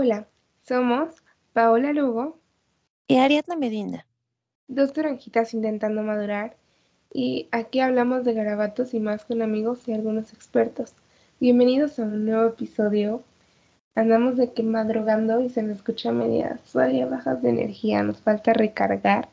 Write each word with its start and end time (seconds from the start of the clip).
Hola, 0.00 0.28
somos 0.62 1.24
Paola 1.52 1.92
Lugo 1.92 2.38
y 3.08 3.16
Ariadna 3.16 3.56
Medina, 3.56 4.06
dos 4.68 4.92
toronjitas 4.92 5.54
intentando 5.54 6.04
madurar, 6.04 6.56
y 7.12 7.48
aquí 7.50 7.80
hablamos 7.80 8.24
de 8.24 8.32
garabatos 8.32 8.94
y 8.94 9.00
más 9.00 9.24
con 9.24 9.42
amigos 9.42 9.88
y 9.88 9.94
algunos 9.94 10.32
expertos. 10.32 10.94
Bienvenidos 11.40 11.98
a 11.98 12.02
un 12.02 12.26
nuevo 12.26 12.46
episodio. 12.46 13.24
Andamos 13.96 14.36
de 14.36 14.52
que 14.52 14.62
madrugando 14.62 15.40
y 15.40 15.50
se 15.50 15.64
nos 15.64 15.78
escucha 15.78 16.12
medias 16.12 16.62
todavía 16.62 17.06
bajas 17.06 17.42
de 17.42 17.48
energía, 17.48 18.04
nos 18.04 18.20
falta 18.20 18.52
recargar, 18.52 19.28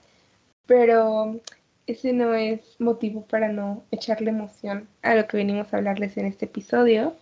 pero 0.66 1.41
ese 1.86 2.11
no 2.11 2.34
es 2.34 2.61
motivo 2.79 3.21
para 3.27 3.50
no 3.50 3.84
echarle 3.91 4.32
emoción 4.32 4.88
a 5.04 5.13
lo 5.13 5.27
que 5.27 5.38
venimos 5.38 5.71
a 5.71 5.77
hablarles 5.77 6.18
en 6.18 6.26
este 6.26 6.45
episodio. 6.45 7.13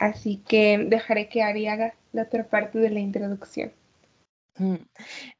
Así 0.00 0.38
que 0.48 0.78
dejaré 0.88 1.28
que 1.28 1.44
Ari 1.44 1.68
haga 1.68 1.94
la 2.12 2.22
otra 2.22 2.48
parte 2.48 2.78
de 2.78 2.90
la 2.90 3.00
introducción. 3.00 3.72
Mm, 4.58 4.76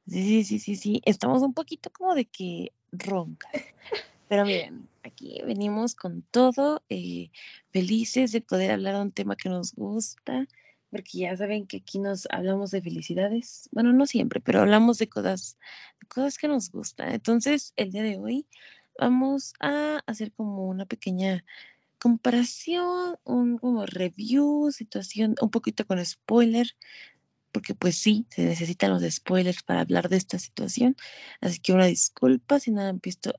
sí, 0.06 0.44
sí, 0.44 0.58
sí, 0.58 0.76
sí, 0.76 1.02
Estamos 1.04 1.42
un 1.42 1.52
poquito 1.52 1.90
como 1.90 2.14
de 2.14 2.24
que 2.24 2.72
roncas. 2.92 3.52
Pero 4.28 4.44
miren, 4.44 4.88
aquí 5.02 5.40
venimos 5.44 5.94
con 5.96 6.22
todo, 6.30 6.82
eh, 6.88 7.30
felices 7.72 8.30
de 8.32 8.40
poder 8.40 8.70
hablar 8.70 8.94
de 8.94 9.02
un 9.02 9.12
tema 9.12 9.34
que 9.34 9.48
nos 9.48 9.74
gusta, 9.74 10.46
porque 10.90 11.18
ya 11.18 11.36
saben 11.36 11.66
que 11.66 11.78
aquí 11.78 11.98
nos 11.98 12.28
hablamos 12.30 12.70
de 12.70 12.80
felicidades. 12.80 13.68
Bueno, 13.72 13.92
no 13.92 14.06
siempre, 14.06 14.40
pero 14.40 14.60
hablamos 14.60 14.98
de 14.98 15.08
cosas, 15.08 15.58
de 16.00 16.06
cosas 16.06 16.38
que 16.38 16.48
nos 16.48 16.70
gustan. 16.70 17.12
Entonces, 17.12 17.72
el 17.76 17.90
día 17.90 18.04
de 18.04 18.18
hoy 18.18 18.46
vamos 18.98 19.54
a 19.60 20.00
hacer 20.06 20.32
como 20.32 20.68
una 20.68 20.86
pequeña 20.86 21.44
comparación, 22.00 23.18
un 23.24 23.58
como 23.58 23.86
review, 23.86 24.72
situación, 24.72 25.34
un 25.40 25.50
poquito 25.50 25.86
con 25.86 26.04
spoiler, 26.04 26.66
porque 27.52 27.74
pues 27.74 27.96
sí, 27.96 28.26
se 28.30 28.44
necesitan 28.44 28.90
los 28.90 29.02
spoilers 29.02 29.62
para 29.62 29.80
hablar 29.80 30.08
de 30.08 30.16
esta 30.16 30.38
situación. 30.38 30.96
Así 31.40 31.60
que 31.60 31.72
una 31.72 31.86
disculpa 31.86 32.58
si 32.58 32.70
no 32.72 32.80
han 32.80 32.98
visto. 33.00 33.34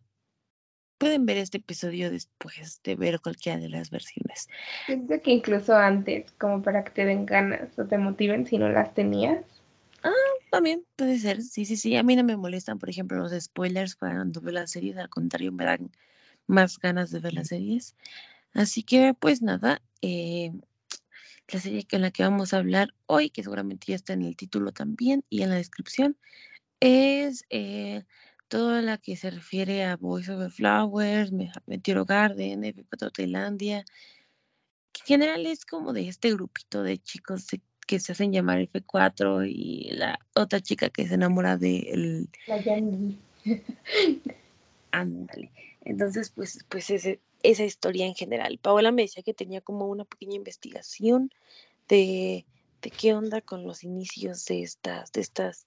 Pueden 0.98 1.26
ver 1.26 1.38
este 1.38 1.58
episodio 1.58 2.12
después 2.12 2.80
de 2.84 2.96
ver 2.96 3.20
cualquiera 3.22 3.60
de 3.60 3.70
las 3.70 3.90
versiones. 3.90 4.48
Siento 4.86 5.20
que 5.20 5.32
incluso 5.32 5.76
antes, 5.76 6.32
como 6.34 6.62
para 6.62 6.84
que 6.84 6.92
te 6.92 7.06
den 7.06 7.26
ganas 7.26 7.78
o 7.80 7.86
te 7.86 7.98
motiven 7.98 8.46
si 8.46 8.60
no 8.60 8.70
las 8.70 8.94
tenías. 8.94 9.44
Ah, 10.04 10.12
también 10.52 10.86
puede 10.96 11.18
ser. 11.18 11.42
Sí, 11.42 11.66
sí, 11.66 11.76
sí. 11.76 11.96
A 11.96 12.04
mí 12.04 12.16
no 12.16 12.24
me 12.24 12.38
molestan, 12.38 12.78
por 12.78 12.90
ejemplo, 12.90 13.18
los 13.18 13.32
spoilers 13.32 13.96
cuando 13.96 14.42
veo 14.42 14.54
las 14.54 14.72
series. 14.72 14.98
Al 14.98 15.10
contrario, 15.10 15.52
me 15.52 15.66
dan 15.66 15.90
más 16.46 16.78
ganas 16.78 17.10
de 17.10 17.20
ver 17.20 17.34
las 17.34 17.48
series. 17.48 17.96
Así 18.54 18.84
que 18.84 19.14
pues 19.14 19.42
nada, 19.42 19.82
eh, 20.02 20.52
la 21.48 21.60
serie 21.60 21.86
con 21.90 22.02
la 22.02 22.12
que 22.12 22.24
vamos 22.24 22.54
a 22.54 22.58
hablar 22.58 22.94
hoy, 23.06 23.30
que 23.30 23.44
seguramente 23.44 23.88
ya 23.88 23.96
está 23.96 24.14
en 24.14 24.24
el 24.24 24.36
título 24.36 24.72
también 24.72 25.24
y 25.30 25.42
en 25.42 25.50
la 25.50 25.56
descripción, 25.56 26.18
es 26.80 27.46
eh, 27.50 28.04
toda 28.48 28.82
la 28.82 28.98
que 28.98 29.16
se 29.16 29.32
refiere 29.32 29.86
a 29.86 29.98
Voice 29.98 30.36
the 30.36 30.50
Flowers, 30.50 31.32
Meteoro 31.66 32.06
Garden, 32.06 32.64
F4 32.64 33.12
Tailandia, 33.12 33.86
que 34.92 35.02
en 35.02 35.22
general 35.22 35.46
es 35.46 35.66
como 35.66 35.94
de 35.94 36.08
este 36.08 36.34
grupito 36.34 36.84
de 36.84 36.98
chicos 36.98 37.48
que 37.88 38.00
se 38.00 38.12
hacen 38.12 38.32
llamar 38.32 38.60
F4 38.60 39.50
y 39.50 39.92
la 39.92 40.20
otra 40.36 40.62
chica 40.62 40.90
que 40.90 41.08
se 41.08 41.16
enamora 41.16 41.58
de 41.58 41.80
el... 41.92 42.30
La 42.48 42.62
Ándale. 44.92 45.52
Entonces, 45.84 46.32
pues, 46.32 46.66
pues 46.70 46.90
ese, 46.90 47.20
esa 47.44 47.64
historia 47.64 48.06
en 48.06 48.16
general. 48.16 48.60
Paola 48.62 48.92
me 48.92 49.04
decía 49.04 49.24
que 49.24 49.34
tenía 49.34 49.62
como 49.62 49.88
una 49.88 50.06
pequeña 50.06 50.36
investigación 50.36 51.32
de, 51.88 52.46
de 52.82 52.90
qué 52.90 53.14
onda 53.14 53.42
con 53.42 53.64
los 53.64 53.84
inicios 53.84 54.46
de 54.46 54.64
estas, 54.64 55.12
de 55.12 55.22
estas, 55.22 55.66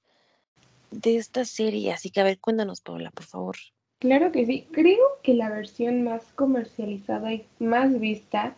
de 0.90 1.16
esta 1.16 1.44
serie. 1.44 1.92
Así 1.92 2.10
que 2.10 2.20
a 2.20 2.24
ver, 2.24 2.38
cuéntanos, 2.38 2.80
Paola, 2.80 3.10
por 3.10 3.24
favor. 3.24 3.56
Claro 3.98 4.32
que 4.32 4.44
sí. 4.46 4.66
Creo 4.72 5.18
que 5.22 5.34
la 5.34 5.48
versión 5.48 6.02
más 6.02 6.22
comercializada 6.34 7.32
y 7.32 7.46
más 7.58 7.98
vista, 7.98 8.54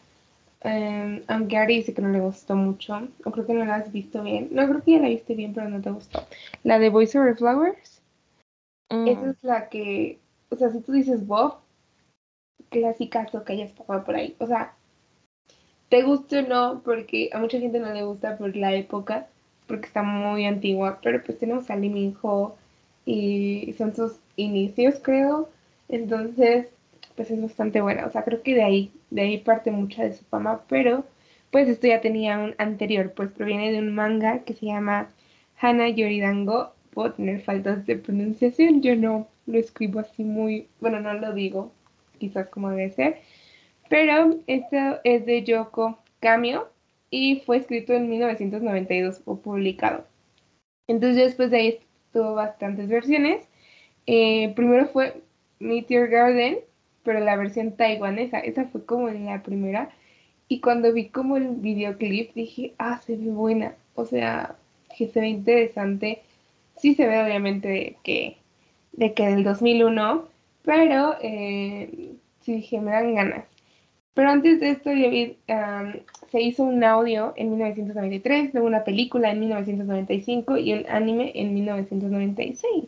em, 0.62 1.22
aunque 1.28 1.56
Ari 1.56 1.76
dice 1.76 1.94
que 1.94 2.02
no 2.02 2.08
le 2.08 2.20
gustó 2.20 2.56
mucho, 2.56 3.08
o 3.24 3.30
creo 3.30 3.46
que 3.46 3.54
no 3.54 3.64
la 3.64 3.76
has 3.76 3.92
visto 3.92 4.22
bien. 4.22 4.48
No, 4.50 4.66
creo 4.68 4.82
que 4.82 4.92
ya 4.92 4.98
la 4.98 5.08
viste 5.08 5.34
bien, 5.34 5.54
pero 5.54 5.68
no 5.68 5.80
te 5.80 5.90
gustó. 5.90 6.26
La 6.64 6.78
de 6.78 6.88
Voice 6.88 7.18
Over 7.18 7.36
Flowers. 7.36 8.02
Esa 8.88 9.20
mm. 9.20 9.30
es 9.30 9.44
la 9.44 9.68
que, 9.68 10.18
o 10.48 10.56
sea, 10.56 10.70
si 10.70 10.80
tú 10.80 10.92
dices 10.92 11.26
Bob, 11.26 11.58
clásicazo 12.76 13.44
que 13.44 13.54
hayas 13.54 13.72
pasado 13.72 14.04
por 14.04 14.16
ahí. 14.16 14.36
O 14.38 14.46
sea, 14.46 14.74
te 15.88 16.02
guste 16.02 16.40
o 16.40 16.42
no, 16.42 16.82
porque 16.84 17.30
a 17.32 17.38
mucha 17.38 17.58
gente 17.58 17.78
no 17.80 17.92
le 17.92 18.04
gusta 18.04 18.36
por 18.36 18.54
la 18.56 18.74
época, 18.74 19.28
porque 19.66 19.86
está 19.86 20.02
muy 20.02 20.44
antigua, 20.44 21.00
pero 21.02 21.22
pues 21.24 21.38
tenemos 21.38 21.70
a 21.70 21.76
Lee 21.76 22.14
Ho 22.22 22.56
y 23.04 23.74
son 23.78 23.94
sus 23.94 24.16
inicios, 24.36 24.96
creo. 25.02 25.48
Entonces, 25.88 26.68
pues 27.16 27.30
es 27.30 27.40
bastante 27.40 27.80
buena. 27.80 28.06
O 28.06 28.10
sea, 28.10 28.24
creo 28.24 28.42
que 28.42 28.54
de 28.54 28.64
ahí, 28.64 28.92
de 29.10 29.22
ahí 29.22 29.38
parte 29.38 29.70
mucha 29.70 30.04
de 30.04 30.14
su 30.14 30.24
fama, 30.26 30.62
pero 30.68 31.04
pues 31.50 31.68
esto 31.68 31.86
ya 31.86 32.00
tenía 32.00 32.38
un 32.38 32.54
anterior, 32.58 33.12
pues 33.14 33.30
proviene 33.30 33.72
de 33.72 33.78
un 33.78 33.94
manga 33.94 34.40
que 34.40 34.54
se 34.54 34.66
llama 34.66 35.08
Hana 35.60 35.88
Yoridango. 35.88 36.72
Puedo 36.92 37.12
tener 37.12 37.42
faltas 37.42 37.86
de 37.86 37.96
pronunciación, 37.96 38.82
yo 38.82 38.96
no 38.96 39.28
lo 39.46 39.58
escribo 39.58 40.00
así 40.00 40.24
muy, 40.24 40.68
bueno, 40.80 41.00
no 41.00 41.14
lo 41.14 41.32
digo 41.32 41.72
quizás 42.18 42.48
como 42.48 42.70
debe 42.70 42.90
ser. 42.90 43.20
Pero 43.88 44.36
esto 44.46 45.00
es 45.04 45.26
de 45.26 45.44
Yoko 45.44 45.98
Kamio 46.20 46.68
y 47.10 47.42
fue 47.46 47.58
escrito 47.58 47.92
en 47.92 48.08
1992 48.08 49.22
o 49.24 49.36
publicado. 49.36 50.04
Entonces 50.88 51.24
después 51.24 51.50
de 51.50 51.56
ahí 51.58 51.80
tuvo 52.12 52.34
bastantes 52.34 52.88
versiones. 52.88 53.46
Eh, 54.06 54.52
primero 54.54 54.86
fue 54.86 55.22
Meteor 55.58 56.08
Garden, 56.08 56.58
pero 57.02 57.20
la 57.20 57.36
versión 57.36 57.72
taiwanesa, 57.76 58.38
esa 58.40 58.66
fue 58.66 58.84
como 58.84 59.08
la 59.08 59.42
primera. 59.42 59.90
Y 60.48 60.60
cuando 60.60 60.92
vi 60.92 61.08
como 61.08 61.36
el 61.36 61.48
videoclip 61.56 62.34
dije, 62.34 62.74
ah, 62.78 63.00
se 63.04 63.16
ve 63.16 63.30
buena. 63.30 63.74
O 63.94 64.04
sea, 64.04 64.56
que 64.96 65.08
se 65.08 65.20
ve 65.20 65.28
interesante. 65.28 66.22
Sí 66.76 66.94
se 66.94 67.06
ve 67.06 67.22
obviamente 67.22 67.96
que, 68.02 68.36
de 68.92 69.14
que 69.14 69.26
del 69.28 69.44
2001, 69.44 70.28
pero 70.66 71.16
eh, 71.22 72.16
sí 72.42 72.56
dije, 72.56 72.80
me 72.80 72.90
dan 72.90 73.14
ganas. 73.14 73.44
Pero 74.14 74.30
antes 74.30 74.60
de 74.60 74.70
esto, 74.70 74.90
se 76.30 76.40
hizo 76.40 76.64
un 76.64 76.82
audio 76.84 77.32
en 77.36 77.50
1993, 77.50 78.52
luego 78.52 78.66
una 78.66 78.84
película 78.84 79.30
en 79.30 79.40
1995 79.40 80.56
y 80.58 80.72
el 80.72 80.86
anime 80.88 81.32
en 81.34 81.54
1996. 81.54 82.86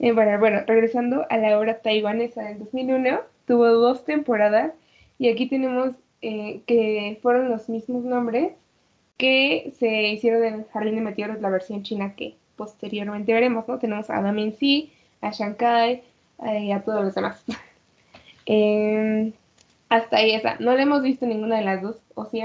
Eh, 0.00 0.12
bueno, 0.12 0.62
regresando 0.66 1.26
a 1.30 1.36
la 1.38 1.58
obra 1.58 1.80
taiwanesa 1.80 2.42
del 2.42 2.58
2001, 2.58 3.20
tuvo 3.46 3.68
dos 3.68 4.04
temporadas 4.04 4.72
y 5.18 5.28
aquí 5.28 5.48
tenemos 5.48 5.92
eh, 6.22 6.62
que 6.66 7.18
fueron 7.22 7.48
los 7.50 7.68
mismos 7.68 8.04
nombres 8.04 8.52
que 9.18 9.72
se 9.78 10.08
hicieron 10.08 10.44
en 10.44 10.64
Jardín 10.68 10.96
de 10.96 11.02
Meteoros, 11.02 11.40
la 11.40 11.50
versión 11.50 11.82
china 11.82 12.14
que 12.16 12.36
posteriormente 12.56 13.32
veremos, 13.32 13.68
¿no? 13.68 13.78
Tenemos 13.78 14.10
a 14.10 14.20
Damin 14.20 14.54
Si, 14.56 14.92
a 15.20 15.30
Shankai, 15.30 16.02
y 16.40 16.72
a 16.72 16.82
todos 16.82 17.04
los 17.04 17.14
demás. 17.14 17.44
Em, 18.50 19.34
hasta 19.90 20.16
ahí 20.16 20.34
esa. 20.34 20.56
No 20.58 20.74
le 20.74 20.82
hemos 20.82 21.02
visto 21.02 21.26
ninguna 21.26 21.56
de 21.58 21.64
las 21.64 21.82
dos. 21.82 21.96
¿O 22.14 22.24
sí. 22.24 22.40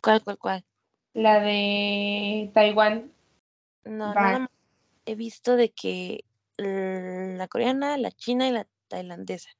¿Cuál, 0.00 0.22
cuál, 0.24 0.38
cuál? 0.38 0.64
La 1.12 1.40
de 1.40 2.50
Taiwán. 2.54 3.12
No, 3.84 4.14
no 4.14 4.48
he 5.04 5.14
visto 5.14 5.56
de 5.56 5.70
que 5.70 6.24
la 6.56 7.48
coreana, 7.48 7.96
la 7.98 8.10
china 8.12 8.48
y 8.48 8.52
la 8.52 8.66
tailandesa. 8.88 9.50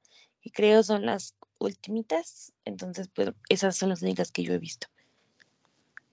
Y 0.40 0.50
creo 0.50 0.82
son 0.82 1.06
las 1.06 1.34
ultimitas. 1.58 2.52
Entonces, 2.64 3.08
pues 3.08 3.32
esas 3.48 3.76
son 3.76 3.90
las 3.90 4.02
únicas 4.02 4.32
que 4.32 4.42
yo 4.42 4.54
he 4.54 4.58
visto. 4.58 4.86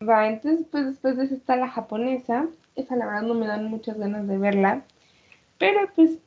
Va, 0.08 0.28
entonces, 0.28 0.66
pues 0.72 0.86
después 0.86 1.18
de 1.18 1.26
esa 1.26 1.36
está 1.36 1.56
la 1.56 1.70
japonesa. 1.70 2.48
Esa 2.76 2.96
la 2.96 3.06
verdad 3.06 3.22
no 3.24 3.34
me 3.34 3.48
dan 3.48 3.66
muchas 3.66 3.98
ganas 3.98 4.28
de 4.28 4.38
verla. 4.38 4.84
Pero 5.58 5.92
pues 5.94 6.20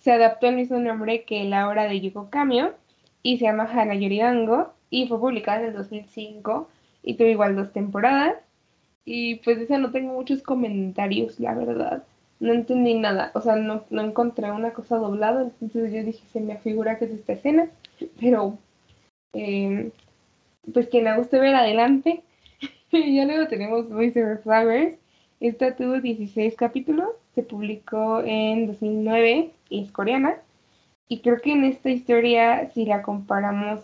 se 0.00 0.12
adaptó 0.12 0.48
el 0.48 0.56
mismo 0.56 0.78
nombre 0.78 1.24
que 1.24 1.44
la 1.44 1.68
obra 1.68 1.84
de 1.84 2.00
Yuko 2.00 2.30
Kamio 2.30 2.74
y 3.22 3.38
se 3.38 3.44
llama 3.44 3.64
Hana 3.64 3.94
Yoridango 3.94 4.72
y 4.90 5.08
fue 5.08 5.18
publicada 5.18 5.60
en 5.60 5.66
el 5.66 5.72
2005 5.74 6.68
y 7.02 7.14
tuvo 7.14 7.28
igual 7.28 7.56
dos 7.56 7.72
temporadas. 7.72 8.36
Y 9.04 9.36
pues 9.36 9.58
esa 9.58 9.78
no 9.78 9.90
tengo 9.90 10.12
muchos 10.14 10.42
comentarios, 10.42 11.40
la 11.40 11.54
verdad. 11.54 12.04
No 12.40 12.52
entendí 12.52 12.94
nada, 12.94 13.30
o 13.34 13.40
sea, 13.40 13.56
no, 13.56 13.84
encontré 13.90 14.50
una 14.52 14.72
cosa 14.72 14.96
doblada, 14.96 15.42
entonces 15.42 15.92
yo 15.92 16.04
dije, 16.04 16.22
se 16.32 16.40
me 16.40 16.58
figura 16.58 16.98
que 16.98 17.06
es 17.06 17.12
esta 17.12 17.32
escena, 17.32 17.68
pero 18.20 18.58
em, 19.32 19.90
pues 20.72 20.88
quien 20.88 21.04
le 21.04 21.16
guste 21.16 21.38
ver 21.38 21.54
adelante. 21.54 22.22
ya 22.92 23.24
luego 23.24 23.48
tenemos 23.48 23.88
Voice 23.88 24.38
Flowers, 24.38 24.96
esta 25.40 25.74
tuvo 25.76 26.00
16 26.00 26.56
capítulos, 26.56 27.08
se 27.36 27.42
publicó 27.42 28.22
en 28.24 28.66
2009 28.66 29.52
y 29.68 29.82
es 29.84 29.92
coreana. 29.92 30.38
Y 31.08 31.20
creo 31.20 31.40
que 31.40 31.52
en 31.52 31.64
esta 31.64 31.90
historia, 31.90 32.70
si 32.70 32.86
la 32.86 33.02
comparamos 33.02 33.80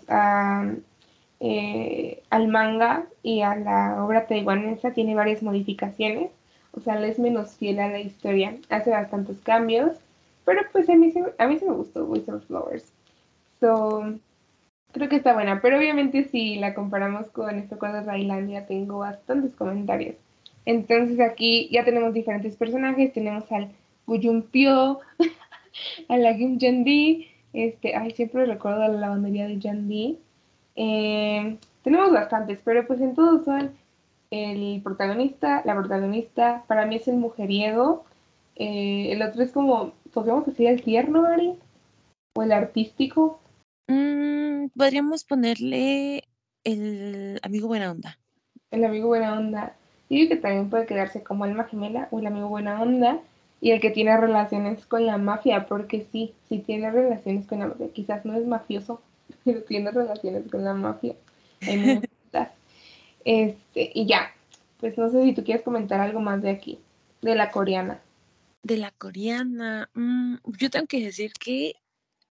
eh, 1.41 2.23
al 2.31 2.49
manga 2.49 3.07
y 3.23 3.43
a 3.43 3.55
la 3.55 4.05
obra 4.05 4.27
taiwanesa 4.27 4.93
tiene 4.93 5.15
varias 5.15 5.43
modificaciones, 5.43 6.33
o 6.73 6.81
sea, 6.81 6.99
le 6.99 7.11
es 7.11 7.19
menos 7.19 7.57
fiel 7.57 7.79
a 7.81 7.89
la 7.89 8.01
historia, 8.01 8.57
hace 8.71 8.91
bastantes 8.91 9.39
cambios, 9.43 9.99
pero 10.47 10.63
pues 10.73 10.89
a 10.89 10.95
mí, 10.95 11.13
a 11.39 11.47
mí 11.47 11.59
sí 11.59 11.65
me 11.67 11.75
gustó 11.75 12.07
Wizard 12.07 12.41
Flowers. 12.43 12.91
So, 13.61 14.15
creo 14.93 15.09
que 15.11 15.17
está 15.17 15.35
buena, 15.35 15.61
pero 15.61 15.77
obviamente 15.79 16.25
si 16.25 16.57
la 16.57 16.75
comparamos 16.75 17.29
con 17.31 17.59
este 17.59 17.77
cuadro 17.77 18.01
de 18.01 18.07
Tailandia 18.07 18.67
tengo 18.67 18.99
bastantes 18.99 19.55
comentarios. 19.55 20.17
Entonces 20.65 21.21
aquí 21.21 21.69
ya 21.71 21.85
tenemos 21.85 22.15
diferentes 22.15 22.57
personajes, 22.57 23.13
tenemos 23.13 23.51
al 23.51 23.71
Pyo, 24.51 25.01
a 26.09 26.17
la 26.17 26.37
Kim 26.37 26.59
Jandi, 26.61 27.29
este, 27.53 27.97
ay, 27.97 28.13
siempre 28.13 28.47
recuerdo 28.47 28.81
la 28.81 28.89
lavandería 28.89 29.47
de 29.47 29.61
Jandi. 29.61 30.19
Eh, 30.77 31.59
tenemos 31.83 32.13
bastantes, 32.13 32.61
pero 32.65 32.87
pues 32.87 33.01
en 33.01 33.15
todos 33.15 33.45
son 33.45 33.73
el 34.31 34.81
protagonista, 34.83 35.63
la 35.65 35.75
protagonista, 35.75 36.65
para 36.67 36.87
mí 36.87 36.97
es 36.97 37.09
el 37.09 37.17
mujeriego, 37.17 38.05
eh, 38.57 39.13
el 39.13 39.23
otro 39.23 39.43
es 39.43 39.53
como, 39.53 39.93
podríamos 40.13 40.47
decir 40.47 40.69
el 40.69 40.83
tierno, 40.83 41.27
Ari, 41.27 41.59
o 42.35 42.43
el 42.43 42.53
artístico. 42.53 43.41
Mm, 43.89 44.69
podríamos 44.77 45.25
ponerle 45.25 46.25
el 46.65 47.39
amigo 47.43 47.69
buena 47.69 47.91
onda. 47.91 48.19
El 48.71 48.85
amigo 48.85 49.09
buena 49.09 49.37
onda. 49.39 49.77
Y 50.15 50.29
que 50.29 50.37
también 50.37 50.69
puede 50.69 50.85
quedarse 50.85 51.23
como 51.23 51.45
alma 51.45 51.65
gemela 51.65 52.09
o 52.11 52.19
el 52.19 52.27
amigo 52.27 52.47
buena 52.47 52.83
onda 52.83 53.19
y 53.63 53.71
el 53.71 53.81
que 53.81 53.89
tiene 53.89 54.15
relaciones 54.15 54.85
con 54.85 55.07
la 55.07 55.17
mafia, 55.17 55.65
porque 55.67 56.07
sí, 56.13 56.35
sí 56.51 56.59
tiene 56.59 56.91
relaciones 56.91 57.47
con 57.47 57.61
la 57.61 57.69
mafia. 57.69 57.89
Quizás 57.95 58.27
no 58.27 58.37
es 58.37 58.45
mafioso, 58.45 59.01
pero 59.45 59.63
tiene 59.63 59.91
relaciones 59.91 60.51
con 60.51 60.65
la 60.65 60.75
mafia. 60.75 61.15
este, 63.25 63.91
y 63.95 64.05
ya, 64.05 64.31
pues 64.81 64.99
no 64.99 65.09
sé 65.09 65.25
si 65.25 65.33
tú 65.33 65.45
quieres 65.45 65.63
comentar 65.63 65.99
algo 65.99 66.21
más 66.21 66.43
de 66.43 66.51
aquí, 66.51 66.79
de 67.23 67.35
la 67.35 67.51
coreana. 67.51 67.99
De 68.63 68.77
la 68.77 68.91
coreana, 68.91 69.89
mm, 69.95 70.35
yo 70.59 70.69
tengo 70.69 70.87
que 70.89 71.03
decir 71.03 71.33
que 71.33 71.77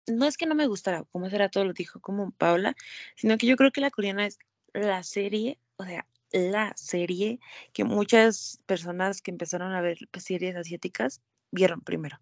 no 0.06 0.26
es 0.26 0.38
que 0.38 0.46
no 0.46 0.54
me 0.54 0.68
gustara, 0.68 1.06
como 1.12 1.28
será 1.32 1.50
todo 1.50 1.66
lo 1.66 1.74
dijo 1.74 2.00
como 2.02 2.30
Paula, 2.30 2.76
sino 3.16 3.36
que 3.40 3.48
yo 3.48 3.56
creo 3.56 3.72
que 3.72 3.82
la 3.82 3.90
coreana 3.90 4.28
es 4.28 4.38
la 4.74 5.02
serie, 5.02 5.58
o 5.78 5.86
sea, 5.86 6.06
la 6.34 6.74
serie 6.76 7.40
que 7.72 7.84
muchas 7.84 8.60
personas 8.66 9.22
que 9.22 9.32
empezaron 9.32 9.74
a 9.74 9.82
ver 9.82 9.98
series 10.18 10.56
asiáticas 10.56 11.22
vieron 11.52 11.82
primero. 11.82 12.20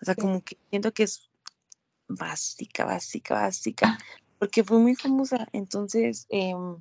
O 0.00 0.04
sea, 0.04 0.14
como 0.14 0.44
que 0.44 0.56
siento 0.70 0.92
que 0.92 1.04
es 1.04 1.30
básica, 2.06 2.84
básica, 2.84 3.34
básica, 3.34 3.98
porque 4.38 4.62
fue 4.62 4.78
muy 4.78 4.94
famosa. 4.94 5.48
Entonces, 5.52 6.26
em, 6.28 6.76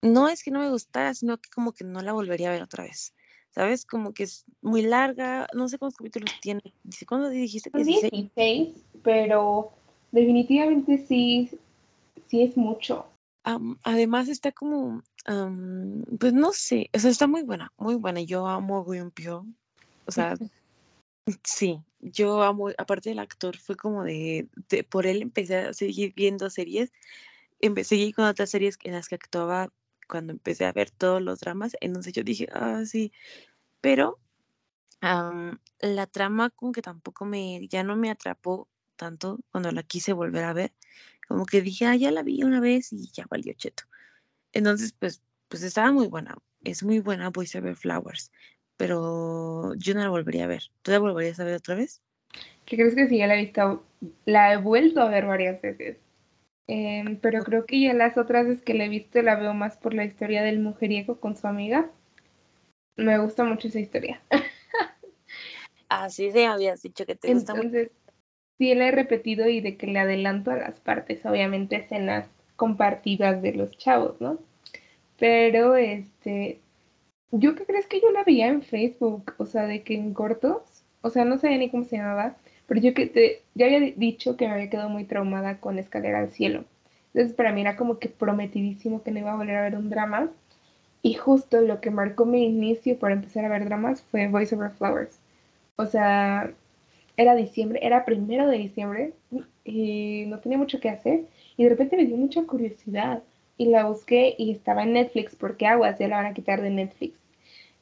no 0.00 0.28
es 0.28 0.42
que 0.42 0.50
no 0.50 0.60
me 0.60 0.70
gustara, 0.70 1.12
sino 1.12 1.38
que 1.38 1.50
como 1.50 1.72
que 1.72 1.84
no 1.84 2.00
la 2.00 2.12
volvería 2.12 2.48
a 2.48 2.52
ver 2.52 2.62
otra 2.62 2.84
vez. 2.84 3.14
¿Sabes? 3.50 3.84
Como 3.84 4.12
que 4.12 4.24
es 4.24 4.44
muy 4.62 4.82
larga, 4.82 5.48
no 5.54 5.68
sé 5.68 5.78
cuántos 5.78 5.96
capítulos 5.96 6.30
tiene. 6.40 6.62
¿Cuándo 7.08 7.28
dijiste 7.28 7.70
que 7.70 7.82
16? 7.82 8.30
pero 9.02 9.72
definitivamente 10.12 11.04
sí, 11.06 11.50
sí 12.28 12.42
es 12.42 12.56
mucho 12.56 13.06
además 13.42 14.28
está 14.28 14.52
como, 14.52 15.02
pues 16.18 16.32
no 16.32 16.52
sé, 16.52 16.90
o 16.92 16.98
sea, 16.98 17.10
está 17.10 17.26
muy 17.26 17.42
buena, 17.42 17.72
muy 17.76 17.94
buena. 17.94 18.20
Yo 18.20 18.46
amo 18.46 18.78
a 18.78 19.10
Pyo. 19.10 19.46
O 20.06 20.12
sea, 20.12 20.36
sí, 21.44 21.80
yo 22.00 22.42
amo, 22.42 22.70
aparte 22.78 23.10
del 23.10 23.18
actor, 23.18 23.56
fue 23.58 23.76
como 23.76 24.04
de, 24.04 24.48
por 24.90 25.06
él 25.06 25.22
empecé 25.22 25.56
a 25.56 25.72
seguir 25.72 26.14
viendo 26.14 26.50
series. 26.50 26.92
Empecé 27.60 28.12
con 28.12 28.24
otras 28.24 28.50
series 28.50 28.78
en 28.84 28.92
las 28.92 29.08
que 29.08 29.16
actuaba 29.16 29.72
cuando 30.08 30.32
empecé 30.32 30.64
a 30.64 30.72
ver 30.72 30.90
todos 30.90 31.20
los 31.20 31.40
dramas. 31.40 31.76
Entonces 31.80 32.12
yo 32.12 32.22
dije, 32.22 32.48
ah, 32.52 32.82
sí. 32.86 33.12
Pero 33.80 34.18
la 35.00 36.06
trama 36.06 36.50
como 36.50 36.72
que 36.72 36.82
tampoco 36.82 37.24
me, 37.24 37.66
ya 37.68 37.82
no 37.84 37.96
me 37.96 38.10
atrapó 38.10 38.68
tanto 38.96 39.38
cuando 39.50 39.70
la 39.70 39.82
quise 39.82 40.12
volver 40.12 40.44
a 40.44 40.52
ver 40.52 40.72
como 41.28 41.44
que 41.44 41.60
dije, 41.60 41.84
ah, 41.86 41.94
ya 41.94 42.10
la 42.10 42.22
vi 42.22 42.42
una 42.42 42.58
vez 42.60 42.92
y 42.92 43.10
ya 43.12 43.26
valió 43.30 43.52
cheto. 43.52 43.84
Entonces, 44.52 44.94
pues, 44.98 45.22
pues 45.48 45.62
estaba 45.62 45.92
muy 45.92 46.08
buena, 46.08 46.36
es 46.64 46.82
muy 46.82 47.00
buena 47.00 47.28
Voice 47.28 47.58
Over 47.58 47.76
Flowers, 47.76 48.32
pero 48.76 49.74
yo 49.74 49.94
no 49.94 50.00
la 50.00 50.08
volvería 50.08 50.44
a 50.44 50.48
ver. 50.48 50.64
¿Tú 50.82 50.90
la 50.90 50.98
volverías 50.98 51.38
a 51.38 51.44
ver 51.44 51.56
otra 51.56 51.74
vez? 51.74 52.02
¿Qué 52.64 52.76
crees 52.76 52.94
que 52.94 53.08
sí? 53.08 53.18
Ya 53.18 53.26
la 53.26 53.34
he 53.34 53.44
visto, 53.44 53.84
la 54.24 54.54
he 54.54 54.56
vuelto 54.56 55.02
a 55.02 55.10
ver 55.10 55.26
varias 55.26 55.60
veces. 55.60 55.98
Em, 56.66 57.18
pero 57.18 57.42
creo 57.44 57.64
que 57.66 57.80
ya 57.80 57.94
las 57.94 58.18
otras 58.18 58.46
veces 58.46 58.62
que 58.62 58.74
la 58.74 58.84
he 58.84 58.88
visto 58.88 59.20
la 59.22 59.36
veo 59.36 59.54
más 59.54 59.76
por 59.76 59.94
la 59.94 60.04
historia 60.04 60.42
del 60.42 60.60
mujeriego 60.60 61.20
con 61.20 61.36
su 61.36 61.46
amiga. 61.46 61.90
Me 62.96 63.18
gusta 63.18 63.44
mucho 63.44 63.68
esa 63.68 63.80
historia. 63.80 64.20
Así 65.88 66.30
se 66.30 66.46
habías 66.46 66.82
dicho 66.82 67.06
que 67.06 67.14
te 67.14 67.32
gusta 67.32 67.54
mucho 67.54 67.90
sí 68.58 68.74
la 68.74 68.88
he 68.88 68.90
repetido 68.90 69.48
y 69.48 69.60
de 69.60 69.76
que 69.76 69.86
le 69.86 70.00
adelanto 70.00 70.50
a 70.50 70.56
las 70.56 70.80
partes, 70.80 71.24
obviamente 71.24 71.76
escenas 71.76 72.28
compartidas 72.56 73.40
de 73.42 73.54
los 73.54 73.76
chavos, 73.78 74.20
¿no? 74.20 74.38
Pero 75.18 75.76
este, 75.76 76.60
yo 77.30 77.54
qué 77.54 77.64
crees 77.64 77.86
que 77.86 78.00
yo 78.00 78.10
la 78.10 78.24
veía 78.24 78.48
en 78.48 78.62
Facebook, 78.62 79.34
o 79.38 79.46
sea, 79.46 79.66
de 79.66 79.82
que 79.82 79.94
en 79.94 80.14
cortos, 80.14 80.84
o 81.02 81.10
sea, 81.10 81.24
no 81.24 81.38
sabía 81.38 81.58
ni 81.58 81.70
cómo 81.70 81.84
se 81.84 81.96
llamaba, 81.96 82.36
pero 82.66 82.80
yo 82.80 82.94
que 82.94 83.06
te, 83.06 83.42
ya 83.54 83.66
había 83.66 83.80
dicho 83.80 84.36
que 84.36 84.46
me 84.46 84.54
había 84.54 84.70
quedado 84.70 84.88
muy 84.90 85.04
traumada 85.04 85.58
con 85.60 85.78
Escalera 85.78 86.20
al 86.20 86.30
Cielo. 86.30 86.64
Entonces 87.14 87.34
para 87.34 87.52
mí 87.52 87.62
era 87.62 87.76
como 87.76 87.98
que 87.98 88.08
prometidísimo 88.08 89.02
que 89.02 89.10
no 89.10 89.20
iba 89.20 89.32
a 89.32 89.36
volver 89.36 89.56
a 89.56 89.62
ver 89.62 89.76
un 89.76 89.90
drama. 89.90 90.30
Y 91.02 91.14
justo 91.14 91.60
lo 91.60 91.80
que 91.80 91.90
marcó 91.90 92.26
mi 92.26 92.44
inicio 92.44 92.98
para 92.98 93.14
empezar 93.14 93.44
a 93.44 93.48
ver 93.48 93.64
dramas 93.64 94.02
fue 94.02 94.28
Voice 94.28 94.54
Over 94.54 94.70
Flowers. 94.72 95.18
O 95.76 95.86
sea, 95.86 96.52
era 97.18 97.34
diciembre, 97.34 97.80
era 97.82 98.04
primero 98.04 98.46
de 98.46 98.58
diciembre 98.58 99.12
y 99.64 100.24
no 100.28 100.38
tenía 100.38 100.56
mucho 100.56 100.78
que 100.78 100.88
hacer 100.88 101.24
y 101.56 101.64
de 101.64 101.70
repente 101.70 101.96
me 101.96 102.06
dio 102.06 102.16
mucha 102.16 102.44
curiosidad 102.44 103.24
y 103.56 103.66
la 103.66 103.86
busqué 103.86 104.36
y 104.38 104.52
estaba 104.52 104.84
en 104.84 104.92
Netflix 104.92 105.34
porque 105.34 105.66
aguas 105.66 105.98
ya 105.98 106.06
la 106.06 106.18
van 106.18 106.26
a 106.26 106.32
quitar 106.32 106.62
de 106.62 106.70
Netflix. 106.70 107.18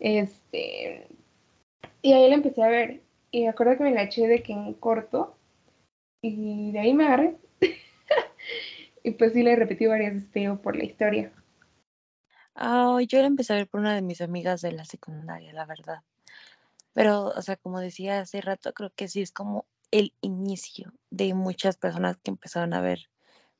Este, 0.01 1.07
y 2.01 2.13
ahí 2.15 2.29
la 2.31 2.37
empecé 2.37 2.63
a 2.63 2.69
ver 2.69 3.03
y 3.31 3.43
me 3.43 3.51
acuerdo 3.51 3.77
que 3.77 3.85
me 3.85 3.93
la 3.93 4.05
eché 4.05 4.27
de 4.27 4.43
que 4.43 4.55
en 4.55 4.73
corto 4.73 5.37
y 6.23 6.73
de 6.73 6.79
ahí 6.79 6.95
me 6.95 7.05
agarré. 7.05 7.37
y 9.05 9.11
pues 9.11 9.35
sí 9.35 9.43
la 9.43 9.53
he 9.53 9.57
repetido 9.57 9.91
varias 9.91 10.15
veces 10.15 10.59
por 10.61 10.77
la 10.77 10.85
historia. 10.85 11.31
yo 13.07 13.21
la 13.21 13.27
empecé 13.27 13.53
a 13.53 13.57
ver 13.57 13.69
por 13.69 13.81
una 13.81 13.95
de 13.95 14.01
mis 14.01 14.23
amigas 14.23 14.63
de 14.63 14.73
la 14.73 14.87
secundaria, 14.87 15.53
la 15.53 15.67
verdad. 15.67 16.01
Pero, 16.97 17.27
o 17.27 17.43
sea, 17.43 17.57
como 17.57 17.79
decía 17.79 18.21
hace 18.21 18.41
rato, 18.41 18.73
creo 18.73 18.91
que 18.97 19.07
sí 19.07 19.21
es 19.21 19.31
como 19.31 19.67
el 19.91 20.15
inicio 20.23 20.95
de 21.11 21.35
muchas 21.35 21.77
personas 21.77 22.17
que 22.17 22.31
empezaron 22.31 22.73
a 22.73 22.81
ver 22.81 23.11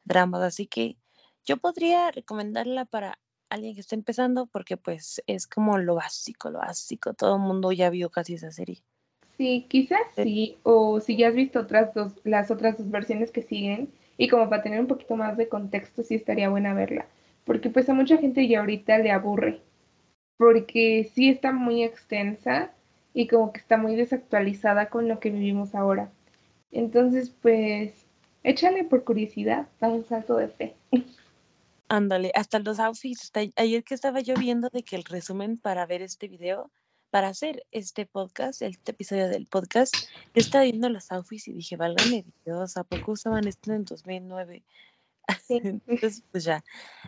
dramas. 0.05 0.43
Así 0.43 0.67
que 0.67 0.97
yo 1.45 1.59
podría 1.59 2.11
recomendarla 2.11 2.87
para 2.87 3.19
alguien 3.51 3.75
que 3.75 3.83
esté 3.83 3.95
empezando 3.95 4.47
porque 4.47 4.79
pues 4.79 5.23
es 5.27 5.47
como 5.47 5.77
lo 5.77 5.97
básico, 5.97 6.49
lo 6.49 6.61
básico. 6.61 7.13
Todo 7.13 7.37
el 7.37 7.43
mundo 7.43 7.73
ya 7.73 7.91
vio 7.91 8.09
casi 8.09 8.33
esa 8.33 8.51
serie. 8.51 8.83
Sí, 9.37 9.67
quizás 9.69 10.01
sí. 10.15 10.57
O 10.63 11.01
si 11.01 11.19
ya 11.19 11.29
has 11.29 11.35
visto 11.35 11.61
otras 11.61 11.93
dos, 11.93 12.15
las 12.25 12.51
otras 12.51 12.79
dos 12.79 12.91
versiones 12.91 13.31
que 13.33 13.43
siguen 13.43 13.93
y 14.17 14.29
como 14.29 14.49
para 14.49 14.63
tener 14.63 14.81
un 14.81 14.87
poquito 14.87 15.15
más 15.15 15.37
de 15.37 15.51
contexto, 15.51 16.03
sí 16.03 16.15
estaría 16.15 16.49
buena 16.49 16.73
verla. 16.73 17.07
Porque 17.45 17.69
pues 17.69 17.87
a 17.91 17.93
mucha 17.93 18.17
gente 18.17 18.49
ya 18.49 18.61
ahorita 18.61 18.97
le 18.97 19.11
aburre. 19.11 19.61
Porque 20.39 21.11
sí 21.15 21.29
está 21.29 21.53
muy 21.53 21.85
extensa 21.85 22.73
y 23.17 23.29
como 23.29 23.51
que 23.51 23.61
está 23.61 23.79
muy 23.79 23.97
desactualizada 23.97 24.91
con 24.91 25.09
lo 25.09 25.21
que 25.21 25.31
vivimos 25.31 25.75
ahora. 25.75 26.11
Entonces, 26.71 27.31
pues, 27.31 28.05
échale 28.43 28.85
por 28.85 29.05
curiosidad, 29.05 29.69
da 29.81 29.89
un 29.89 30.05
salto 30.05 30.37
de 30.37 30.49
fe. 30.49 30.77
Ándale, 31.89 32.31
hasta 32.35 32.59
los 32.59 32.79
outfits. 32.79 33.33
Ayer 33.57 33.85
que 33.85 33.95
estaba 33.95 34.21
yo 34.21 34.35
viendo 34.35 34.69
de 34.69 34.83
que 34.83 34.97
el 34.97 35.05
resumen 35.05 35.57
para 35.57 35.87
ver 35.87 36.03
este 36.03 36.29
video, 36.29 36.71
para 37.09 37.29
hacer 37.29 37.65
este 37.71 38.05
podcast, 38.05 38.61
este 38.61 38.91
episodio 38.91 39.29
del 39.29 39.47
podcast, 39.47 39.95
yo 40.35 40.43
estaba 40.43 40.65
viendo 40.65 40.91
los 40.91 41.11
outfits 41.11 41.49
y 41.49 41.55
dije, 41.55 41.77
válgame 41.77 42.27
Dios, 42.45 42.77
¿a 42.77 42.85
poco 42.85 43.13
usaban 43.13 43.49
esto 43.49 43.73
en 43.73 43.87
2009? 43.87 44.63
Entonces, 45.49 46.25
pues 46.31 46.45
ya. 46.45 46.63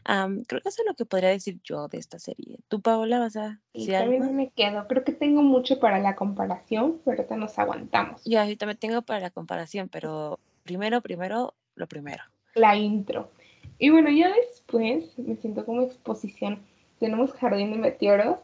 creo 0.05 0.61
que 0.63 0.69
eso 0.69 0.83
es 0.83 0.87
lo 0.87 0.95
que 0.95 1.05
podría 1.05 1.31
decir 1.31 1.61
yo 1.63 1.89
de 1.89 1.99
esta 1.99 2.19
serie. 2.19 2.59
¿Tú, 2.69 2.81
Paola, 2.81 3.19
vas 3.19 3.37
a 3.37 3.61
decir 3.73 3.95
también 3.95 4.35
me 4.35 4.51
quedo. 4.51 4.87
Creo 4.89 5.05
que 5.05 5.13
tengo 5.13 5.43
mucho 5.43 5.79
para 5.79 5.99
la 5.99 6.17
comparación, 6.17 7.01
pero 7.05 7.19
ahorita 7.19 7.37
nos 7.37 7.59
aguantamos. 7.59 8.23
Yo, 8.25 8.45
yo 8.45 8.59
también 8.59 8.79
tengo 8.79 9.03
para 9.03 9.21
la 9.21 9.31
comparación, 9.31 9.89
pero 9.89 10.39
primero, 10.65 11.01
primero, 11.01 11.55
lo 11.75 11.87
primero. 11.87 12.23
La 12.55 12.77
intro. 12.77 13.31
Y 13.79 13.91
bueno, 13.91 14.11
ya 14.11 14.33
después 14.35 15.17
me 15.19 15.37
siento 15.37 15.65
como 15.65 15.83
exposición. 15.83 16.61
Tenemos 16.99 17.33
Jardín 17.33 17.71
de 17.71 17.79
Meteoros 17.79 18.39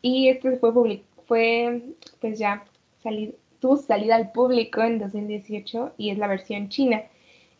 y 0.00 0.28
este 0.28 0.56
fue, 0.58 0.72
fue 1.26 1.82
pues 2.20 2.38
ya 2.38 2.64
salir, 3.02 3.36
tuvo 3.58 3.76
salida 3.76 4.14
al 4.14 4.30
público 4.30 4.82
en 4.82 5.00
2018 5.00 5.94
y 5.96 6.10
es 6.10 6.18
la 6.18 6.28
versión 6.28 6.68
china. 6.68 7.02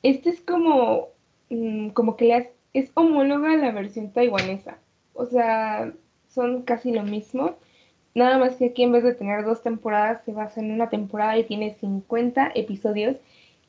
Este 0.04 0.30
es 0.30 0.40
como 0.40 1.08
Mm, 1.50 1.90
como 1.90 2.16
que 2.16 2.26
le 2.26 2.52
es 2.72 2.90
homóloga 2.94 3.52
a 3.52 3.56
la 3.56 3.72
versión 3.72 4.10
taiwanesa. 4.12 4.78
O 5.14 5.24
sea, 5.26 5.92
son 6.28 6.62
casi 6.62 6.92
lo 6.92 7.02
mismo. 7.02 7.56
Nada 8.14 8.38
más 8.38 8.56
que 8.56 8.66
aquí 8.66 8.82
en 8.82 8.92
vez 8.92 9.04
de 9.04 9.14
tener 9.14 9.44
dos 9.44 9.62
temporadas 9.62 10.22
se 10.24 10.32
basa 10.32 10.60
en 10.60 10.70
una 10.72 10.90
temporada 10.90 11.38
y 11.38 11.44
tiene 11.44 11.74
50 11.74 12.52
episodios. 12.54 13.16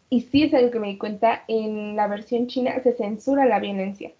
Y 0.09 0.21
sí 0.21 0.43
es 0.43 0.53
algo 0.53 0.71
que 0.71 0.79
me 0.79 0.87
di 0.87 0.97
cuenta, 0.97 1.43
en 1.47 1.95
la 1.95 2.07
versión 2.07 2.47
china 2.47 2.79
se 2.81 2.93
censura 2.93 3.45
la 3.45 3.59
violencia. 3.59 4.11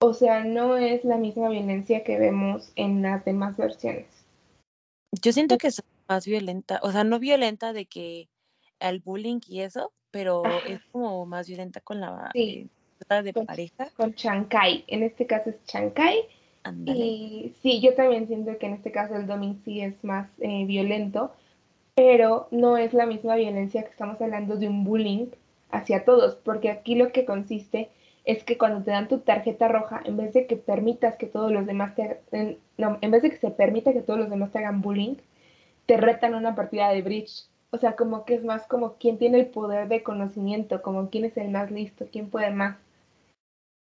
O 0.00 0.14
sea, 0.14 0.44
no 0.44 0.76
es 0.76 1.04
la 1.04 1.16
misma 1.16 1.48
violencia 1.48 2.04
que 2.04 2.18
vemos 2.18 2.72
en 2.76 3.02
las 3.02 3.24
demás 3.24 3.56
versiones. 3.56 4.06
Yo 5.22 5.32
siento 5.32 5.58
que 5.58 5.68
es 5.68 5.82
más 6.08 6.26
violenta, 6.26 6.80
o 6.82 6.92
sea, 6.92 7.04
no 7.04 7.18
violenta 7.18 7.72
de 7.72 7.86
que 7.86 8.28
el 8.78 9.00
bullying 9.00 9.40
y 9.46 9.60
eso, 9.60 9.92
pero 10.10 10.44
es 10.66 10.80
como 10.92 11.26
más 11.26 11.48
violenta 11.48 11.80
con 11.80 12.00
la 12.00 12.30
sí. 12.32 12.70
De 13.08 13.32
pareja. 13.32 13.88
Con 13.96 14.14
Chancay, 14.14 14.84
en 14.86 15.02
este 15.02 15.26
caso 15.26 15.50
es 15.50 15.64
Chancay. 15.64 16.24
Y 16.84 17.54
sí, 17.62 17.80
yo 17.80 17.94
también 17.94 18.26
siento 18.26 18.58
que 18.58 18.66
en 18.66 18.74
este 18.74 18.92
caso 18.92 19.16
el 19.16 19.26
doming 19.26 19.62
sí 19.64 19.80
es 19.80 20.04
más 20.04 20.28
eh, 20.40 20.66
violento, 20.66 21.32
pero 21.94 22.48
no 22.50 22.76
es 22.76 22.92
la 22.92 23.06
misma 23.06 23.36
violencia 23.36 23.82
que 23.82 23.90
estamos 23.90 24.20
hablando 24.20 24.56
de 24.56 24.68
un 24.68 24.84
bullying 24.84 25.28
hacia 25.70 26.04
todos, 26.04 26.36
porque 26.36 26.70
aquí 26.70 26.94
lo 26.94 27.10
que 27.10 27.24
consiste 27.24 27.88
es 28.24 28.44
que 28.44 28.58
cuando 28.58 28.84
te 28.84 28.90
dan 28.90 29.08
tu 29.08 29.20
tarjeta 29.20 29.68
roja, 29.68 30.02
en 30.04 30.18
vez 30.18 30.34
de 30.34 30.46
que 30.46 30.56
permitas 30.56 31.16
que 31.16 31.26
todos 31.26 31.50
los 31.50 31.64
demás 31.64 31.94
te 31.94 32.02
hagan, 32.02 32.58
no, 32.76 32.98
en 33.00 33.10
vez 33.10 33.22
de 33.22 33.30
que 33.30 33.38
se 33.38 33.50
permita 33.50 33.94
que 33.94 34.02
todos 34.02 34.18
los 34.18 34.28
demás 34.28 34.52
te 34.52 34.58
hagan 34.58 34.82
bullying, 34.82 35.16
te 35.86 35.96
retan 35.96 36.34
una 36.34 36.54
partida 36.54 36.90
de 36.90 37.00
bridge. 37.00 37.46
O 37.70 37.78
sea, 37.78 37.96
como 37.96 38.24
que 38.26 38.34
es 38.34 38.44
más 38.44 38.66
como 38.66 38.94
quién 38.94 39.18
tiene 39.18 39.40
el 39.40 39.46
poder 39.46 39.88
de 39.88 40.02
conocimiento, 40.02 40.82
como 40.82 41.08
quién 41.08 41.24
es 41.24 41.36
el 41.38 41.50
más 41.50 41.70
listo, 41.70 42.06
quién 42.12 42.28
puede 42.28 42.50
más. 42.50 42.76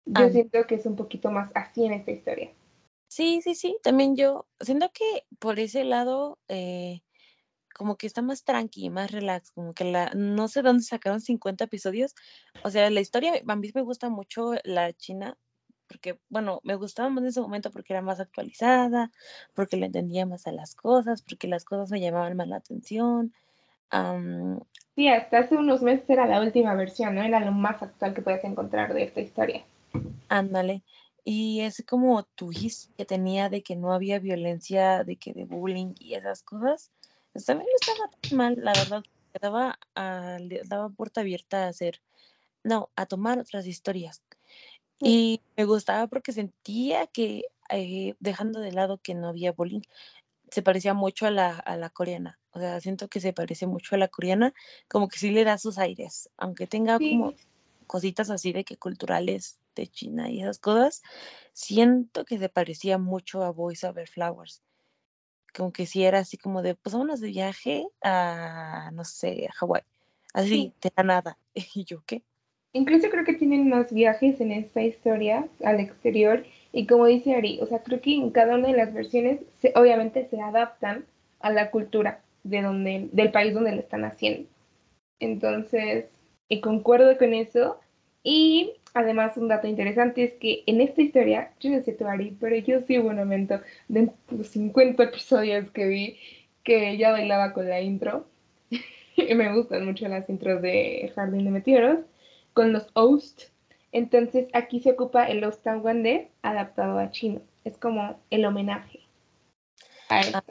Yo 0.07 0.27
ah. 0.27 0.31
siento 0.31 0.67
que 0.67 0.75
es 0.77 0.87
un 0.87 0.97
poquito 0.97 1.31
más 1.31 1.51
así 1.55 1.85
en 1.85 1.93
esta 1.93 2.11
historia. 2.11 2.53
Sí, 3.09 3.41
sí, 3.43 3.55
sí. 3.55 3.79
También 3.83 4.17
yo 4.17 4.47
siento 4.61 4.91
que 4.93 5.25
por 5.39 5.59
ese 5.59 5.85
lado, 5.85 6.39
eh, 6.49 7.03
como 7.75 7.97
que 7.97 8.07
está 8.07 8.23
más 8.23 8.45
tranqui, 8.45 8.91
más 8.91 9.11
relax, 9.13 9.53
como 9.53 9.75
que 9.75 9.85
la, 9.85 10.11
no 10.15 10.49
sé 10.49 10.63
dónde 10.63 10.83
sacaron 10.83 11.21
50 11.21 11.65
episodios. 11.65 12.15
O 12.65 12.71
sea, 12.71 12.91
la 12.91 13.01
historia, 13.01 13.33
a 13.47 13.57
mí 13.57 13.71
me 13.75 13.83
gusta 13.83 14.09
mucho 14.11 14.55
la 14.65 14.93
China, 14.93 15.37
porque, 15.87 16.19
bueno, 16.29 16.61
me 16.65 16.75
gustaba 16.77 17.09
más 17.09 17.23
en 17.23 17.29
ese 17.29 17.41
momento 17.41 17.71
porque 17.71 17.93
era 17.93 18.03
más 18.03 18.21
actualizada, 18.21 19.11
porque 19.55 19.77
le 19.77 19.87
entendía 19.87 20.27
más 20.27 20.47
a 20.47 20.53
las 20.53 20.75
cosas, 20.75 21.23
porque 21.23 21.49
las 21.49 21.65
cosas 21.65 21.91
me 21.91 22.01
llamaban 22.01 22.37
más 22.37 22.49
la 22.49 22.57
atención. 22.57 23.33
sí, 24.97 25.09
hasta 25.09 25.39
hace 25.39 25.57
unos 25.57 25.83
meses 25.83 26.09
era 26.11 26.27
la 26.27 26.41
última 26.41 26.75
versión, 26.75 27.15
¿no? 27.15 27.23
Era 27.23 27.41
lo 27.41 27.53
más 27.53 27.83
actual 27.83 28.15
que 28.15 28.23
puedes 28.23 28.45
encontrar 28.45 28.93
de 28.95 29.05
esta 29.05 29.21
historia. 29.21 29.65
Ándale. 30.29 30.85
Y 31.25 31.61
es 31.61 31.83
como 31.87 32.23
tu 32.25 32.51
que 32.97 33.05
tenía 33.07 33.49
de 33.49 33.63
que 33.63 33.77
no 33.77 33.93
había 33.93 34.19
violencia, 34.19 35.05
de 35.05 35.17
que 35.17 35.33
de 35.33 35.45
bullying 35.45 35.95
y 35.99 36.15
esas 36.15 36.43
cosas 36.43 36.91
pues, 37.35 37.47
también 37.47 37.69
no 37.69 37.77
estaba 37.77 38.11
tan 38.11 38.39
mal, 38.39 38.57
la 38.63 38.73
verdad, 38.73 39.03
daba, 39.41 39.79
daba 39.95 40.89
puerta 40.91 41.23
abierta 41.23 41.65
a 41.65 41.69
hacer, 41.69 42.01
no, 42.63 42.91
a 42.95 43.07
tomar 43.07 43.39
otras 43.39 43.67
historias. 43.67 44.23
Y 45.01 45.41
me 45.57 45.65
gustaba 45.65 46.07
porque 46.07 46.33
sentía 46.33 47.09
que, 47.09 47.47
eh, 47.71 48.15
dejando 48.21 48.61
de 48.61 48.73
lado 48.73 48.99
que 48.99 49.15
no 49.15 49.29
había 49.29 49.53
bullying, 49.53 49.81
se 50.51 50.63
parecía 50.63 50.95
mucho 50.95 51.27
a 51.27 51.33
la, 51.33 51.57
a 51.59 51.77
la 51.77 51.91
coreana. 51.91 52.39
O 52.53 52.61
sea, 52.61 52.81
siento 52.81 53.09
que 53.09 53.21
se 53.21 53.33
parece 53.33 53.67
mucho 53.67 53.97
a 53.97 53.99
la 53.99 54.09
coreana, 54.09 54.55
como 54.89 55.09
que 55.09 55.19
sí 55.19 55.31
le 55.31 55.43
da 55.43 55.59
sus 55.59 55.79
aires, 55.79 56.31
aunque 56.37 56.69
tenga 56.69 56.99
como 56.99 57.35
cositas 57.89 58.31
así 58.31 58.53
de 58.53 58.65
que 58.65 58.77
culturales 58.77 59.59
de 59.75 59.87
China 59.89 60.31
y 60.31 60.43
esas 60.43 60.59
cosas, 60.59 61.03
siento 61.53 62.25
que 62.25 62.39
se 62.39 62.49
parecía 62.49 62.99
mucho 62.99 63.43
a 63.43 63.51
Voice 63.51 63.87
Over 63.87 64.09
Flowers 64.09 64.63
como 65.55 65.73
que 65.73 65.87
si 65.87 66.05
era 66.05 66.19
así 66.19 66.37
como 66.37 66.63
de, 66.63 66.75
pues 66.75 66.93
vámonos 66.93 67.21
de 67.21 67.29
viaje 67.29 67.87
a, 68.03 68.91
no 68.93 69.05
sé, 69.05 69.47
a 69.49 69.53
Hawái. 69.53 69.83
Así, 70.35 70.73
de 70.83 70.93
la 70.97 71.03
nada. 71.05 71.39
¿Y 71.75 71.85
yo 71.85 72.03
qué? 72.05 72.23
Incluso 72.73 73.09
creo 73.09 73.25
que 73.25 73.35
tienen 73.35 73.69
más 73.69 73.93
viajes 73.93 74.41
en 74.41 74.51
esta 74.51 74.83
historia 74.83 75.47
al 75.65 75.79
exterior. 75.79 76.45
Y 76.73 76.89
como 76.89 77.07
dice 77.07 77.37
Ari, 77.37 77.61
o 77.63 77.67
sea, 77.67 77.85
creo 77.85 78.01
que 78.01 78.15
en 78.15 78.31
cada 78.31 78.57
una 78.57 78.67
de 78.67 78.77
las 78.77 78.93
versiones, 78.93 79.41
se, 79.61 79.73
obviamente 79.77 80.27
se 80.29 80.41
adaptan 80.41 81.07
a 81.39 81.51
la 81.51 81.71
cultura 81.71 82.21
de 82.43 82.63
donde, 82.63 83.09
del 83.13 83.31
país 83.31 83.55
donde 83.55 83.73
lo 83.73 83.81
están 83.81 84.05
haciendo. 84.05 84.49
Entonces, 85.21 86.07
y 86.49 86.61
concuerdo 86.61 87.17
con 87.17 87.33
eso. 87.33 87.79
Y 88.25 88.75
Además, 88.95 89.37
un 89.37 89.49
dato 89.49 89.67
interesante 89.67 90.23
es 90.23 90.35
que 90.35 90.63
en 90.67 90.81
esta 90.81 91.03
historia, 91.03 91.53
yo 91.59 91.71
no 91.71 91.83
sé 91.83 91.93
tu 91.93 92.07
Ari, 92.07 92.37
pero 92.41 92.57
yo 92.57 92.81
sí 92.87 92.97
hubo 93.01 93.09
un 93.09 93.17
momento 93.17 93.61
de 93.89 94.13
los 94.31 94.47
50 94.47 95.03
episodios 95.03 95.69
que 95.73 95.87
vi 95.87 96.17
que 96.63 96.91
ella 96.91 97.11
bailaba 97.11 97.53
con 97.53 97.69
la 97.69 97.81
intro. 97.81 98.25
y 99.17 99.35
me 99.35 99.53
gustan 99.53 99.85
mucho 99.85 100.07
las 100.07 100.31
intros 100.31 100.63
de 100.63 101.13
Jardín 101.13 101.45
de 101.45 101.51
Meteoros, 101.51 102.05
con 102.53 102.73
los 102.73 102.87
hosts. 102.95 103.53
Entonces 103.91 104.47
aquí 104.53 104.79
se 104.79 104.93
ocupa 104.93 105.25
el 105.25 105.41
Lost 105.41 105.67
Wande 105.67 106.31
adaptado 106.43 106.97
a 106.99 107.11
chino. 107.11 107.43
Es 107.65 107.77
como 107.77 108.21
el 108.31 108.45
homenaje 108.45 109.01
a 110.09 110.21
esta. 110.21 110.45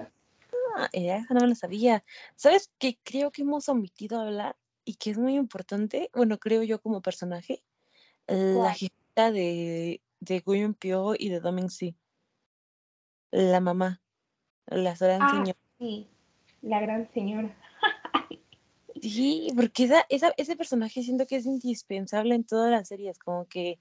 Ah, 0.76 0.90
esa 0.92 1.34
no 1.34 1.42
me 1.42 1.48
lo 1.48 1.56
sabía. 1.56 2.04
¿Sabes 2.36 2.70
qué 2.78 2.98
creo 3.04 3.32
que 3.32 3.44
hemos 3.44 3.70
omitido 3.70 4.20
hablar 4.20 4.58
y 4.86 4.96
que 4.96 5.12
es 5.12 5.18
muy 5.18 5.36
importante? 5.36 6.10
Bueno, 6.14 6.40
creo 6.40 6.64
yo 6.64 6.82
como 6.82 7.02
personaje 7.02 7.64
la 8.28 8.72
hijita 8.72 9.32
de, 9.32 10.02
de 10.20 10.44
William 10.46 10.74
Pio 10.74 11.14
y 11.18 11.30
de 11.30 11.40
Doming 11.40 11.70
Si. 11.70 11.96
La 13.32 13.60
mamá. 13.60 14.02
La 14.68 14.96
gran 14.96 15.22
ah, 15.22 15.30
señora. 15.30 15.58
Sí, 15.80 16.08
la 16.62 16.80
gran 16.80 17.12
señora. 17.14 17.56
sí, 19.02 19.48
porque 19.56 19.86
esa, 19.86 20.06
esa, 20.10 20.34
ese 20.38 20.56
personaje 20.56 21.04
siento 21.04 21.26
que 21.28 21.36
es 21.36 21.46
indispensable 21.46 22.36
en 22.36 22.46
todas 22.46 22.72
las 22.72 22.88
series, 22.88 23.20
como 23.20 23.46
que 23.48 23.80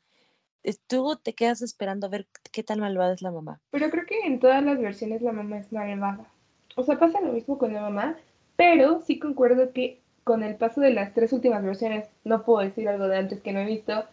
tú 0.87 1.17
te 1.23 1.35
quedas 1.35 1.63
esperando 1.63 2.07
a 2.07 2.11
ver 2.11 2.27
qué 2.53 2.63
tan 2.63 2.81
malvada 2.81 3.15
es 3.15 3.23
la 3.23 3.31
mamá. 3.31 3.61
Pero 3.71 3.91
creo 3.91 4.07
que 4.07 4.21
en 4.27 4.41
todas 4.41 4.63
las 4.65 4.81
versiones 4.81 5.23
la 5.23 5.33
mamá 5.33 5.59
es 5.59 5.73
malvada. 5.73 6.31
O 6.77 6.83
sea, 6.83 6.99
pasa 6.99 7.21
lo 7.21 7.33
mismo 7.33 7.59
con 7.59 7.73
la 7.73 7.83
mamá, 7.83 8.17
pero 8.57 9.01
sí 9.03 9.19
concuerdo 9.19 9.73
que 9.73 10.02
con 10.25 10.43
el 10.43 10.57
paso 10.57 10.81
de 10.81 10.93
las 10.93 11.15
tres 11.15 11.33
últimas 11.33 11.63
versiones, 11.63 12.09
no 12.25 12.45
puedo 12.45 12.61
decir 12.61 12.89
algo 12.89 13.09
de 13.09 13.19
antes 13.19 13.41
que 13.41 13.53
no 13.53 13.61
he 13.61 13.65
visto, 13.65 14.05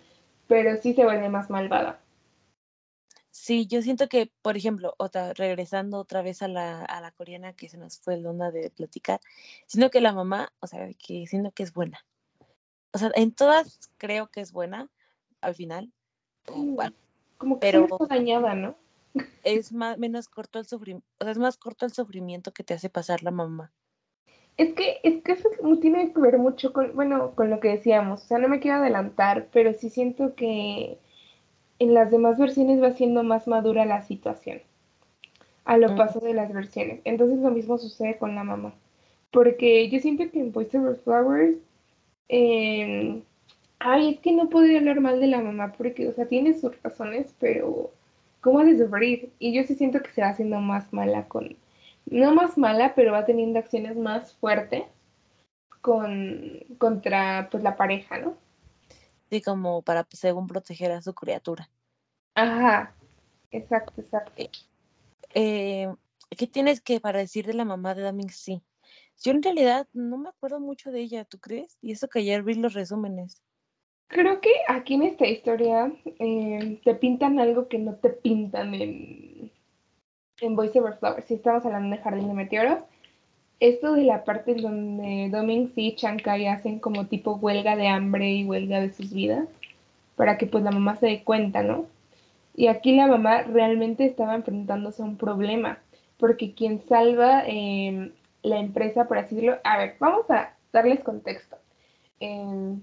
pero 0.47 0.77
sí 0.77 0.93
se 0.93 1.03
vuelve 1.03 1.29
más 1.29 1.49
malvada. 1.49 1.99
Sí, 3.31 3.67
yo 3.67 3.81
siento 3.81 4.09
que, 4.09 4.31
por 4.41 4.57
ejemplo, 4.57 4.95
otra, 4.97 5.33
regresando 5.33 5.97
otra 5.97 6.21
vez 6.21 6.41
a 6.41 6.47
la, 6.47 6.83
a 6.83 6.99
la 6.99 7.11
coreana 7.11 7.53
que 7.53 7.69
se 7.69 7.77
nos 7.77 7.99
fue 7.99 8.15
el 8.15 8.25
onda 8.25 8.51
de 8.51 8.69
platicar, 8.69 9.21
sino 9.65 9.89
que 9.89 10.01
la 10.01 10.13
mamá, 10.13 10.51
o 10.59 10.67
sea, 10.67 10.89
que 10.93 11.25
siento 11.27 11.51
que 11.51 11.63
es 11.63 11.73
buena. 11.73 12.05
O 12.91 12.97
sea, 12.97 13.11
en 13.15 13.31
todas 13.31 13.79
creo 13.97 14.27
que 14.27 14.41
es 14.41 14.51
buena, 14.51 14.89
al 15.41 15.55
final. 15.55 15.93
como 17.37 17.59
que 17.59 17.67
pero 17.71 17.87
dañada, 18.09 18.55
¿no? 18.55 18.75
Es 19.43 19.71
más, 19.71 19.97
menos 19.97 20.27
corto 20.27 20.59
el 20.59 20.65
sufrimiento, 20.65 21.07
o 21.19 21.23
sea, 21.23 21.31
es 21.31 21.37
más 21.37 21.57
corto 21.57 21.85
el 21.85 21.93
sufrimiento 21.93 22.51
que 22.51 22.63
te 22.63 22.73
hace 22.73 22.89
pasar 22.89 23.23
la 23.23 23.31
mamá. 23.31 23.71
Es 24.59 24.73
que, 24.73 24.99
es 25.03 25.23
que 25.23 25.31
eso 25.31 25.47
tiene 25.79 26.11
que 26.11 26.19
ver 26.19 26.37
mucho 26.37 26.73
con, 26.73 26.93
bueno, 26.93 27.31
con 27.33 27.49
lo 27.49 27.61
que 27.61 27.69
decíamos. 27.69 28.23
O 28.23 28.27
sea, 28.27 28.39
no 28.39 28.49
me 28.49 28.59
quiero 28.59 28.79
adelantar, 28.79 29.47
pero 29.53 29.73
sí 29.73 29.89
siento 29.89 30.35
que 30.35 30.97
en 31.79 31.93
las 31.93 32.11
demás 32.11 32.37
versiones 32.37 32.83
va 32.83 32.91
siendo 32.91 33.23
más 33.23 33.47
madura 33.47 33.85
la 33.85 34.01
situación 34.01 34.61
a 35.63 35.77
lo 35.77 35.95
paso 35.95 36.19
de 36.19 36.33
las 36.33 36.51
versiones. 36.51 36.99
Entonces 37.05 37.39
lo 37.39 37.51
mismo 37.51 37.77
sucede 37.77 38.17
con 38.17 38.35
la 38.35 38.43
mamá. 38.43 38.73
Porque 39.31 39.89
yo 39.89 39.99
siento 39.99 40.29
que 40.29 40.41
en 40.41 40.51
Boys 40.51 40.75
Over 40.75 40.97
Flowers, 40.97 41.57
eh, 42.27 43.21
ay, 43.79 44.15
es 44.15 44.19
que 44.19 44.33
no 44.33 44.49
podría 44.49 44.79
hablar 44.79 44.99
mal 44.99 45.21
de 45.21 45.27
la 45.27 45.39
mamá 45.39 45.71
porque, 45.77 46.09
o 46.09 46.13
sea, 46.13 46.27
tiene 46.27 46.53
sus 46.53 46.73
razones, 46.83 47.33
pero 47.39 47.91
¿cómo 48.41 48.59
ha 48.59 48.65
de 48.65 48.77
sufrir? 48.77 49.29
Y 49.39 49.53
yo 49.53 49.63
sí 49.63 49.75
siento 49.75 50.01
que 50.01 50.11
se 50.11 50.21
va 50.21 50.29
haciendo 50.29 50.59
más 50.59 50.91
mala 50.91 51.29
con, 51.29 51.55
no 52.11 52.33
más 52.33 52.57
mala, 52.57 52.95
pero 52.95 53.11
va 53.11 53.25
teniendo 53.25 53.59
acciones 53.59 53.95
más 53.95 54.33
fuertes 54.33 54.83
con, 55.81 56.59
contra 56.77 57.49
pues 57.51 57.63
la 57.63 57.77
pareja, 57.77 58.19
¿no? 58.19 58.37
Sí, 59.29 59.41
como 59.41 59.81
para 59.81 60.03
pues, 60.03 60.19
según 60.19 60.47
proteger 60.47 60.91
a 60.91 61.01
su 61.01 61.13
criatura. 61.13 61.69
Ajá, 62.35 62.95
exacto, 63.51 64.01
exacto. 64.01 64.33
Eh, 64.41 64.49
eh, 65.33 65.89
¿Qué 66.37 66.47
tienes 66.47 66.81
que 66.81 66.99
para 66.99 67.19
decir 67.19 67.45
de 67.45 67.53
la 67.53 67.65
mamá 67.65 67.95
de 67.95 68.03
Damien? 68.03 68.29
Sí. 68.29 68.61
Yo 69.21 69.31
en 69.31 69.43
realidad 69.43 69.87
no 69.93 70.17
me 70.17 70.29
acuerdo 70.29 70.59
mucho 70.59 70.91
de 70.91 71.01
ella, 71.01 71.25
¿tú 71.25 71.39
crees? 71.39 71.77
Y 71.81 71.91
eso 71.91 72.07
que 72.07 72.19
ayer 72.19 72.41
vi 72.43 72.53
los 72.55 72.73
resúmenes. 72.73 73.41
Creo 74.07 74.41
que 74.41 74.49
aquí 74.67 74.95
en 74.95 75.03
esta 75.03 75.27
historia 75.27 75.91
eh, 76.05 76.81
te 76.83 76.95
pintan 76.95 77.39
algo 77.39 77.67
que 77.67 77.77
no 77.77 77.95
te 77.95 78.09
pintan 78.09 78.73
en, 78.73 79.51
en 80.41 80.53
Over 80.53 80.97
Flowers, 80.99 81.25
si 81.25 81.35
estamos 81.35 81.65
hablando 81.65 81.95
de 81.95 82.01
Jardín 82.01 82.27
de 82.27 82.33
Meteoros, 82.33 82.79
esto 83.59 83.93
de 83.93 84.03
la 84.03 84.23
parte 84.23 84.55
donde 84.55 85.29
Doming 85.31 85.71
y 85.75 85.95
Chankai 85.95 86.47
hacen 86.47 86.79
como 86.79 87.07
tipo 87.07 87.35
huelga 87.35 87.75
de 87.75 87.87
hambre 87.87 88.31
y 88.31 88.45
huelga 88.45 88.79
de 88.79 88.93
sus 88.93 89.13
vidas, 89.13 89.47
para 90.15 90.37
que 90.37 90.47
pues 90.47 90.63
la 90.63 90.71
mamá 90.71 90.95
se 90.95 91.07
dé 91.07 91.23
cuenta, 91.23 91.61
¿no? 91.63 91.85
Y 92.55 92.67
aquí 92.67 92.95
la 92.95 93.07
mamá 93.07 93.43
realmente 93.43 94.05
estaba 94.05 94.35
enfrentándose 94.35 95.01
a 95.01 95.05
un 95.05 95.17
problema, 95.17 95.79
porque 96.17 96.53
quien 96.53 96.81
salva 96.87 97.43
em, 97.45 98.11
la 98.43 98.59
empresa, 98.59 99.07
por 99.07 99.17
así 99.17 99.35
decirlo, 99.35 99.57
a 99.63 99.77
ver, 99.77 99.95
vamos 99.99 100.29
a 100.29 100.55
darles 100.73 101.01
contexto. 101.03 101.57
Em, 102.19 102.81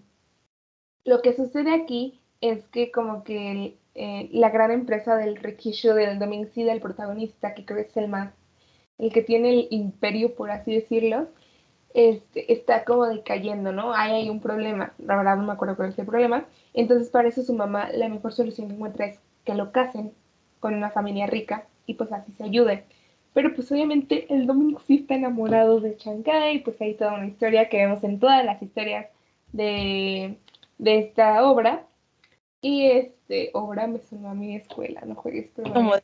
lo 1.05 1.23
que 1.23 1.35
sucede 1.35 1.75
aquí 1.75 2.21
es 2.41 2.67
que 2.69 2.91
como 2.91 3.25
que 3.25 3.77
eh, 3.97 4.29
la 4.33 4.50
gran 4.50 4.71
empresa 4.71 5.17
del 5.17 5.37
Rikisho, 5.37 5.95
del 5.95 6.19
Dominicida, 6.19 6.73
el 6.73 6.81
protagonista, 6.81 7.55
que 7.55 7.65
creo 7.65 7.79
es 7.79 7.97
el 7.97 8.09
más, 8.09 8.33
el 8.99 9.12
que 9.12 9.23
tiene 9.23 9.50
el 9.50 9.69
imperio, 9.71 10.35
por 10.35 10.50
así 10.50 10.75
decirlo, 10.75 11.29
este, 11.95 12.53
está 12.53 12.85
como 12.85 13.07
decayendo, 13.07 13.73
¿no? 13.73 13.95
Ahí 13.95 14.12
hay 14.12 14.31
un 14.31 14.41
problema, 14.41 14.93
la 14.99 15.17
verdad 15.17 15.37
no 15.38 15.45
me 15.45 15.53
acuerdo 15.55 15.76
cuál 15.76 15.88
es 15.91 15.99
el 15.99 16.07
problema. 16.07 16.47
Entonces 16.75 17.09
para 17.11 17.29
eso 17.29 17.43
su 17.43 17.55
mamá, 17.55 17.91
la 17.93 18.09
mejor 18.09 18.33
solución 18.35 18.69
que 18.69 18.75
encuentra 18.75 19.07
es 19.07 19.19
que 19.45 19.55
lo 19.55 19.73
casen 19.73 20.12
con 20.61 20.75
una 20.75 20.91
familia 20.91 21.26
rica 21.26 21.67
y 21.87 21.95
pues 21.95 22.12
así 22.12 22.33
se 22.33 22.45
ayude. 22.45 22.85
Pero 23.33 23.55
pues 23.55 23.71
obviamente 23.73 24.26
el 24.35 24.47
Dominic 24.47 24.81
sí 24.87 24.97
está 24.97 25.15
enamorado 25.15 25.81
de 25.81 25.97
Shanghai, 25.99 26.62
pues 26.62 26.81
hay 26.83 26.95
toda 26.95 27.15
una 27.15 27.26
historia 27.26 27.69
que 27.69 27.79
vemos 27.79 28.05
en 28.05 28.19
todas 28.21 28.45
las 28.45 28.62
historias 28.62 29.07
de, 29.53 30.37
de 30.79 30.99
esta 30.99 31.45
obra. 31.49 31.87
Y 32.61 32.87
este, 32.87 33.51
obra 33.55 33.87
me 33.87 33.99
sonó 33.99 34.31
a 34.31 34.35
mi 34.35 34.57
escuela, 34.57 35.03
no 35.05 35.15
juegues, 35.15 35.51
pero... 35.55 35.73
Como 35.73 35.95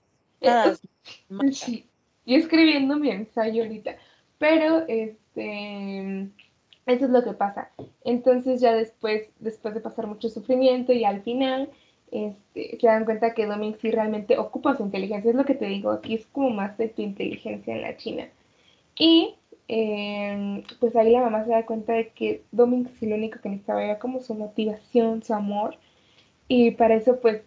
sí, 1.52 1.86
y 2.24 2.34
escribiendo 2.34 2.96
mi 2.96 3.10
ensayo 3.10 3.62
ahorita. 3.62 3.96
Pero 4.38 4.84
este 4.88 6.30
eso 6.86 7.04
es 7.04 7.10
lo 7.10 7.22
que 7.22 7.32
pasa. 7.32 7.70
Entonces 8.04 8.60
ya 8.60 8.74
después, 8.74 9.28
después 9.38 9.74
de 9.74 9.80
pasar 9.80 10.06
mucho 10.06 10.28
sufrimiento 10.28 10.92
y 10.92 11.04
al 11.04 11.22
final 11.22 11.70
este, 12.10 12.78
se 12.80 12.86
dan 12.86 13.04
cuenta 13.04 13.34
que 13.34 13.46
Dominic 13.46 13.78
sí 13.80 13.90
realmente 13.90 14.38
ocupa 14.38 14.76
su 14.76 14.82
inteligencia. 14.82 15.30
Es 15.30 15.36
lo 15.36 15.44
que 15.44 15.54
te 15.54 15.66
digo, 15.66 15.90
aquí 15.92 16.14
es 16.14 16.26
como 16.26 16.50
más 16.50 16.76
de 16.78 16.88
tu 16.88 17.02
inteligencia 17.02 17.74
en 17.74 17.82
la 17.82 17.96
China. 17.96 18.28
Y 18.96 19.36
em, 19.68 20.62
pues 20.80 20.96
ahí 20.96 21.12
la 21.12 21.20
mamá 21.20 21.44
se 21.44 21.52
da 21.52 21.64
cuenta 21.66 21.92
de 21.92 22.08
que 22.10 22.42
Dominic 22.50 22.90
sí 22.98 23.06
lo 23.06 23.16
único 23.16 23.40
que 23.40 23.48
necesitaba 23.48 23.84
era 23.84 23.98
como 23.98 24.20
su 24.20 24.34
motivación, 24.34 25.22
su 25.22 25.34
amor. 25.34 25.76
Y 26.54 26.72
para 26.72 26.96
eso 26.96 27.18
pues 27.18 27.40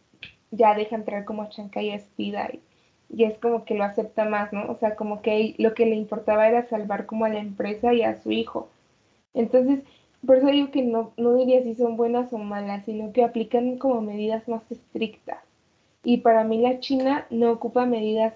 ya 0.50 0.74
deja 0.74 0.96
entrar 0.96 1.26
como 1.26 1.48
Chancay 1.48 1.92
a 1.92 2.00
Spida 2.00 2.50
y, 2.52 2.60
y, 3.08 3.26
es 3.26 3.38
como 3.38 3.64
que 3.64 3.76
lo 3.76 3.84
acepta 3.84 4.26
más, 4.26 4.52
¿no? 4.52 4.66
O 4.68 4.78
sea, 4.80 4.96
como 4.96 5.22
que 5.22 5.54
lo 5.60 5.76
que 5.76 5.86
le 5.86 5.96
importaba 5.96 6.48
era 6.48 6.68
salvar 6.68 7.06
como 7.06 7.26
a 7.26 7.30
la 7.30 7.38
empresa 7.38 7.94
y 7.94 8.02
a 8.02 8.20
su 8.20 8.32
hijo. 8.32 8.68
Entonces, 9.36 9.84
por 10.26 10.38
eso 10.38 10.48
digo 10.48 10.72
que 10.72 10.82
no, 10.82 11.14
no 11.18 11.36
diría 11.36 11.62
si 11.62 11.76
son 11.76 11.98
buenas 11.98 12.34
o 12.34 12.40
malas, 12.40 12.86
sino 12.86 13.14
que 13.14 13.24
aplican 13.24 13.78
como 13.78 14.02
medidas 14.02 14.48
más 14.48 14.64
estrictas. 14.72 15.44
Y 16.04 16.18
para 16.18 16.44
mí 16.44 16.60
la 16.60 16.80
China 16.80 17.28
no 17.30 17.52
ocupa 17.52 17.86
medidas 17.86 18.34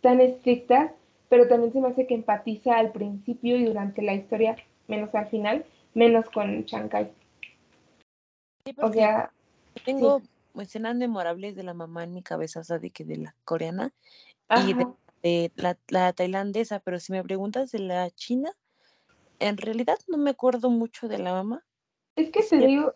tan 0.00 0.22
estrictas, 0.22 0.92
pero 1.28 1.46
también 1.46 1.74
se 1.74 1.80
me 1.82 1.88
hace 1.88 2.06
que 2.06 2.14
empatiza 2.14 2.78
al 2.78 2.90
principio 2.90 3.54
y 3.58 3.66
durante 3.66 4.00
la 4.00 4.14
historia, 4.14 4.56
menos 4.88 5.14
al 5.14 5.26
final, 5.26 5.66
menos 5.92 6.30
con 6.30 6.64
Shanghai. 6.64 7.10
o 8.80 8.90
sea, 8.90 9.30
tengo 9.84 10.22
escenas 10.60 10.96
memorables 10.96 11.56
de 11.56 11.62
la 11.62 11.74
mamá 11.74 12.04
en 12.04 12.14
mi 12.14 12.22
cabeza, 12.22 12.60
o 12.60 12.64
sea, 12.64 12.78
de 12.78 12.90
que 12.90 13.04
de 13.04 13.16
la 13.16 13.34
coreana 13.44 13.92
y 14.66 14.74
de, 14.74 15.50
la, 15.56 15.76
la, 15.88 16.12
tailandesa, 16.12 16.80
pero 16.80 17.00
si 17.00 17.12
me 17.12 17.22
preguntas 17.22 17.72
de 17.72 17.80
la 17.80 18.10
china, 18.10 18.52
en 19.38 19.56
realidad 19.56 19.98
no 20.08 20.18
me 20.18 20.30
acuerdo 20.30 20.70
mucho 20.70 21.08
de 21.08 21.18
la 21.18 21.32
mamá. 21.32 21.64
Es 22.16 22.30
que 22.30 22.42
te 22.42 22.58
digo, 22.58 22.92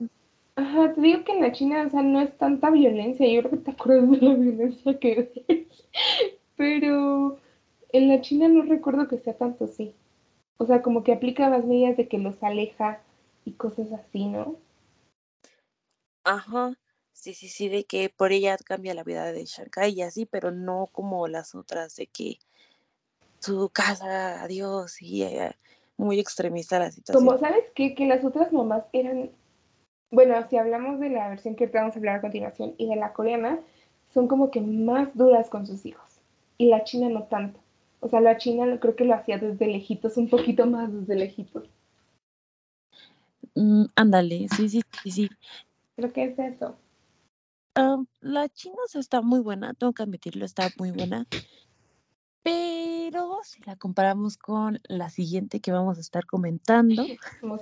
ajá, 0.56 0.94
te 0.94 1.00
digo 1.00 1.24
que 1.24 1.32
en 1.32 1.42
la 1.42 1.52
China, 1.52 1.84
o 1.86 1.90
sea, 1.90 2.02
no 2.02 2.20
es 2.20 2.36
tanta 2.38 2.70
violencia, 2.70 3.26
yo 3.26 3.40
creo 3.40 3.50
que 3.50 3.64
te 3.64 3.70
acuerdas 3.72 4.10
de 4.10 4.16
la 4.18 4.34
violencia 4.34 4.98
que 4.98 5.32
es, 5.34 5.66
pero 6.56 7.38
en 7.92 8.08
la 8.08 8.20
China 8.20 8.48
no 8.48 8.62
recuerdo 8.62 9.08
que 9.08 9.18
sea 9.18 9.34
tanto 9.34 9.64
así. 9.64 9.94
O 10.56 10.66
sea, 10.66 10.82
como 10.82 11.02
que 11.02 11.12
aplica 11.12 11.48
las 11.48 11.64
medidas 11.64 11.96
de 11.96 12.06
que 12.06 12.18
los 12.18 12.42
aleja 12.42 13.00
y 13.44 13.52
cosas 13.52 13.92
así, 13.92 14.26
¿no? 14.26 14.56
Ajá, 16.24 16.74
sí, 17.12 17.34
sí, 17.34 17.48
sí, 17.48 17.68
de 17.68 17.84
que 17.84 18.10
por 18.10 18.32
ella 18.32 18.56
cambia 18.58 18.94
la 18.94 19.04
vida 19.04 19.32
de 19.32 19.44
Shanghai 19.44 19.92
y 19.92 20.02
así, 20.02 20.26
pero 20.26 20.50
no 20.50 20.88
como 20.92 21.28
las 21.28 21.54
otras 21.54 21.96
de 21.96 22.06
que 22.06 22.38
su 23.40 23.70
casa, 23.70 24.42
adiós, 24.42 25.00
y 25.00 25.22
eh, 25.22 25.56
muy 25.96 26.20
extremista 26.20 26.78
la 26.78 26.90
situación. 26.90 27.26
Como 27.26 27.38
sabes 27.38 27.64
qué? 27.74 27.94
que 27.94 28.06
las 28.06 28.24
otras 28.24 28.52
mamás 28.52 28.84
eran, 28.92 29.30
bueno, 30.10 30.34
si 30.48 30.56
hablamos 30.56 31.00
de 31.00 31.10
la 31.10 31.28
versión 31.28 31.56
que 31.56 31.66
vamos 31.66 31.94
a 31.94 31.98
hablar 31.98 32.16
a 32.16 32.20
continuación 32.20 32.74
y 32.76 32.88
de 32.88 32.96
la 32.96 33.12
coreana, 33.12 33.60
son 34.12 34.28
como 34.28 34.50
que 34.50 34.60
más 34.60 35.14
duras 35.16 35.48
con 35.48 35.66
sus 35.66 35.86
hijos. 35.86 36.20
Y 36.58 36.68
la 36.68 36.84
china 36.84 37.08
no 37.08 37.24
tanto. 37.24 37.58
O 38.00 38.08
sea, 38.08 38.20
la 38.20 38.36
china 38.36 38.78
creo 38.80 38.96
que 38.96 39.04
lo 39.04 39.14
hacía 39.14 39.38
desde 39.38 39.66
lejitos, 39.66 40.16
un 40.16 40.28
poquito 40.28 40.66
más 40.66 40.92
desde 40.92 41.16
lejitos. 41.16 41.64
Mm, 43.54 43.84
ándale, 43.94 44.48
sí, 44.56 44.68
sí, 44.68 44.82
sí, 45.02 45.10
sí. 45.10 45.30
Creo 46.00 46.12
que 46.14 46.24
es 46.24 46.38
eso. 46.38 46.76
La 48.22 48.48
china 48.48 48.78
está 48.94 49.20
muy 49.20 49.40
buena, 49.40 49.74
tengo 49.74 49.92
que 49.92 50.02
admitirlo, 50.02 50.46
está 50.46 50.70
muy 50.78 50.92
buena. 50.92 51.26
Pero 52.42 53.40
si 53.42 53.60
la 53.64 53.76
comparamos 53.76 54.38
con 54.38 54.80
la 54.88 55.10
siguiente 55.10 55.60
que 55.60 55.72
vamos 55.72 55.98
a 55.98 56.00
estar 56.00 56.24
comentando. 56.24 57.04
Por 57.42 57.60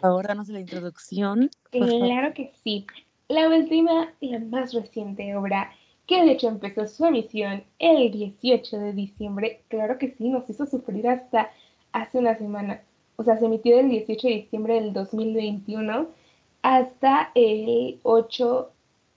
favor, 0.00 0.26
danos 0.26 0.48
la 0.48 0.58
introducción. 0.58 1.48
Claro 1.70 2.34
que 2.34 2.50
sí. 2.64 2.88
La 3.28 3.48
última 3.48 4.12
y 4.18 4.30
la 4.30 4.40
más 4.40 4.72
reciente 4.72 5.36
obra, 5.36 5.70
que 6.08 6.24
de 6.24 6.32
hecho 6.32 6.48
empezó 6.48 6.88
su 6.88 7.04
emisión 7.04 7.62
el 7.78 8.10
18 8.10 8.78
de 8.78 8.92
diciembre, 8.94 9.62
claro 9.68 9.96
que 9.98 10.10
sí, 10.10 10.28
nos 10.28 10.50
hizo 10.50 10.66
sufrir 10.66 11.06
hasta 11.06 11.52
hace 11.92 12.18
una 12.18 12.36
semana. 12.36 12.82
O 13.14 13.22
sea, 13.22 13.38
se 13.38 13.46
emitió 13.46 13.76
del 13.76 13.90
18 13.90 14.26
de 14.26 14.34
diciembre 14.34 14.74
del 14.74 14.92
2021 14.92 16.08
hasta 16.62 17.30
el 17.34 18.00
8, 18.02 18.72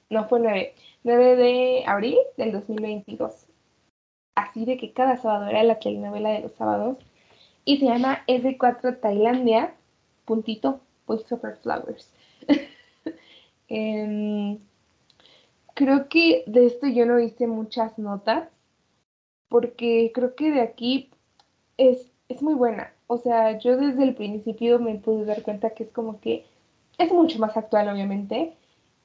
no 0.09 0.27
fue 0.27 0.39
9, 0.39 0.73
9 1.03 1.35
de 1.35 1.83
abril 1.85 2.17
del 2.37 2.51
2022 2.51 3.47
así 4.35 4.65
de 4.65 4.77
que 4.77 4.93
cada 4.93 5.17
sábado 5.17 5.47
era 5.47 5.63
la 5.63 5.79
telenovela 5.79 6.31
de 6.31 6.41
los 6.41 6.53
sábados, 6.53 6.97
y 7.65 7.77
se 7.77 7.85
llama 7.85 8.23
S4 8.27 8.99
Tailandia, 8.99 9.75
puntito, 10.25 10.81
Voice 11.07 11.33
Over 11.33 11.57
Flowers. 11.57 12.13
Em, 13.73 14.59
creo 15.75 16.09
que 16.09 16.43
de 16.45 16.65
esto 16.65 16.87
yo 16.87 17.05
no 17.05 17.19
hice 17.19 17.47
muchas 17.47 17.97
notas, 17.97 18.49
porque 19.47 20.11
creo 20.13 20.35
que 20.35 20.51
de 20.51 20.59
aquí 20.59 21.09
es, 21.77 22.11
es 22.27 22.41
muy 22.41 22.53
buena. 22.53 22.93
O 23.07 23.17
sea, 23.17 23.57
yo 23.59 23.77
desde 23.77 24.03
el 24.03 24.13
principio 24.13 24.77
me 24.79 24.95
pude 24.95 25.23
dar 25.23 25.41
cuenta 25.41 25.69
que 25.69 25.83
es 25.83 25.91
como 25.91 26.19
que 26.19 26.45
es 26.97 27.11
mucho 27.11 27.39
más 27.39 27.55
actual, 27.57 27.89
obviamente. 27.89 28.53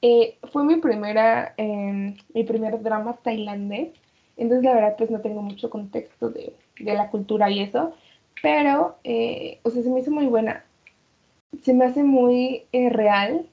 Eh, 0.03 0.39
fue 0.53 0.65
mi 0.65 0.77
primera, 0.77 1.55
em, 1.57 2.17
mi 2.35 2.45
primer 2.45 2.83
drama 2.83 3.17
tailandés 3.23 3.91
entonces, 4.37 4.65
la 4.65 4.75
verdad, 4.75 4.97
pues 4.99 5.11
no 5.11 5.21
tengo 5.21 5.43
mucho 5.43 5.71
contexto 5.71 6.31
de, 6.31 6.55
la 6.79 7.11
cultura 7.11 7.51
y 7.51 7.61
eso, 7.61 7.95
pero, 8.43 8.97
eh, 9.05 9.61
o 9.63 9.71
sea, 9.71 9.83
se 9.83 9.91
me 9.91 10.01
hizo 10.01 10.11
muy 10.11 10.27
buena. 10.27 10.65
Se 11.63 11.73
me 11.75 11.87
hace 11.87 12.03
muy 12.05 12.65
eh, 12.73 12.91
real, 12.91 13.47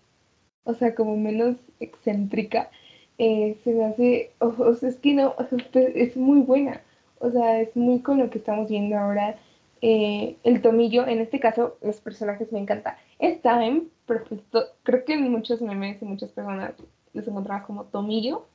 o 0.65 0.73
sea, 0.73 0.95
como 0.95 1.15
menos 1.17 1.55
excéntrica. 1.79 2.69
Se 3.17 3.57
me 3.65 3.85
hace, 3.85 4.31
o, 4.39 4.73
sea, 4.75 4.89
es 4.89 4.97
que 4.97 5.13
no, 5.13 5.35
es 5.73 6.17
muy 6.17 6.41
buena. 6.41 6.81
O 7.19 7.31
sea, 7.31 7.61
es 7.61 7.75
muy 7.75 7.99
con 8.01 8.19
lo 8.19 8.29
que 8.29 8.39
estamos 8.39 8.69
viendo 8.69 8.97
ahora. 8.97 9.37
el 9.81 10.61
tomillo, 10.61 11.07
en 11.07 11.21
este 11.21 11.39
caso, 11.39 11.77
los 11.81 12.01
personajes 12.01 12.51
me 12.51 12.59
encanta. 12.59 12.97
Es 13.19 13.41
Time, 13.41 13.83
pero 14.05 14.23
pues, 14.25 14.41
creo 14.83 15.05
que 15.05 15.13
en 15.13 15.31
muchos 15.31 15.61
memes 15.61 16.01
y 16.01 16.05
muchas 16.05 16.31
personas 16.31 16.73
les 17.13 17.27
encontraba 17.27 17.65
como 17.65 17.85
tomillo. 17.85 18.45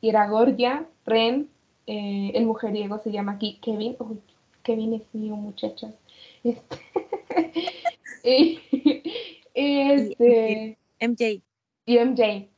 Y 0.00 0.10
era 0.10 0.28
Gorgia, 0.28 0.86
Ren, 1.06 1.48
eh, 1.86 2.32
el 2.34 2.46
mujeriego 2.46 2.98
se 2.98 3.10
llama 3.12 3.32
aquí 3.32 3.58
Kevin. 3.62 3.96
Uy, 3.98 4.20
Kevin 4.62 4.94
es 4.94 5.14
mío, 5.14 5.36
muchachas. 5.36 5.94
Este, 8.22 8.60
este, 9.54 10.78
MJ. 11.00 11.42
Y 11.86 11.98
MJ. 11.98 12.48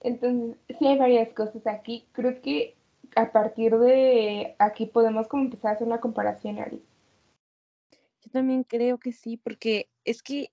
Entonces, 0.00 0.56
sí 0.78 0.86
hay 0.86 0.98
varias 0.98 1.32
cosas 1.32 1.66
aquí. 1.66 2.04
Creo 2.12 2.40
que 2.42 2.74
a 3.16 3.30
partir 3.32 3.76
de 3.78 4.54
aquí 4.58 4.86
podemos 4.86 5.28
como 5.28 5.44
empezar 5.44 5.72
a 5.72 5.74
hacer 5.74 5.86
una 5.86 6.00
comparación, 6.00 6.58
Ari. 6.58 6.82
Yo 8.22 8.30
también 8.30 8.64
creo 8.64 8.98
que 8.98 9.12
sí, 9.12 9.36
porque 9.36 9.88
es 10.04 10.22
que 10.22 10.50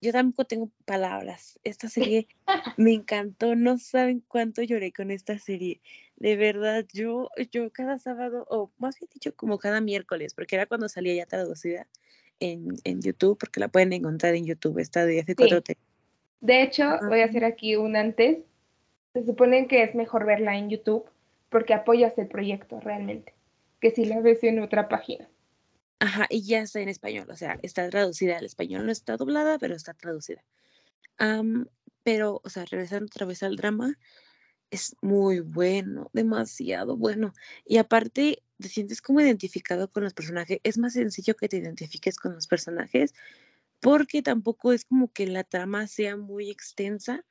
yo 0.00 0.12
tampoco 0.12 0.44
tengo 0.44 0.70
palabras. 0.84 1.58
Esta 1.64 1.88
serie 1.88 2.28
me 2.76 2.92
encantó, 2.92 3.54
no 3.54 3.78
saben 3.78 4.22
cuánto 4.26 4.62
lloré 4.62 4.92
con 4.92 5.10
esta 5.10 5.38
serie. 5.38 5.80
De 6.16 6.36
verdad, 6.36 6.86
yo, 6.92 7.30
yo 7.50 7.70
cada 7.70 7.98
sábado, 7.98 8.46
o 8.48 8.70
más 8.78 8.98
bien 8.98 9.08
dicho, 9.12 9.34
como 9.34 9.58
cada 9.58 9.80
miércoles, 9.80 10.34
porque 10.34 10.56
era 10.56 10.66
cuando 10.66 10.88
salía 10.88 11.14
ya 11.14 11.26
traducida 11.26 11.86
en, 12.40 12.76
en 12.84 13.00
YouTube, 13.00 13.38
porque 13.38 13.60
la 13.60 13.68
pueden 13.68 13.92
encontrar 13.92 14.34
en 14.34 14.46
YouTube, 14.46 14.78
esta 14.78 15.06
de 15.06 15.24
F4T. 15.24 15.76
De 16.40 16.62
hecho, 16.62 16.98
voy 17.06 17.20
a 17.20 17.26
hacer 17.26 17.44
aquí 17.44 17.76
un 17.76 17.96
antes. 17.96 18.38
Se 19.12 19.24
supone 19.24 19.66
que 19.66 19.82
es 19.82 19.94
mejor 19.94 20.24
verla 20.24 20.56
en 20.56 20.70
YouTube 20.70 21.04
porque 21.50 21.74
apoyas 21.74 22.16
el 22.16 22.28
proyecto 22.28 22.80
realmente, 22.80 23.34
que 23.80 23.90
si 23.90 24.04
la 24.04 24.20
ves 24.20 24.42
en 24.44 24.60
otra 24.60 24.88
página. 24.88 25.28
Ajá, 26.00 26.26
y 26.30 26.42
ya 26.42 26.62
está 26.62 26.80
en 26.80 26.88
español, 26.88 27.28
o 27.30 27.36
sea, 27.36 27.58
está 27.62 27.88
traducida 27.90 28.38
al 28.38 28.46
español, 28.46 28.86
no 28.86 28.92
está 28.92 29.16
doblada, 29.18 29.58
pero 29.58 29.74
está 29.74 29.94
traducida. 29.94 30.42
pero, 32.02 32.40
o 32.42 32.48
sea, 32.48 32.64
regresando 32.64 33.06
otra 33.06 33.26
vez 33.26 33.42
al 33.42 33.56
drama, 33.56 33.98
es 34.70 34.96
muy 35.02 35.40
bueno, 35.40 36.08
demasiado 36.12 36.96
bueno. 36.96 37.34
Y 37.66 37.76
aparte, 37.78 38.42
te 38.58 38.68
sientes 38.68 39.02
como 39.02 39.20
identificado 39.20 39.90
con 39.90 40.04
los 40.04 40.14
personajes. 40.14 40.60
Es 40.62 40.78
más 40.78 40.94
sencillo 40.94 41.36
que 41.36 41.48
te 41.48 41.58
identifiques 41.58 42.16
con 42.16 42.34
los 42.34 42.46
personajes 42.46 43.12
porque 43.80 44.22
tampoco 44.22 44.72
es 44.72 44.84
como 44.84 45.12
que 45.12 45.26
la 45.26 45.44
trama 45.44 45.86
sea 45.86 46.16
muy 46.16 46.50
extensa. 46.50 47.24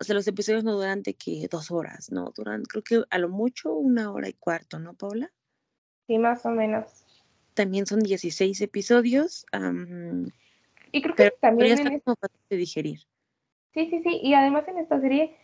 O 0.00 0.04
sea, 0.04 0.14
los 0.14 0.26
episodios 0.26 0.64
no 0.64 0.74
duran 0.74 1.02
de 1.02 1.14
que 1.14 1.48
dos 1.50 1.70
horas, 1.70 2.10
¿no? 2.10 2.32
Duran, 2.34 2.64
creo 2.64 2.82
que 2.82 3.04
a 3.08 3.18
lo 3.18 3.28
mucho 3.28 3.72
una 3.74 4.12
hora 4.12 4.28
y 4.28 4.34
cuarto, 4.34 4.78
¿no, 4.78 4.94
Paula? 4.94 5.32
Sí, 6.06 6.18
más 6.18 6.44
o 6.44 6.50
menos. 6.50 7.05
También 7.56 7.86
son 7.86 8.00
16 8.00 8.60
episodios. 8.60 9.46
y 10.92 11.00
creo 11.00 11.14
que 11.14 11.32
también 11.40 11.72
está 11.72 11.88
como 12.00 12.16
fácil 12.16 12.40
de 12.50 12.56
digerir. 12.58 13.00
Sí, 13.72 13.88
sí, 13.88 14.02
sí. 14.02 14.20
Y 14.22 14.34
además 14.34 14.68
en 14.68 14.76
esta 14.76 15.00
serie, 15.00 15.34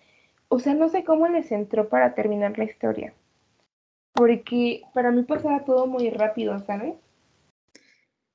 o 0.48 0.59
sea, 0.59 0.75
no 0.75 0.90
sé 0.90 1.05
cómo 1.05 1.27
les 1.29 1.51
entró 1.51 1.88
para 1.88 2.14
terminar 2.14 2.59
la 2.59 2.64
historia. 2.64 3.14
Porque 4.12 4.83
para 4.92 5.11
mí 5.11 5.22
pasaba 5.22 5.64
todo 5.64 5.87
muy 5.87 6.11
rápido, 6.11 6.59
¿sabes? 6.66 6.96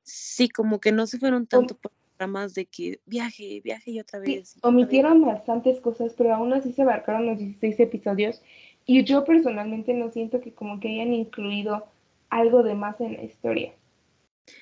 Sí, 0.02 0.50
como 0.50 0.80
que 0.80 0.92
no 0.92 1.06
se 1.06 1.20
fueron 1.20 1.46
tanto 1.46 1.78
por 1.78 1.92
más 2.26 2.56
de 2.56 2.66
que 2.66 3.00
viaje, 3.06 3.62
viaje 3.64 3.92
y 3.92 4.00
otra 4.00 4.18
vez. 4.18 4.58
omitieron 4.64 5.24
bastantes 5.24 5.80
cosas, 5.82 6.16
pero 6.18 6.34
aún 6.34 6.52
así 6.54 6.74
se 6.74 6.82
abarcaron 6.82 7.28
los 7.28 7.38
16 7.38 7.80
episodios. 7.80 8.42
Y 8.88 9.04
yo 9.04 9.24
personalmente 9.24 9.94
no 9.94 10.10
siento 10.10 10.42
que 10.42 10.52
como 10.52 10.80
que 10.80 10.88
hayan 10.88 11.14
incluido 11.14 11.86
algo 12.30 12.64
de 12.64 12.76
más 12.76 13.00
en 13.02 13.14
la 13.14 13.24
historia. 13.24 13.74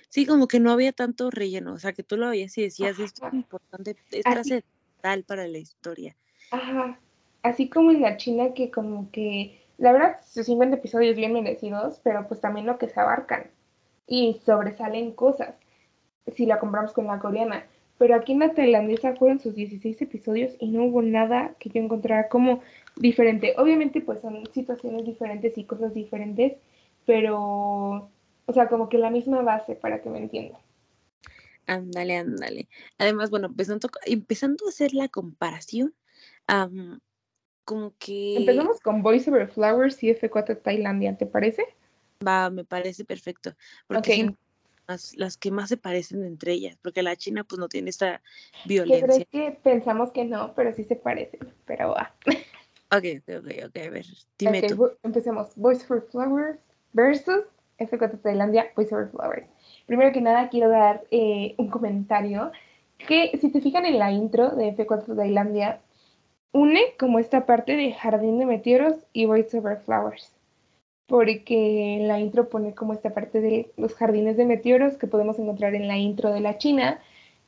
Sí, 0.10 0.26
como 0.26 0.48
que 0.48 0.60
no 0.60 0.72
había 0.72 0.92
tanto 0.92 1.30
relleno, 1.30 1.74
o 1.74 1.80
sea, 1.80 1.94
que 1.94 2.04
tú 2.04 2.18
lo 2.18 2.30
veías 2.30 2.58
y 2.58 2.64
decías, 2.64 3.00
esto 3.00 3.28
es 3.28 3.34
importante, 3.34 3.96
es 4.12 4.24
trascendental 4.24 5.24
para 5.26 5.48
la 5.48 5.58
historia. 5.58 6.16
Ajá, 6.52 7.00
así 7.44 7.70
como 7.70 7.92
en 7.92 8.02
la 8.02 8.18
China 8.18 8.54
que 8.54 8.72
como 8.72 9.12
que, 9.12 9.60
la 9.78 9.92
verdad, 9.92 10.18
sus 10.26 10.46
50 10.48 10.78
episodios 10.78 11.16
bien 11.16 11.34
merecidos, 11.34 12.00
pero 12.04 12.28
pues 12.28 12.42
también 12.42 12.66
lo 12.66 12.78
que 12.78 12.90
se 12.90 13.00
abarcan 13.00 13.52
y 14.08 14.40
sobresalen 14.46 15.12
cosas 15.12 15.56
si 16.36 16.46
la 16.46 16.60
compramos 16.60 16.94
con 16.94 17.08
la 17.08 17.20
coreana. 17.20 17.66
Pero 17.98 18.16
aquí 18.16 18.34
en 18.34 18.40
la 18.40 18.54
tailandesa 18.54 19.16
fueron 19.16 19.40
sus 19.40 19.56
16 19.56 20.02
episodios 20.02 20.54
y 20.60 20.68
no 20.68 20.84
hubo 20.84 21.02
nada 21.02 21.56
que 21.60 21.70
yo 21.70 21.82
encontrara 21.82 22.28
como 22.28 22.62
diferente. 22.98 23.54
Obviamente 23.58 24.02
pues 24.02 24.22
son 24.22 24.46
situaciones 24.54 25.06
diferentes 25.06 25.58
y 25.58 25.64
cosas 25.64 25.94
diferentes, 25.94 26.54
pero, 27.06 28.10
o 28.46 28.54
sea, 28.54 28.68
como 28.68 28.90
que 28.90 28.98
la 28.98 29.10
misma 29.10 29.42
base 29.42 29.76
para 29.76 30.02
que 30.02 30.10
me 30.10 30.20
entiendan. 30.20 30.62
Ándale, 31.68 32.18
ándale. 32.18 32.70
Además, 32.98 33.30
bueno, 33.30 33.48
empezando, 33.48 33.90
empezando 34.06 34.66
a 34.66 34.70
hacer 34.70 34.94
la 34.94 35.08
comparación, 35.08 35.94
como 37.64 37.94
que... 37.98 38.38
Empezamos 38.38 38.80
con 38.82 39.02
Voice 39.02 39.30
Over 39.30 39.48
Flowers 39.48 40.02
y 40.04 40.10
F4 40.10 40.62
Tailandia, 40.62 41.18
¿te 41.18 41.26
parece? 41.26 41.66
Va, 42.26 42.50
me 42.50 42.64
parece 42.64 43.04
perfecto. 43.04 43.56
Porque 43.88 44.32
las, 44.88 45.38
que 45.38 45.52
más 45.52 45.70
se 45.70 45.78
parecen 45.78 46.24
entre 46.24 46.54
ellas, 46.54 46.78
porque 46.82 47.02
la 47.02 47.16
China 47.16 47.44
pues 47.44 47.60
no 47.60 47.68
tiene 47.68 47.90
esta 47.90 48.22
violencia. 48.66 49.26
que 49.26 49.58
pensamos 49.64 50.12
que 50.12 50.26
no, 50.26 50.54
pero 50.54 50.74
sí 50.74 50.84
se 50.84 50.96
parecen, 50.96 51.40
pero 51.66 51.90
va. 51.90 52.16
Ok, 52.92 53.04
ok, 53.28 53.50
ok, 53.66 53.78
a 53.78 53.90
ver, 53.90 54.06
dime 54.38 54.62
tú. 54.62 54.92
Empecemos. 55.02 55.56
Voice 55.56 55.84
for 55.84 56.08
Flowers 56.12 56.60
versus 56.96 57.44
F4 57.78 58.22
Tailandia, 58.22 58.72
Voice 58.76 58.90
for 58.90 59.10
Flowers. 59.12 59.48
Primero 59.86 60.12
que 60.12 60.22
nada, 60.22 60.50
quiero 60.50 60.70
dar 60.70 61.04
eh, 61.12 61.54
un 61.58 61.70
comentario 61.70 62.52
que 62.98 63.38
si 63.40 63.52
te 63.52 63.62
fijan 63.62 63.86
en 63.86 64.00
la 64.00 64.12
intro 64.12 64.50
de 64.56 64.76
F4 64.76 65.16
Tailandia, 65.16 65.82
une 66.54 66.96
como 66.98 67.20
esta 67.20 67.46
parte 67.46 67.76
de 67.76 67.94
Jardín 67.94 68.40
de 68.40 68.46
Meteoros 68.46 68.96
y 69.14 69.26
Voice 69.26 69.58
Over 69.58 69.78
Flowers 69.78 70.36
porque 71.08 72.00
la 72.02 72.20
intro 72.20 72.50
pone 72.50 72.74
como 72.74 72.94
esta 72.94 73.14
parte 73.14 73.42
de 73.42 73.72
los 73.78 73.94
jardines 73.94 74.38
de 74.38 74.46
meteoros 74.46 74.98
que 74.98 75.08
podemos 75.08 75.38
encontrar 75.38 75.76
en 75.76 75.88
la 75.88 75.98
intro 75.98 76.32
de 76.32 76.40
la 76.40 76.58
China 76.58 77.00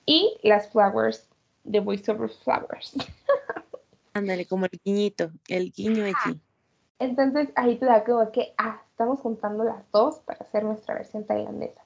y 0.06 0.38
las 0.44 0.70
flowers 0.72 1.28
de 1.64 1.80
Voice 1.80 2.10
Over 2.12 2.30
Flowers. 2.30 2.96
Ándale, 4.14 4.46
como 4.46 4.66
el 4.66 4.80
guiñito, 4.84 5.32
el 5.48 5.72
guiño 5.72 6.06
aquí. 6.06 6.40
Entonces 7.00 7.50
ahí 7.56 7.78
te 7.78 7.86
da 7.86 8.04
como 8.04 8.32
que, 8.32 8.54
ah, 8.58 8.82
estamos 8.98 9.20
juntando 9.20 9.64
las 9.64 9.84
dos 9.92 10.22
para 10.26 10.40
hacer 10.40 10.64
nuestra 10.64 10.96
versión 10.96 11.24
tailandesa. 11.24 11.84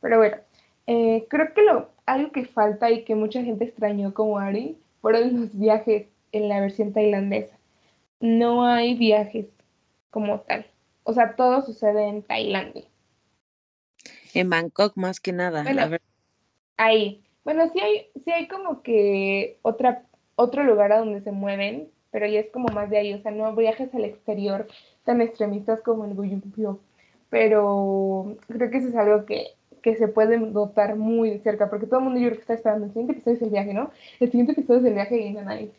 Pero 0.00 0.18
bueno, 0.18 0.38
eh, 0.88 1.24
creo 1.30 1.54
que 1.54 1.62
lo, 1.62 1.88
algo 2.04 2.32
que 2.32 2.46
falta 2.46 2.90
y 2.90 3.04
que 3.04 3.14
mucha 3.14 3.44
gente 3.44 3.64
extrañó 3.64 4.12
como 4.12 4.40
Ari 4.40 4.76
fueron 5.00 5.40
los 5.40 5.56
viajes 5.56 6.08
en 6.32 6.48
la 6.48 6.58
versión 6.58 6.92
tailandesa. 6.92 7.56
No 8.18 8.66
hay 8.66 8.96
viajes 8.96 9.46
como 10.10 10.40
tal. 10.40 10.66
O 11.04 11.12
sea, 11.12 11.36
todo 11.36 11.62
sucede 11.62 12.08
en 12.08 12.24
Tailandia. 12.24 12.86
En 14.34 14.50
Bangkok 14.50 14.96
más 14.96 15.20
que 15.20 15.32
nada. 15.32 15.64
Ahí. 16.76 17.22
Bueno, 17.44 17.70
sí 17.72 17.78
hay, 17.78 18.10
sí 18.24 18.32
hay 18.32 18.48
como 18.48 18.82
que 18.82 19.60
otra, 19.62 20.02
otro 20.34 20.64
lugar 20.64 20.90
a 20.90 20.98
donde 20.98 21.20
se 21.20 21.30
mueven, 21.30 21.88
pero 22.10 22.26
ya 22.26 22.40
es 22.40 22.50
como 22.50 22.66
más 22.74 22.90
de 22.90 22.98
ahí. 22.98 23.14
O 23.14 23.22
sea, 23.22 23.30
no 23.30 23.54
viajes 23.54 23.94
al 23.94 24.04
exterior 24.04 24.66
tan 25.08 25.22
extremistas 25.22 25.80
como 25.80 26.04
el 26.04 26.12
Guyumpio. 26.12 26.80
Pero 27.30 28.36
creo 28.46 28.70
que 28.70 28.76
eso 28.76 28.88
es 28.88 28.94
algo 28.94 29.24
que, 29.24 29.54
que 29.80 29.96
se 29.96 30.06
puede 30.06 30.38
notar 30.38 30.96
muy 30.96 31.38
cerca, 31.38 31.70
porque 31.70 31.86
todo 31.86 32.00
el 32.00 32.04
mundo 32.04 32.20
yo 32.20 32.26
creo 32.26 32.36
que 32.36 32.42
está 32.42 32.52
esperando. 32.52 32.84
El 32.84 32.92
siguiente 32.92 33.12
episodio 33.14 33.36
es 33.36 33.42
el 33.42 33.50
viaje, 33.50 33.72
¿no? 33.72 33.90
El 34.20 34.30
siguiente 34.30 34.52
episodio 34.52 34.80
es 34.80 34.86
el 34.86 34.92
viaje 34.92 35.14
de 35.16 35.30
Nanai. 35.30 35.72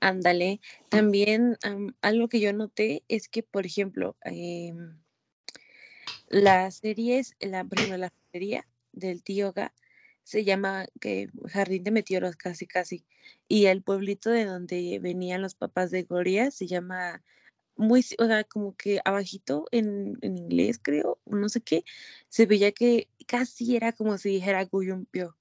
Ándale. 0.00 0.60
También 0.88 1.56
algo 2.02 2.26
que 2.26 2.40
yo 2.40 2.52
noté 2.52 3.04
es 3.06 3.28
que, 3.28 3.44
por 3.44 3.66
ejemplo, 3.66 4.16
eh, 4.24 4.74
la 6.28 6.72
serie 6.72 7.20
es, 7.20 7.36
la, 7.38 7.62
primera 7.62 7.98
la 7.98 8.12
feria 8.32 8.66
del 8.90 9.22
tío 9.22 9.52
Ga 9.52 9.72
se 10.26 10.42
llama 10.42 10.86
que 11.00 11.30
Jardín 11.44 11.84
de 11.84 11.92
Meteoros, 11.92 12.34
casi, 12.34 12.66
casi. 12.66 13.04
Y 13.46 13.66
el 13.66 13.84
pueblito 13.84 14.28
de 14.28 14.44
donde 14.44 14.98
venían 15.00 15.40
los 15.40 15.54
papás 15.54 15.92
de 15.92 16.02
Goria 16.02 16.50
se 16.50 16.66
llama 16.66 17.22
muy, 17.76 18.04
o 18.18 18.26
sea, 18.26 18.42
como 18.42 18.74
que 18.74 19.00
abajito 19.04 19.66
en, 19.70 20.18
en 20.22 20.36
inglés, 20.36 20.80
creo, 20.82 21.20
no 21.26 21.48
sé 21.48 21.60
qué, 21.60 21.84
se 22.28 22.46
veía 22.46 22.72
que 22.72 23.08
casi 23.28 23.76
era 23.76 23.92
como 23.92 24.18
si 24.18 24.30
dijera 24.30 24.64
Guyumpio. 24.64 25.36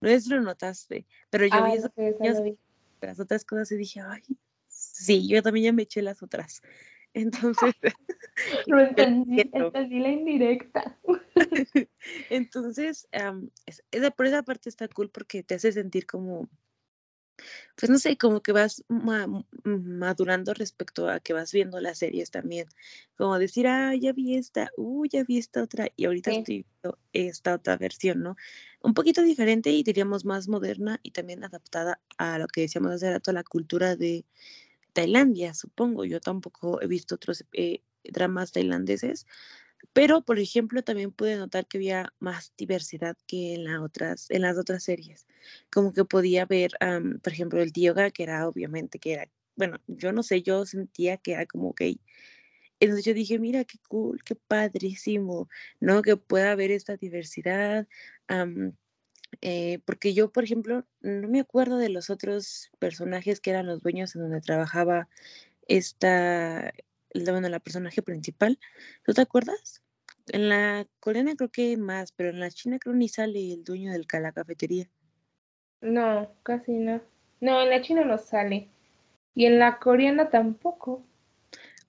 No 0.00 0.08
es 0.08 0.26
lo 0.26 0.40
notaste, 0.40 1.06
pero 1.30 1.46
yo 1.46 1.62
vi 1.64 1.74
eso 1.74 2.56
las 3.00 3.20
otras 3.20 3.44
cosas 3.44 3.70
y 3.70 3.76
dije, 3.76 4.00
ay, 4.00 4.22
sí, 4.66 5.28
yo 5.28 5.40
también 5.40 5.66
ya 5.66 5.72
me 5.72 5.82
eché 5.82 6.02
las 6.02 6.24
otras. 6.24 6.62
Entonces, 7.14 7.76
no 8.66 8.80
entendí, 8.80 9.42
entendí 9.52 10.00
la 10.00 10.08
indirecta. 10.08 10.98
Entonces, 12.30 13.08
esa, 13.90 14.10
por 14.10 14.26
esa 14.26 14.42
parte 14.42 14.68
está 14.68 14.88
cool 14.88 15.10
porque 15.10 15.42
te 15.42 15.54
hace 15.54 15.72
sentir 15.72 16.06
como, 16.06 16.48
pues 17.76 17.90
no 17.90 17.98
sé, 17.98 18.16
como 18.16 18.42
que 18.42 18.52
vas 18.52 18.84
madurando 18.88 20.54
respecto 20.54 21.08
a 21.08 21.20
que 21.20 21.32
vas 21.32 21.52
viendo 21.52 21.80
las 21.80 21.98
series 21.98 22.30
también. 22.30 22.68
Como 23.16 23.38
decir, 23.38 23.66
ah, 23.66 23.94
ya 23.94 24.12
vi 24.12 24.36
esta, 24.36 24.70
uh, 24.76 25.04
ya 25.06 25.24
vi 25.24 25.38
esta 25.38 25.62
otra, 25.62 25.88
y 25.96 26.06
ahorita 26.06 26.30
estoy 26.32 26.64
viendo 26.64 26.98
esta 27.12 27.54
otra 27.54 27.76
versión, 27.76 28.22
¿no? 28.22 28.36
Un 28.82 28.94
poquito 28.94 29.22
diferente 29.22 29.70
y 29.70 29.82
diríamos 29.82 30.24
más 30.24 30.48
moderna 30.48 31.00
y 31.02 31.10
también 31.10 31.44
adaptada 31.44 32.00
a 32.18 32.38
lo 32.38 32.46
que 32.46 32.62
decíamos 32.62 32.92
hace 32.92 33.10
rato, 33.10 33.30
a 33.30 33.34
la 33.34 33.44
cultura 33.44 33.96
de 33.96 34.24
Tailandia, 34.92 35.52
supongo. 35.52 36.04
Yo 36.06 36.20
tampoco 36.20 36.80
he 36.80 36.86
visto 36.86 37.16
otros 37.16 37.44
eh, 37.52 37.82
dramas 38.02 38.52
tailandeses, 38.52 39.26
pero, 39.92 40.22
por 40.22 40.38
ejemplo, 40.38 40.82
también 40.82 41.12
pude 41.12 41.36
notar 41.36 41.66
que 41.66 41.78
había 41.78 42.12
más 42.18 42.52
diversidad 42.56 43.16
que 43.26 43.54
en, 43.54 43.64
las 43.64 43.80
otras, 43.80 44.30
en 44.30 44.42
las 44.42 44.58
otras 44.58 44.84
series. 44.84 45.26
Como 45.70 45.92
que 45.92 46.04
podía 46.04 46.46
ver, 46.46 46.72
por 47.22 47.32
ejemplo, 47.32 47.60
el 47.62 47.72
yoga, 47.72 48.10
que 48.10 48.22
era 48.24 48.48
obviamente 48.48 48.98
que 48.98 49.12
era, 49.14 49.28
bueno, 49.56 49.78
yo 49.86 50.12
no 50.12 50.22
sé, 50.22 50.42
yo 50.42 50.66
sentía 50.66 51.16
que 51.16 51.32
era 51.32 51.46
como 51.46 51.74
gay. 51.74 52.00
Entonces 52.80 53.04
yo 53.06 53.14
dije, 53.14 53.38
mira, 53.38 53.64
qué 53.64 53.78
cool, 53.88 54.22
qué 54.24 54.34
padrísimo, 54.34 55.48
¿no? 55.80 56.02
Que 56.02 56.16
pueda 56.16 56.52
haber 56.52 56.70
esta 56.70 56.96
diversidad. 56.96 57.86
Eh, 59.40 59.80
porque 59.84 60.14
yo, 60.14 60.30
por 60.30 60.44
ejemplo, 60.44 60.86
no 61.00 61.28
me 61.28 61.40
acuerdo 61.40 61.78
de 61.78 61.88
los 61.88 62.10
otros 62.10 62.70
personajes 62.78 63.40
que 63.40 63.50
eran 63.50 63.66
los 63.66 63.82
dueños 63.82 64.14
en 64.14 64.22
donde 64.22 64.40
trabajaba 64.40 65.08
esta, 65.68 66.72
bueno, 67.24 67.48
la 67.48 67.60
personaje 67.60 68.02
principal. 68.02 68.58
¿Tú 69.04 69.12
te 69.12 69.20
acuerdas? 69.20 69.82
En 70.28 70.48
la 70.48 70.86
coreana 71.00 71.36
creo 71.36 71.50
que 71.50 71.62
hay 71.62 71.76
más, 71.76 72.12
pero 72.12 72.30
en 72.30 72.40
la 72.40 72.50
china 72.50 72.78
creo 72.78 72.94
ni 72.94 73.08
sale 73.08 73.52
el 73.52 73.64
dueño 73.64 73.92
de 73.92 74.04
la 74.20 74.32
cafetería. 74.32 74.88
No, 75.80 76.32
casi 76.42 76.72
no. 76.72 77.00
No, 77.40 77.62
en 77.62 77.70
la 77.70 77.82
china 77.82 78.04
no 78.04 78.18
sale. 78.18 78.68
Y 79.34 79.46
en 79.46 79.58
la 79.58 79.78
coreana 79.78 80.30
tampoco. 80.30 81.04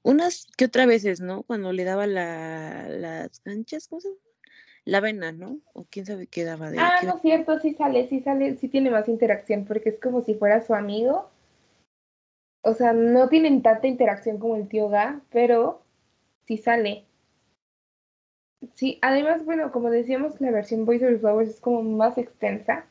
Unas 0.04 0.46
que 0.58 0.66
otras 0.66 0.88
veces, 0.88 1.22
¿no? 1.22 1.44
Cuando 1.44 1.74
le 1.74 1.84
daba 1.84 2.06
la, 2.08 2.88
las 2.90 3.40
canchas, 3.40 3.88
¿cómo 3.88 4.02
se 4.02 4.10
llama? 4.10 4.20
La 4.86 5.02
vena, 5.02 5.32
¿no? 5.32 5.60
O 5.74 5.86
quién 5.90 6.06
sabe 6.06 6.28
qué 6.28 6.46
daba 6.46 6.70
de 6.72 6.80
Ah, 6.80 7.00
no 7.04 7.16
es 7.16 7.22
cierto, 7.22 7.60
sí 7.60 7.74
sale, 7.74 8.08
sí 8.08 8.22
sale, 8.22 8.56
sí 8.56 8.70
tiene 8.70 8.90
más 8.90 9.10
interacción 9.10 9.66
porque 9.66 9.90
es 9.90 10.00
como 10.00 10.24
si 10.24 10.36
fuera 10.36 10.62
su 10.62 10.74
amigo. 10.74 11.30
O 12.62 12.74
sea, 12.76 12.94
no 12.94 13.30
tienen 13.30 13.64
tanta 13.64 13.88
interacción 13.88 14.38
como 14.38 14.56
el 14.58 14.68
tío 14.68 14.90
Ga, 14.90 15.22
pero 15.32 15.82
sí 16.48 16.58
sale. 16.58 17.06
Sí, 18.76 18.98
además, 19.02 19.46
bueno, 19.46 19.72
como 19.72 19.90
decíamos, 19.90 20.40
la 20.42 20.52
versión 20.52 20.86
Boys 20.86 21.04
Over 21.04 21.20
Flowers 21.20 21.50
es 21.50 21.60
como 21.60 21.84
más 21.84 22.18
extensa. 22.18 22.86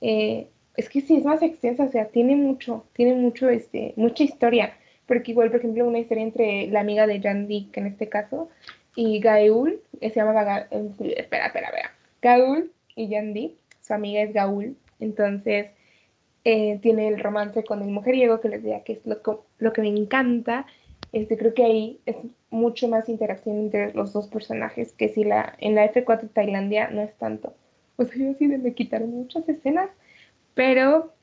Eh, 0.00 0.48
es 0.76 0.88
que 0.88 1.00
sí, 1.00 1.16
es 1.16 1.24
más 1.24 1.42
extensa, 1.42 1.84
o 1.84 1.90
sea, 1.90 2.06
tiene 2.08 2.36
mucho, 2.36 2.86
tiene 2.94 3.14
mucho, 3.14 3.48
este, 3.50 3.94
mucha 3.96 4.24
historia. 4.24 4.74
Porque 5.06 5.32
igual, 5.32 5.50
por 5.50 5.60
ejemplo, 5.60 5.86
una 5.86 6.00
historia 6.00 6.24
entre 6.24 6.68
la 6.68 6.80
amiga 6.80 7.06
de 7.06 7.20
Jandy, 7.20 7.70
que 7.72 7.80
en 7.80 7.86
este 7.88 8.08
caso, 8.08 8.50
y 8.96 9.20
Gaul, 9.20 9.82
que 10.00 10.10
se 10.10 10.16
llama 10.16 10.34
Ga- 10.34 10.68
espera, 10.70 11.46
espera, 11.48 11.68
espera. 11.68 11.92
Gaul 12.22 12.72
y 12.96 13.10
Jandy, 13.14 13.56
su 13.82 13.94
amiga 13.94 14.22
es 14.22 14.32
Gaul. 14.34 14.76
Entonces, 15.00 15.68
eh, 16.44 16.78
tiene 16.82 17.08
el 17.08 17.20
romance 17.20 17.64
con 17.64 17.82
el 17.82 17.88
mujeriego, 17.88 18.40
que 18.40 18.48
les 18.48 18.62
decía 18.62 18.84
que 18.84 18.94
es 18.94 19.06
lo, 19.06 19.46
lo 19.58 19.72
que 19.72 19.80
me 19.82 19.88
encanta. 19.88 20.66
Este, 21.12 21.36
creo 21.38 21.54
que 21.54 21.64
ahí 21.64 22.00
es 22.06 22.16
mucho 22.50 22.88
más 22.88 23.08
interacción 23.08 23.58
entre 23.58 23.92
los 23.94 24.12
dos 24.12 24.28
personajes 24.28 24.92
que 24.92 25.08
si 25.08 25.24
la, 25.24 25.54
en 25.58 25.74
la 25.74 25.90
F4 25.92 26.30
Tailandia 26.32 26.88
no 26.90 27.02
es 27.02 27.14
tanto. 27.16 27.54
O 27.96 28.04
sea, 28.04 28.16
yo 28.16 28.34
sí 28.38 28.48
me 28.48 28.74
quitaron 28.74 29.10
muchas 29.10 29.48
escenas, 29.48 29.90
pero 30.54 31.14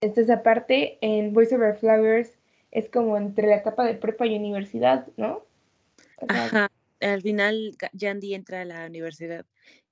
esta 0.00 0.20
es 0.20 0.30
aparte, 0.30 0.98
en 1.00 1.32
Voice 1.34 1.54
Over 1.54 1.76
Flowers 1.76 2.38
es 2.70 2.88
como 2.88 3.16
entre 3.16 3.48
la 3.48 3.56
etapa 3.56 3.84
de 3.84 3.94
prepa 3.94 4.26
y 4.26 4.36
universidad, 4.36 5.06
¿no? 5.16 5.42
O 6.18 6.26
sea, 6.32 6.44
Ajá. 6.46 6.70
Al 7.00 7.22
final 7.22 7.76
Yandy 7.94 8.34
entra 8.34 8.60
a 8.60 8.64
la 8.64 8.86
universidad. 8.86 9.44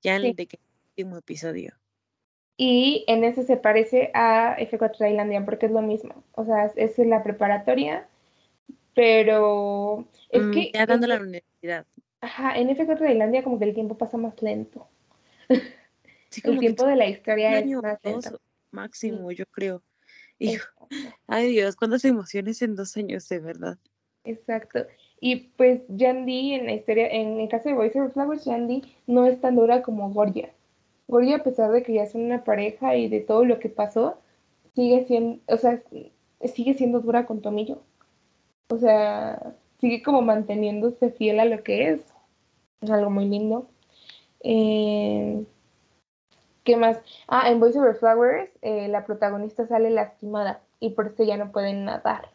Ya 0.02 0.16
en 0.16 0.22
Sí. 0.22 0.34
el 0.38 0.58
último 0.90 1.16
episodio. 1.18 1.72
Y 2.58 3.04
en 3.08 3.24
ese 3.24 3.44
se 3.44 3.56
parece 3.58 4.12
a 4.14 4.56
F4 4.58 4.98
Tailandia 4.98 5.44
porque 5.46 5.66
es 5.66 5.72
lo 5.72 5.82
mismo. 5.82 6.24
O 6.34 6.44
sea, 6.46 6.66
es, 6.66 6.76
es 7.00 7.06
la 7.08 7.22
preparatoria, 7.24 8.08
pero 8.94 10.06
es 10.30 10.42
Mm, 10.44 10.50
que 10.50 10.72
ya 10.72 10.86
dando 10.86 11.06
la 11.06 11.18
universidad. 11.20 11.86
Ajá, 12.20 12.56
en 12.58 12.68
F4 12.70 12.98
Tailandia 13.00 13.42
como 13.44 13.58
que 13.58 13.64
el 13.66 13.74
tiempo 13.74 13.96
pasa 13.98 14.16
más 14.18 14.40
lento. 14.42 14.88
Sí, 16.30 16.42
El 16.44 16.58
tiempo 16.58 16.84
de 16.86 16.96
la 16.96 17.06
historia 17.08 17.58
es 17.58 17.66
más 17.82 17.98
lento. 18.04 18.40
máximo, 18.70 19.30
yo 19.32 19.46
creo. 19.46 19.82
Exacto. 20.38 20.88
ay 21.26 21.50
Dios, 21.52 21.76
cuántas 21.76 22.04
emociones 22.04 22.62
en 22.62 22.76
dos 22.76 22.96
años, 22.96 23.28
de 23.28 23.40
verdad. 23.40 23.78
Exacto. 24.24 24.86
Y 25.20 25.36
pues 25.56 25.82
Yandy 25.88 26.54
en 26.54 26.66
la 26.66 26.72
historia, 26.74 27.08
en 27.08 27.40
el 27.40 27.48
caso 27.48 27.68
de 27.68 27.74
Voice 27.74 27.98
Over 27.98 28.12
Flowers, 28.12 28.44
Yandy 28.44 28.82
no 29.06 29.26
es 29.26 29.40
tan 29.40 29.56
dura 29.56 29.82
como 29.82 30.10
Goria. 30.12 30.54
Goria, 31.08 31.36
a 31.36 31.42
pesar 31.42 31.72
de 31.72 31.82
que 31.82 31.94
ya 31.94 32.06
son 32.06 32.22
una 32.22 32.44
pareja 32.44 32.94
y 32.94 33.08
de 33.08 33.20
todo 33.20 33.44
lo 33.44 33.58
que 33.58 33.70
pasó, 33.70 34.18
sigue 34.74 35.06
siendo, 35.06 35.40
o 35.48 35.56
sea, 35.56 35.82
sigue 36.44 36.74
siendo 36.74 37.00
dura 37.00 37.26
con 37.26 37.40
Tomillo. 37.40 37.82
O 38.68 38.76
sea, 38.78 39.54
sigue 39.80 40.02
como 40.02 40.20
manteniéndose 40.22 41.10
fiel 41.10 41.40
a 41.40 41.46
lo 41.46 41.62
que 41.62 41.90
es. 41.90 42.00
Es 42.82 42.90
algo 42.90 43.10
muy 43.10 43.26
lindo. 43.26 43.68
Eh, 44.40 45.44
¿Qué 46.62 46.76
más? 46.76 47.00
Ah, 47.26 47.50
en 47.50 47.60
Voice 47.60 47.78
Over 47.78 47.94
Flowers, 47.94 48.50
eh, 48.60 48.88
la 48.88 49.06
protagonista 49.06 49.66
sale 49.66 49.90
lastimada 49.90 50.60
y 50.80 50.90
por 50.90 51.06
eso 51.06 51.24
ya 51.24 51.38
no 51.38 51.50
pueden 51.50 51.86
nadar. 51.86 52.30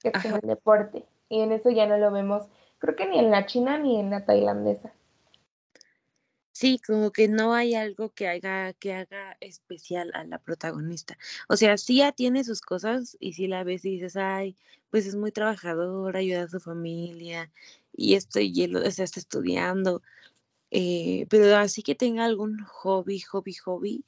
Que 0.00 0.10
es 0.10 0.24
el 0.24 0.40
deporte. 0.42 1.04
Y 1.28 1.40
en 1.40 1.50
eso 1.50 1.70
ya 1.70 1.86
no 1.86 1.98
lo 1.98 2.12
vemos, 2.12 2.46
creo 2.78 2.94
que 2.94 3.06
ni 3.08 3.18
en 3.18 3.32
la 3.32 3.46
china 3.46 3.78
ni 3.78 3.98
en 3.98 4.10
la 4.10 4.24
tailandesa. 4.24 4.92
Sí, 6.58 6.80
como 6.86 7.12
que 7.12 7.28
no 7.28 7.52
hay 7.52 7.74
algo 7.74 8.14
que 8.14 8.28
haga, 8.28 8.72
que 8.72 8.94
haga 8.94 9.36
especial 9.40 10.10
a 10.14 10.24
la 10.24 10.38
protagonista. 10.38 11.18
O 11.50 11.56
sea, 11.58 11.76
sí 11.76 11.98
ya 11.98 12.12
tiene 12.12 12.44
sus 12.44 12.62
cosas 12.62 13.14
y 13.20 13.34
sí 13.34 13.46
la 13.46 13.62
ves 13.62 13.84
y 13.84 13.90
dices, 13.90 14.16
ay, 14.16 14.56
pues 14.88 15.04
es 15.06 15.16
muy 15.16 15.32
trabajadora, 15.32 16.18
ayuda 16.20 16.44
a 16.44 16.48
su 16.48 16.58
familia 16.58 17.52
y 17.92 18.14
esto 18.14 18.40
y 18.40 18.62
el- 18.62 18.76
o 18.76 18.90
sea, 18.90 19.04
está 19.04 19.20
estudiando. 19.20 20.00
eh, 20.70 21.26
pero 21.30 21.56
así 21.56 21.82
que 21.82 21.94
tenga 21.94 22.24
algún 22.24 22.58
hobby, 22.64 23.20
hobby, 23.20 23.52
hobby 23.54 24.04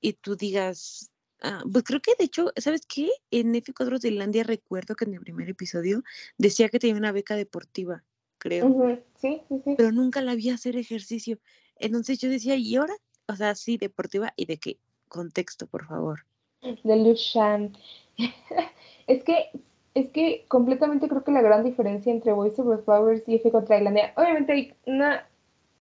y 0.00 0.14
tú 0.14 0.34
digas, 0.36 1.12
ah, 1.42 1.62
pues 1.72 1.84
creo 1.84 2.00
que 2.02 2.14
de 2.18 2.24
hecho, 2.24 2.52
¿sabes 2.56 2.86
qué? 2.86 3.08
En 3.30 3.54
F4 3.54 4.00
Tailandia 4.00 4.42
recuerdo 4.44 4.96
que 4.96 5.04
en 5.04 5.14
el 5.14 5.20
primer 5.20 5.48
episodio 5.48 6.02
decía 6.38 6.68
que 6.70 6.80
tenía 6.80 6.96
una 6.96 7.12
beca 7.12 7.36
deportiva, 7.36 8.02
creo 8.38 8.98
Sí, 9.20 9.42
sí, 9.48 9.62
sí. 9.64 9.74
pero 9.76 9.92
nunca 9.92 10.20
la 10.22 10.34
vi 10.34 10.50
hacer 10.50 10.76
ejercicio. 10.76 11.38
Entonces 11.78 12.18
yo 12.18 12.28
decía, 12.28 12.56
¿y 12.56 12.76
ahora? 12.76 12.94
O 13.28 13.36
sea, 13.36 13.54
sí, 13.54 13.76
deportiva 13.76 14.32
y 14.36 14.46
de 14.46 14.58
qué 14.58 14.78
contexto, 15.08 15.66
por 15.66 15.86
favor. 15.86 16.20
De 16.62 16.96
Lushan. 16.96 17.76
es 19.06 19.22
que, 19.24 19.50
es 19.94 20.10
que 20.10 20.44
completamente 20.48 21.08
creo 21.08 21.24
que 21.24 21.32
la 21.32 21.42
gran 21.42 21.64
diferencia 21.64 22.12
entre 22.12 22.32
Voice 22.32 22.60
Over 22.60 22.82
Flowers 22.84 23.22
y 23.26 23.36
F 23.36 23.50
contra 23.50 23.76
Tailandia, 23.76 24.12
obviamente 24.16 24.52
hay 24.52 24.74
una 24.86 25.26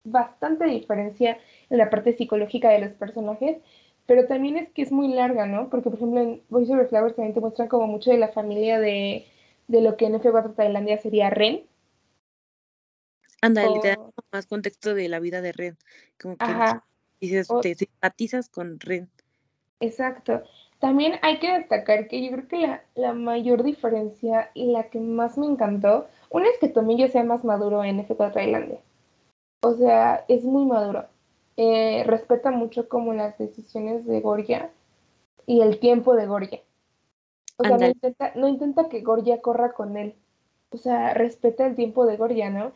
bastante 0.04 0.66
diferencia 0.66 1.38
en 1.70 1.78
la 1.78 1.90
parte 1.90 2.16
psicológica 2.18 2.70
de 2.70 2.80
los 2.80 2.92
personajes, 2.92 3.58
pero 4.06 4.28
también 4.28 4.58
es 4.58 4.70
que 4.70 4.82
es 4.82 4.92
muy 4.92 5.08
larga, 5.08 5.46
¿no? 5.46 5.70
Porque, 5.70 5.90
por 5.90 5.98
ejemplo, 5.98 6.22
en 6.22 6.42
Voice 6.50 6.74
Over 6.74 6.88
Flowers 6.88 7.16
también 7.16 7.34
te 7.34 7.40
muestran 7.40 7.70
como 7.70 7.88
mucho 7.88 8.12
de 8.12 8.18
la 8.18 8.28
familia 8.28 8.80
de, 8.80 9.26
de 9.68 9.82
lo 9.82 9.96
que 9.96 10.06
en 10.06 10.16
F4 10.16 10.56
Tailandia 10.56 10.98
sería 10.98 11.30
Ren. 11.30 11.64
Ándale, 13.44 13.80
te 13.80 13.88
da 13.90 13.96
O, 14.00 14.14
más 14.32 14.48
contexto 14.48 14.96
de 14.96 15.10
la 15.10 15.20
vida 15.20 15.42
de 15.42 15.52
Ren. 15.52 15.78
Como 16.22 16.38
que 16.38 16.44
ajá, 16.46 16.86
dices, 17.20 17.50
o- 17.52 17.60
te 17.60 17.76
simpatizas 17.76 18.50
con 18.50 18.80
Ren. 18.80 19.10
exacto. 19.80 20.44
También 20.80 21.14
hay 21.22 21.40
que 21.40 21.52
destacar 21.52 22.08
que 22.08 22.24
yo 22.26 22.32
creo 22.32 22.48
que 22.48 22.58
la, 22.58 22.84
la 22.96 23.14
mayor 23.14 23.64
diferencia 23.64 24.52
y 24.54 24.72
la 24.72 24.90
que 24.90 25.00
más 25.00 25.38
me 25.38 25.46
encantó, 25.46 26.08
una 26.30 26.50
es 26.50 26.58
que 26.60 26.68
Tomillo 26.68 27.08
sea 27.08 27.24
más 27.24 27.44
maduro 27.46 27.84
en 27.84 28.00
F4 28.00 28.34
Tailandia. 28.34 28.80
O 29.62 29.74
sea, 29.76 30.26
es 30.28 30.44
muy 30.44 30.66
maduro. 30.66 31.06
Eh, 31.56 32.04
respeta 32.06 32.52
mucho 32.52 32.90
como 32.90 33.14
las 33.14 33.38
decisiones 33.38 34.06
de 34.06 34.20
Goria 34.20 34.72
y 35.46 35.62
el 35.62 35.80
tiempo 35.80 36.16
de 36.16 36.26
Goria. 36.28 36.62
O 37.58 37.64
sea, 37.64 37.78
no 37.78 37.86
intenta, 37.88 38.32
no 38.36 38.48
intenta 38.48 38.90
que 38.90 39.02
Goria 39.02 39.42
corra 39.42 39.74
con 39.74 39.96
él. 39.96 40.16
O 40.72 40.78
sea, 40.78 41.14
respeta 41.14 41.66
el 41.66 41.76
tiempo 41.76 42.06
de 42.06 42.18
Goria, 42.18 42.50
¿no? 42.50 42.74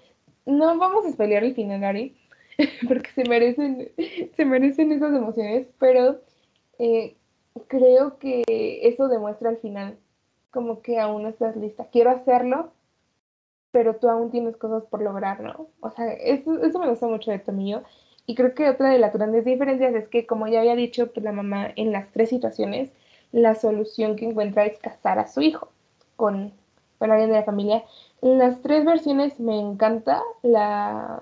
No 0.48 0.78
vamos 0.78 1.06
a 1.06 1.16
pelear 1.16 1.44
el 1.44 1.54
final, 1.54 1.84
Ari, 1.84 2.18
porque 2.88 3.12
se 3.12 3.30
merecen, 3.30 3.92
se 4.36 4.46
merecen 4.46 4.92
esas 4.92 5.14
emociones, 5.14 5.68
pero 5.78 6.22
eh, 6.80 7.18
creo 7.68 8.18
que 8.18 8.44
eso 8.84 9.10
demuestra 9.10 9.50
al 9.50 9.58
final 9.58 9.98
como 10.52 10.82
que 10.82 11.00
aún 11.00 11.24
no 11.24 11.30
estás 11.30 11.56
lista. 11.58 11.88
Quiero 11.92 12.12
hacerlo, 12.12 12.72
pero 13.72 13.98
tú 13.98 14.10
aún 14.10 14.32
tienes 14.32 14.58
cosas 14.58 14.84
por 14.86 15.02
lograr, 15.02 15.42
¿no? 15.42 15.68
O 15.82 15.92
sea, 15.92 16.12
eso, 16.14 16.64
eso 16.64 16.80
me 16.80 16.90
gusta 16.90 17.08
mucho 17.08 17.30
de 17.32 17.40
Tomillo. 17.40 17.84
Y 18.26 18.36
creo 18.36 18.56
que 18.56 18.70
otra 18.70 18.90
de 18.90 19.00
las 19.00 19.14
grandes 19.14 19.46
diferencias 19.46 19.94
es 19.96 20.08
que, 20.08 20.26
como 20.26 20.48
ya 20.48 20.60
había 20.60 20.76
dicho, 20.76 21.12
pues 21.14 21.24
la 21.24 21.32
mamá 21.32 21.72
en 21.76 21.92
las 21.92 22.12
tres 22.12 22.30
situaciones, 22.30 22.92
la 23.32 23.56
solución 23.56 24.16
que 24.16 24.26
encuentra 24.26 24.66
es 24.66 24.80
casar 24.80 25.20
a 25.20 25.28
su 25.28 25.42
hijo 25.42 25.72
con, 26.16 26.54
con 26.98 27.12
alguien 27.12 27.30
de 27.30 27.36
la 27.36 27.44
familia. 27.44 27.84
Las 28.22 28.62
tres 28.62 28.86
versiones 28.86 29.40
me 29.40 29.60
encanta 29.60 30.22
la, 30.42 31.22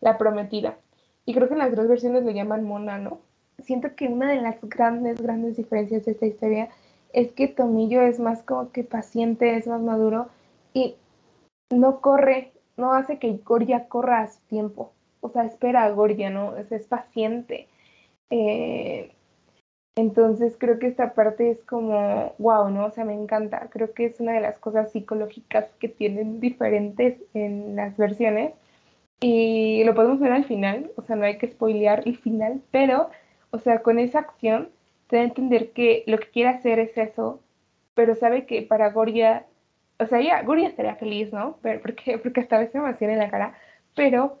la 0.00 0.18
prometida. 0.18 0.78
Y 1.24 1.34
creo 1.34 1.48
que 1.48 1.54
en 1.54 1.60
las 1.60 1.72
tres 1.72 1.88
versiones 1.88 2.24
le 2.24 2.34
llaman 2.34 2.64
Mona, 2.64 2.98
¿no? 2.98 3.20
Siento 3.58 3.94
que 3.94 4.08
una 4.08 4.30
de 4.30 4.40
las 4.40 4.56
grandes, 4.62 5.20
grandes 5.20 5.56
diferencias 5.56 6.04
de 6.04 6.12
esta 6.12 6.26
historia 6.26 6.68
es 7.12 7.32
que 7.32 7.48
Tomillo 7.48 8.02
es 8.02 8.18
más 8.18 8.42
como 8.42 8.70
que 8.72 8.84
paciente, 8.84 9.56
es 9.56 9.66
más 9.66 9.80
maduro 9.80 10.28
y 10.72 10.96
no 11.70 12.00
corre, 12.00 12.52
no 12.76 12.94
hace 12.94 13.18
que 13.18 13.32
Goria 13.44 13.88
corra 13.88 14.22
a 14.22 14.28
su 14.28 14.40
tiempo. 14.48 14.92
O 15.20 15.28
sea, 15.28 15.44
espera 15.44 15.84
a 15.84 15.90
¿no? 16.30 16.56
Es, 16.56 16.72
es 16.72 16.86
paciente. 16.86 17.68
Eh, 18.30 19.12
entonces 19.96 20.56
creo 20.58 20.78
que 20.78 20.86
esta 20.86 21.14
parte 21.14 21.50
es 21.50 21.62
como, 21.64 22.34
wow, 22.38 22.70
¿no? 22.70 22.86
O 22.86 22.90
sea, 22.90 23.04
me 23.04 23.14
encanta. 23.14 23.68
Creo 23.70 23.92
que 23.92 24.06
es 24.06 24.20
una 24.20 24.32
de 24.32 24.40
las 24.40 24.58
cosas 24.58 24.92
psicológicas 24.92 25.66
que 25.78 25.88
tienen 25.88 26.40
diferentes 26.40 27.18
en 27.34 27.76
las 27.76 27.96
versiones. 27.96 28.54
Y 29.20 29.84
lo 29.84 29.94
podemos 29.94 30.20
ver 30.20 30.32
al 30.32 30.44
final, 30.46 30.92
o 30.96 31.02
sea, 31.02 31.16
no 31.16 31.24
hay 31.26 31.38
que 31.38 31.48
spoilear 31.48 32.02
el 32.06 32.16
final, 32.18 32.62
pero, 32.70 33.10
o 33.50 33.58
sea, 33.58 33.82
con 33.82 33.98
esa 33.98 34.20
acción 34.20 34.70
te 35.08 35.16
da 35.16 35.22
a 35.22 35.26
entender 35.26 35.72
que 35.72 36.04
lo 36.06 36.18
que 36.18 36.30
quiere 36.30 36.50
hacer 36.50 36.78
es 36.78 36.96
eso, 36.96 37.40
pero 37.94 38.14
sabe 38.14 38.46
que 38.46 38.62
para 38.62 38.90
Goria, 38.92 39.46
o 39.98 40.06
sea, 40.06 40.20
ya, 40.22 40.42
Goria 40.42 40.68
estaría 40.68 40.96
feliz, 40.96 41.32
¿no? 41.32 41.58
Pero, 41.62 41.82
porque, 41.82 42.18
porque 42.18 42.40
hasta 42.40 42.56
a 42.56 42.60
veces 42.60 42.80
me 42.82 43.12
en 43.12 43.18
la 43.18 43.30
cara, 43.30 43.54
pero 43.94 44.40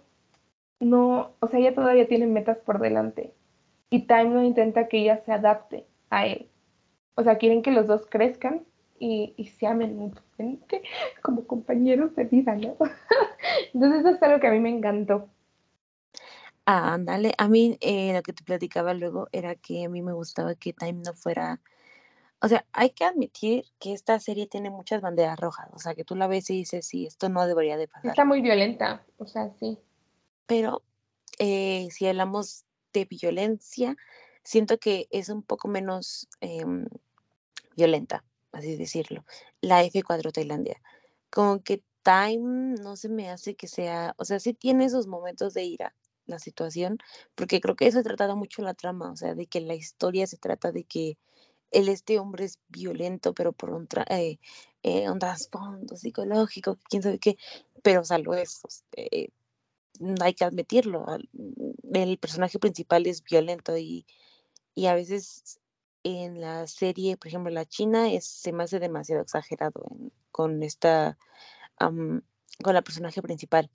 no, 0.80 1.32
o 1.40 1.48
sea, 1.48 1.60
ella 1.60 1.74
todavía 1.74 2.08
tiene 2.08 2.26
metas 2.26 2.58
por 2.58 2.80
delante. 2.80 3.34
Y 3.90 4.06
Time 4.06 4.30
no 4.30 4.44
intenta 4.44 4.88
que 4.88 4.98
ella 4.98 5.18
se 5.18 5.32
adapte 5.32 5.86
a 6.08 6.26
él. 6.26 6.48
O 7.16 7.22
sea, 7.22 7.36
quieren 7.36 7.62
que 7.62 7.72
los 7.72 7.86
dos 7.86 8.06
crezcan 8.08 8.64
y, 8.98 9.34
y 9.36 9.46
se 9.46 9.66
amen 9.66 9.96
mutuamente 9.96 10.82
como 11.22 11.44
compañeros 11.46 12.14
de 12.14 12.24
vida, 12.24 12.54
¿no? 12.54 12.76
Entonces 13.74 14.00
eso 14.00 14.10
es 14.10 14.22
algo 14.22 14.40
que 14.40 14.46
a 14.46 14.52
mí 14.52 14.60
me 14.60 14.70
encantó. 14.70 15.28
Ah, 16.66 16.94
ándale, 16.94 17.32
a 17.36 17.48
mí 17.48 17.76
eh, 17.80 18.12
lo 18.14 18.22
que 18.22 18.32
te 18.32 18.44
platicaba 18.44 18.94
luego 18.94 19.28
era 19.32 19.56
que 19.56 19.84
a 19.84 19.88
mí 19.88 20.02
me 20.02 20.12
gustaba 20.12 20.54
que 20.54 20.72
Time 20.72 21.02
no 21.04 21.14
fuera, 21.14 21.60
o 22.40 22.46
sea, 22.46 22.64
hay 22.72 22.90
que 22.90 23.04
admitir 23.04 23.64
que 23.80 23.92
esta 23.92 24.20
serie 24.20 24.46
tiene 24.46 24.70
muchas 24.70 25.00
banderas 25.00 25.40
rojas, 25.40 25.68
o 25.72 25.78
sea, 25.78 25.94
que 25.94 26.04
tú 26.04 26.14
la 26.14 26.28
ves 26.28 26.48
y 26.50 26.58
dices, 26.58 26.86
sí, 26.86 27.06
esto 27.06 27.28
no 27.28 27.44
debería 27.46 27.76
de 27.76 27.88
pasar. 27.88 28.10
Está 28.10 28.24
muy 28.24 28.40
violenta, 28.40 29.04
o 29.18 29.26
sea, 29.26 29.50
sí. 29.58 29.78
Pero 30.46 30.82
eh, 31.40 31.88
si 31.90 32.06
hablamos 32.06 32.64
de 32.92 33.04
violencia, 33.04 33.96
siento 34.42 34.78
que 34.78 35.06
es 35.10 35.28
un 35.28 35.42
poco 35.42 35.68
menos 35.68 36.28
em, 36.40 36.86
violenta, 37.76 38.24
así 38.52 38.76
decirlo, 38.76 39.24
la 39.60 39.84
F4 39.84 40.32
Tailandia. 40.32 40.80
Como 41.30 41.62
que 41.62 41.82
Time 42.02 42.76
no 42.82 42.96
se 42.96 43.08
me 43.08 43.30
hace 43.30 43.54
que 43.54 43.68
sea, 43.68 44.14
o 44.16 44.24
sea, 44.24 44.40
sí 44.40 44.54
tiene 44.54 44.86
esos 44.86 45.06
momentos 45.06 45.54
de 45.54 45.64
ira, 45.64 45.94
la 46.26 46.38
situación, 46.38 46.98
porque 47.34 47.60
creo 47.60 47.76
que 47.76 47.86
eso 47.86 48.02
tratado 48.02 48.36
mucho 48.36 48.62
la 48.62 48.74
trama, 48.74 49.10
o 49.10 49.16
sea, 49.16 49.34
de 49.34 49.46
que 49.46 49.60
la 49.60 49.74
historia 49.74 50.26
se 50.26 50.38
trata 50.38 50.72
de 50.72 50.84
que 50.84 51.18
él, 51.70 51.88
este 51.88 52.18
hombre 52.18 52.46
es 52.46 52.58
violento, 52.68 53.34
pero 53.34 53.52
por 53.52 53.70
un, 53.70 53.86
eh, 54.08 54.38
eh, 54.82 55.10
un 55.10 55.18
trasfondo 55.18 55.96
psicológico, 55.96 56.78
quién 56.88 57.02
sabe 57.02 57.18
qué, 57.18 57.36
pero 57.82 58.00
o 58.00 58.04
sea, 58.04 58.18
lo 58.18 58.34
es, 58.34 58.62
eh, 58.96 59.28
hay 60.22 60.34
que 60.34 60.44
admitirlo, 60.44 61.06
el 61.92 62.18
personaje 62.18 62.58
principal 62.58 63.06
es 63.06 63.22
violento 63.22 63.76
y, 63.76 64.06
y 64.74 64.86
a 64.86 64.94
veces 64.94 65.60
en 66.02 66.40
la 66.40 66.66
serie, 66.66 67.16
por 67.16 67.28
ejemplo, 67.28 67.52
la 67.52 67.66
China, 67.66 68.12
es, 68.12 68.24
se 68.24 68.52
me 68.52 68.64
hace 68.64 68.78
demasiado 68.78 69.22
exagerado 69.22 69.86
con 70.30 70.62
esta, 70.62 71.18
con 71.78 72.24
la 72.64 72.82
personaje 72.82 73.22
principal. 73.22 73.70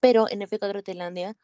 Pero 0.00 0.28
en 0.30 0.40
F4 0.40 0.82
Tailandia 0.82 1.36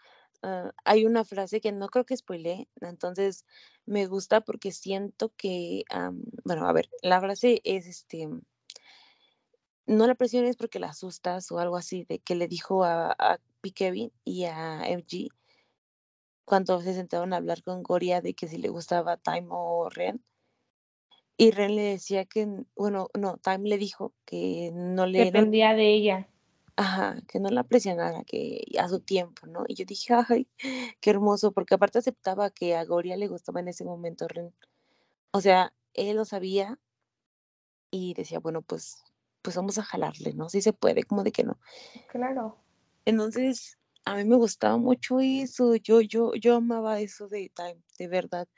ah, 0.43 0.73
hay 0.85 1.07
una 1.07 1.25
frase 1.25 1.61
que 1.61 1.73
no 1.73 1.89
creo 1.89 2.05
que 2.05 2.17
spoile, 2.17 2.69
entonces 2.81 3.45
me 3.87 4.07
gusta 4.07 4.41
porque 4.41 4.73
siento 4.73 5.33
que, 5.37 5.85
bueno, 6.45 6.67
a 6.69 6.73
ver, 6.73 6.89
la 7.03 7.21
frase 7.21 7.61
es 7.65 7.87
este, 7.87 8.29
no 9.87 10.07
la 10.07 10.15
presiones 10.15 10.57
porque 10.57 10.79
la 10.79 10.89
asustas 10.89 11.51
o 11.53 11.59
algo 11.59 11.77
así, 11.77 12.05
de 12.05 12.19
que 12.19 12.35
le 12.35 12.49
dijo 12.49 12.85
a 12.85 13.39
P. 13.65 13.73
Kevin 13.73 14.13
y 14.25 14.45
a 14.45 14.83
FG 14.85 15.31
cuando 16.45 16.83
se 16.83 16.93
sentaron 16.93 17.33
a 17.33 17.37
hablar 17.37 17.63
con 17.63 17.83
Goria 17.83 18.21
de 18.21 18.35
que 18.35 18.47
si 18.47 18.59
le 18.59 18.69
gustaba 18.69 19.17
Time 19.17 19.47
o 19.49 19.89
Ren. 19.89 20.23
Y 21.39 21.51
Ren 21.51 21.75
le 21.75 21.83
decía 21.83 22.27
que, 22.27 22.47
bueno, 22.77 23.09
no, 23.19 23.39
Time 23.39 23.67
le 23.67 23.79
dijo 23.79 24.13
que 24.27 24.71
no 24.75 25.07
le... 25.07 25.25
Dependía 25.25 25.73
de 25.73 25.95
ella. 25.95 26.29
Ajá, 26.77 27.17
que 27.27 27.41
no 27.41 27.49
la 27.49 27.65
presionara, 27.65 28.23
que 28.25 28.67
a 28.79 28.89
su 28.89 29.01
tiempo, 29.01 29.47
¿no? 29.47 29.65
Y 29.67 29.75
yo 29.75 29.87
dije, 29.87 30.13
ay, 30.29 30.47
qué 31.01 31.11
hermoso, 31.11 31.53
porque 31.53 31.77
aparte 31.77 31.99
aceptaba 31.99 32.51
que 32.51 32.77
a 32.77 32.85
Goria 32.85 33.17
le 33.17 33.29
gustaba 33.29 33.61
en 33.61 33.69
ese 33.69 33.85
momento 33.85 34.29
Ren. 34.29 34.53
O 35.31 35.41
sea, 35.41 35.73
él 35.95 36.17
lo 36.17 36.27
sabía 36.27 36.79
y 37.91 38.13
decía, 38.13 38.39
bueno, 38.41 38.61
pues, 38.61 39.03
pues 39.41 39.57
vamos 39.57 39.79
a 39.79 39.83
jalarle, 39.83 40.35
¿no? 40.35 40.51
Si 40.51 40.61
se 40.61 40.75
puede, 40.75 41.05
como 41.05 41.23
de 41.25 41.33
que 41.33 41.45
no. 41.45 41.59
Claro. 42.11 42.64
Entonces, 43.05 43.79
a 44.05 44.17
mí 44.17 44.25
me 44.25 44.37
gustaba 44.37 44.77
mucho 44.77 45.21
eso, 45.21 45.77
yo, 45.77 46.01
yo, 46.01 46.35
yo 46.35 46.57
amaba 46.57 47.01
eso 47.01 47.29
de 47.29 47.51
Time, 47.55 47.79
de 47.99 48.09
verdad. 48.09 48.49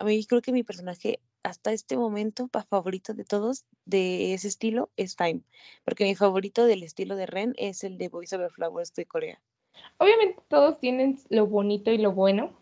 A 0.00 0.04
mí 0.04 0.24
creo 0.24 0.42
que 0.42 0.52
mi 0.52 0.64
personaje 0.64 1.20
hasta 1.42 1.72
este 1.72 1.96
momento, 1.96 2.48
favorito 2.68 3.14
de 3.14 3.24
todos 3.24 3.64
de 3.84 4.34
ese 4.34 4.48
estilo 4.48 4.90
es 4.96 5.16
Time, 5.16 5.40
porque 5.84 6.04
mi 6.04 6.14
favorito 6.14 6.66
del 6.66 6.82
estilo 6.82 7.16
de 7.16 7.26
Ren 7.26 7.54
es 7.56 7.84
el 7.84 7.96
de 7.96 8.08
Voice 8.08 8.34
Over 8.34 8.50
Flowers 8.50 8.92
de 8.94 9.06
Corea. 9.06 9.40
Obviamente 9.98 10.42
todos 10.48 10.78
tienen 10.80 11.18
lo 11.28 11.46
bonito 11.46 11.90
y 11.90 11.98
lo 11.98 12.12
bueno, 12.12 12.52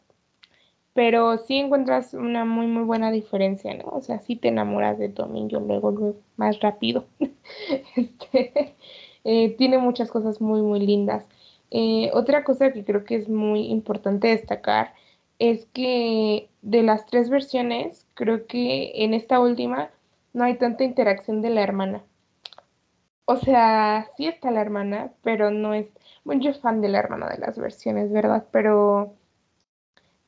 pero 0.92 1.38
sí 1.38 1.56
encuentras 1.56 2.14
una 2.14 2.44
muy 2.44 2.66
muy 2.66 2.84
buena 2.84 3.10
diferencia, 3.10 3.74
¿no? 3.74 3.88
O 3.88 4.02
sea, 4.02 4.20
sí 4.20 4.36
te 4.36 4.48
enamoras 4.48 4.98
de 4.98 5.08
Domingo 5.08 5.60
luego, 5.60 5.90
luego 5.90 6.16
más 6.36 6.60
rápido. 6.60 7.06
este, 7.96 8.76
eh, 9.28 9.56
tiene 9.56 9.78
muchas 9.78 10.08
cosas 10.10 10.40
muy 10.40 10.62
muy 10.62 10.78
lindas. 10.78 11.26
Eh, 11.72 12.10
otra 12.14 12.44
cosa 12.44 12.72
que 12.72 12.84
creo 12.84 13.04
que 13.04 13.16
es 13.16 13.28
muy 13.28 13.66
importante 13.66 14.28
destacar 14.28 14.94
es 15.40 15.66
que 15.72 16.48
de 16.62 16.82
las 16.84 17.06
tres 17.06 17.28
versiones, 17.28 18.06
creo 18.14 18.46
que 18.46 18.92
en 19.04 19.14
esta 19.14 19.40
última 19.40 19.90
no 20.32 20.44
hay 20.44 20.56
tanta 20.58 20.84
interacción 20.84 21.42
de 21.42 21.50
la 21.50 21.62
hermana. 21.62 22.04
O 23.24 23.36
sea, 23.36 24.08
sí 24.16 24.26
está 24.28 24.52
la 24.52 24.60
hermana, 24.60 25.12
pero 25.22 25.50
no 25.50 25.74
es... 25.74 25.88
Bueno, 26.24 26.42
yo 26.42 26.54
fan 26.54 26.80
de 26.80 26.88
la 26.88 27.00
hermana 27.00 27.28
de 27.28 27.38
las 27.38 27.58
versiones, 27.58 28.12
¿verdad? 28.12 28.46
Pero 28.52 29.16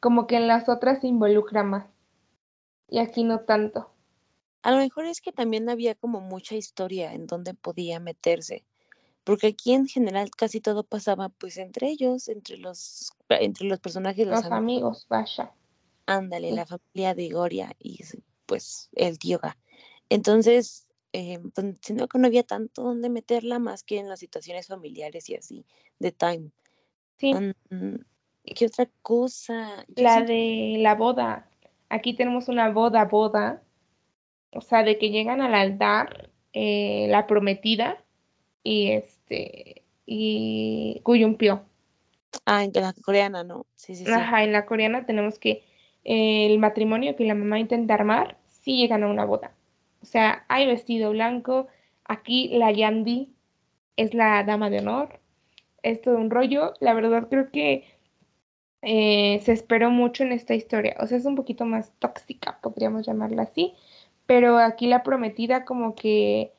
como 0.01 0.27
que 0.27 0.37
en 0.37 0.49
las 0.49 0.69
otras 0.69 1.01
se 1.01 1.07
involucra 1.07 1.63
más. 1.63 1.87
Y 2.89 2.99
aquí 2.99 3.23
no 3.23 3.41
tanto. 3.41 3.91
A 4.63 4.73
lo 4.73 4.79
mejor 4.79 5.05
es 5.07 5.21
que 5.21 5.31
también 5.33 5.69
había 5.69 5.95
como 5.95 6.21
mucha 6.21 6.57
historia 6.57 7.13
en 7.13 7.29
donde 7.29 7.55
podía 7.55 8.01
meterse 8.01 8.65
porque 9.29 9.49
aquí 9.49 9.75
en 9.75 9.87
general 9.87 10.31
casi 10.31 10.59
todo 10.59 10.85
pasaba 10.85 11.29
pues 11.29 11.59
entre 11.59 11.89
ellos, 11.89 12.31
entre 12.31 12.57
los, 12.57 13.13
entre 13.29 13.69
los 13.69 13.79
personajes. 13.79 14.27
Los, 14.27 14.47
amigos, 14.47 15.05
vaya. 15.11 15.53
Ándale, 16.07 16.51
la 16.53 16.65
familia 16.65 17.15
de 17.15 17.29
Goria 17.29 17.77
y 17.79 17.99
pues 18.47 18.89
el 18.95 19.19
tío 19.19 19.39
Entonces, 20.09 20.89
eh, 21.13 21.41
pues, 21.55 21.77
siento 21.83 22.09
que 22.09 22.19
no 22.19 22.27
había 22.27 22.43
tanto 22.43 22.85
donde 22.85 23.11
meterla 23.11 23.59
más 23.59 23.83
que 23.83 23.99
en 23.99 24.09
las 24.09 24.21
situaciones 24.21 24.69
familiares 24.69 25.29
y 25.29 25.35
así, 25.35 25.67
de 25.99 26.11
Time. 26.11 26.51
Sí. 27.19 27.35
Mm, 27.35 27.97
¿Qué 28.45 28.65
otra 28.65 28.89
cosa? 29.03 29.85
la 29.95 30.23
de 30.23 30.77
la 30.79 30.95
boda. 30.95 31.51
Aquí 31.91 32.15
tenemos 32.15 32.49
una 32.49 32.71
boda, 32.71 33.05
boda. 33.05 33.63
O 34.55 34.63
sea, 34.63 34.85
de 34.85 34.97
que 34.97 35.11
llegan 35.11 35.43
al 35.43 35.55
altar 35.55 36.31
eh, 36.55 37.09
la 37.11 37.27
prometida 37.27 38.03
y 38.63 38.91
este 38.93 39.83
y 40.07 41.01
Kuyumpio. 41.03 41.63
Ah, 42.47 42.65
en 42.65 42.73
la 42.75 42.95
coreana, 43.05 43.45
¿no? 43.45 43.67
Sí, 43.77 43.95
sí, 43.95 44.05
sí. 44.05 44.11
Ajá, 44.11 44.45
en 44.45 44.53
la 44.53 44.67
coreana 44.67 45.07
tenemos 45.07 45.39
que 45.39 45.65
el 46.05 46.59
matrimonio 46.59 47.17
que 47.17 47.25
la 47.25 47.35
mamá 47.35 47.59
intenta 47.59 47.95
armar, 47.95 48.39
sí 48.63 48.77
llegan 48.79 49.03
a 49.03 49.09
una 49.09 49.25
boda. 49.25 49.53
O 50.03 50.07
sea, 50.07 50.45
hay 50.49 50.67
vestido 50.67 51.11
blanco, 51.11 51.67
aquí 52.05 52.49
la 52.49 52.73
Yandi 52.73 53.35
es 53.97 54.15
la 54.15 54.43
dama 54.45 54.71
de 54.71 54.79
honor, 54.79 55.21
es 55.83 56.01
todo 56.01 56.17
un 56.17 56.31
rollo. 56.31 56.75
La 56.81 56.95
verdad 56.95 57.29
creo 57.29 57.51
que 57.51 57.85
eh, 58.83 59.41
se 59.43 59.53
esperó 59.53 59.91
mucho 59.91 60.23
en 60.23 60.33
esta 60.33 60.55
historia. 60.55 60.97
O 61.01 61.07
sea, 61.07 61.19
es 61.19 61.25
un 61.25 61.35
poquito 61.35 61.65
más 61.65 61.93
tóxica, 61.99 62.59
podríamos 62.63 63.07
llamarla 63.07 63.43
así. 63.43 63.75
Pero 64.27 64.59
aquí 64.59 64.87
la 64.87 65.03
prometida 65.03 65.65
como 65.65 65.95
que 65.95 66.53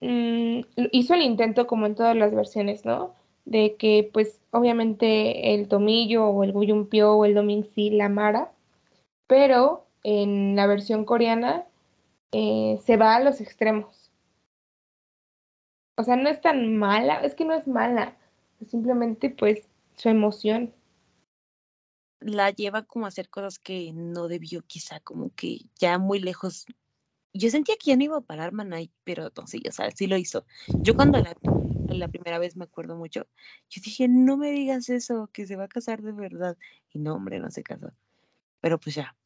Mm, 0.00 0.60
hizo 0.92 1.14
el 1.14 1.22
intento 1.22 1.66
como 1.66 1.86
en 1.86 1.94
todas 1.94 2.16
las 2.16 2.34
versiones, 2.34 2.84
¿no? 2.84 3.14
De 3.44 3.76
que 3.76 4.08
pues 4.12 4.40
obviamente 4.50 5.54
el 5.54 5.68
Tomillo 5.68 6.26
o 6.26 6.44
el 6.44 6.52
Guyumpio 6.52 7.12
o 7.14 7.24
el 7.24 7.34
Doming 7.34 7.64
sí 7.74 7.90
la 7.90 8.06
amara, 8.06 8.52
pero 9.26 9.86
en 10.02 10.56
la 10.56 10.66
versión 10.66 11.04
coreana 11.04 11.66
eh, 12.32 12.78
se 12.84 12.96
va 12.96 13.16
a 13.16 13.20
los 13.20 13.40
extremos. 13.40 14.10
O 15.96 16.02
sea, 16.02 16.16
no 16.16 16.30
es 16.30 16.40
tan 16.40 16.76
mala, 16.76 17.20
es 17.22 17.34
que 17.34 17.44
no 17.44 17.54
es 17.54 17.66
mala, 17.66 18.16
simplemente 18.66 19.28
pues 19.28 19.68
su 19.96 20.08
emoción. 20.08 20.72
La 22.20 22.50
lleva 22.50 22.84
como 22.84 23.04
a 23.04 23.08
hacer 23.08 23.28
cosas 23.28 23.58
que 23.58 23.92
no 23.92 24.28
debió, 24.28 24.62
quizá 24.62 25.00
como 25.00 25.30
que 25.34 25.58
ya 25.78 25.98
muy 25.98 26.20
lejos 26.20 26.66
yo 27.32 27.50
sentía 27.50 27.76
que 27.76 27.90
ya 27.90 27.96
no 27.96 28.04
iba 28.04 28.16
a 28.18 28.22
parar 28.22 28.52
Manay, 28.52 28.90
pero 29.04 29.30
sí, 29.46 29.62
o 29.68 29.72
sea, 29.72 29.90
sí 29.90 30.06
lo 30.06 30.16
hizo. 30.16 30.44
Yo 30.82 30.96
cuando 30.96 31.18
la, 31.18 31.36
la 31.88 32.08
primera 32.08 32.38
vez 32.38 32.56
me 32.56 32.64
acuerdo 32.64 32.96
mucho, 32.96 33.26
yo 33.68 33.82
dije, 33.84 34.08
no 34.08 34.36
me 34.36 34.50
digas 34.50 34.88
eso, 34.88 35.30
que 35.32 35.46
se 35.46 35.56
va 35.56 35.64
a 35.64 35.68
casar 35.68 36.02
de 36.02 36.12
verdad. 36.12 36.56
Y 36.92 36.98
no, 36.98 37.14
hombre, 37.14 37.38
no 37.38 37.50
se 37.50 37.62
casó. 37.62 37.92
Pero 38.60 38.78
pues 38.78 38.96
ya. 38.96 39.16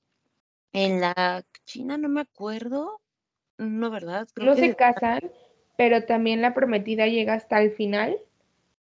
En 0.73 1.01
la 1.01 1.45
China 1.65 1.97
no 1.99 2.09
me 2.09 2.21
acuerdo, 2.21 3.01
no, 3.59 3.91
¿verdad? 3.91 4.27
no 4.37 4.57
se 4.57 4.75
casan, 4.75 5.31
pero 5.77 6.05
también 6.05 6.43
la 6.43 6.53
prometida 6.53 7.07
llega 7.07 7.35
hasta 7.35 7.63
el 7.63 7.73
final. 7.73 8.19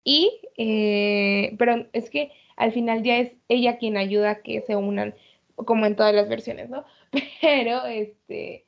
Y, 0.03 0.41
eh, 0.57 1.55
pero 1.57 1.87
es 1.93 2.09
que 2.09 2.31
al 2.57 2.71
final 2.71 3.03
ya 3.03 3.17
es 3.17 3.33
ella 3.49 3.77
quien 3.77 3.97
ayuda 3.97 4.31
a 4.31 4.41
que 4.41 4.61
se 4.61 4.75
unan, 4.75 5.15
como 5.55 5.85
en 5.85 5.95
todas 5.95 6.13
las 6.13 6.29
versiones, 6.29 6.69
¿no? 6.69 6.85
Pero, 7.41 7.85
este, 7.85 8.64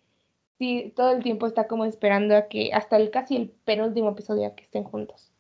sí, 0.58 0.94
todo 0.96 1.12
el 1.12 1.24
tiempo 1.24 1.48
está 1.48 1.68
como 1.68 1.86
esperando 1.86 2.36
a 2.36 2.48
que, 2.48 2.72
hasta 2.74 2.98
el 2.98 3.12
casi 3.12 3.36
el 3.36 3.50
penúltimo 3.50 4.10
episodio, 4.10 4.48
a 4.48 4.56
que 4.56 4.64
estén 4.64 4.84
juntos. 4.84 5.32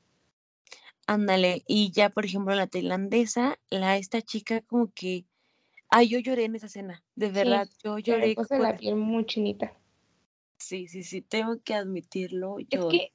Ándale, 1.07 1.63
y 1.67 1.91
ya 1.91 2.09
por 2.09 2.25
ejemplo 2.25 2.53
la 2.53 2.67
tailandesa, 2.67 3.57
la 3.69 3.95
esta 3.95 4.21
chica 4.21 4.61
como 4.61 4.91
que 4.93 5.25
Ay, 5.89 6.09
yo 6.09 6.19
lloré 6.19 6.45
en 6.45 6.55
esa 6.55 6.65
escena, 6.65 7.03
de 7.15 7.29
verdad, 7.29 7.67
yo 7.83 7.97
lloré. 7.97 8.35
Me 8.49 8.59
la 8.59 8.75
piel 8.75 8.95
muy 8.95 9.25
chinita. 9.25 9.73
Sí, 10.57 10.87
sí, 10.87 11.03
sí, 11.03 11.21
tengo 11.21 11.61
que 11.63 11.73
admitirlo. 11.75 12.59
Yo, 12.59 12.89
es 12.89 12.97
que 12.97 13.11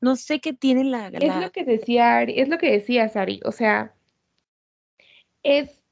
no 0.00 0.16
sé 0.16 0.40
qué 0.40 0.52
tiene 0.52 0.84
la, 0.84 1.08
Es 1.08 1.36
lo 1.36 1.50
que 1.50 1.64
decía 1.64 2.18
Ari, 2.18 2.40
es 2.40 2.48
lo 2.48 2.58
que 2.58 2.72
decía 2.72 3.08
Sari, 3.08 3.40
o 3.44 3.52
sea, 3.52 3.94
es 5.42 5.82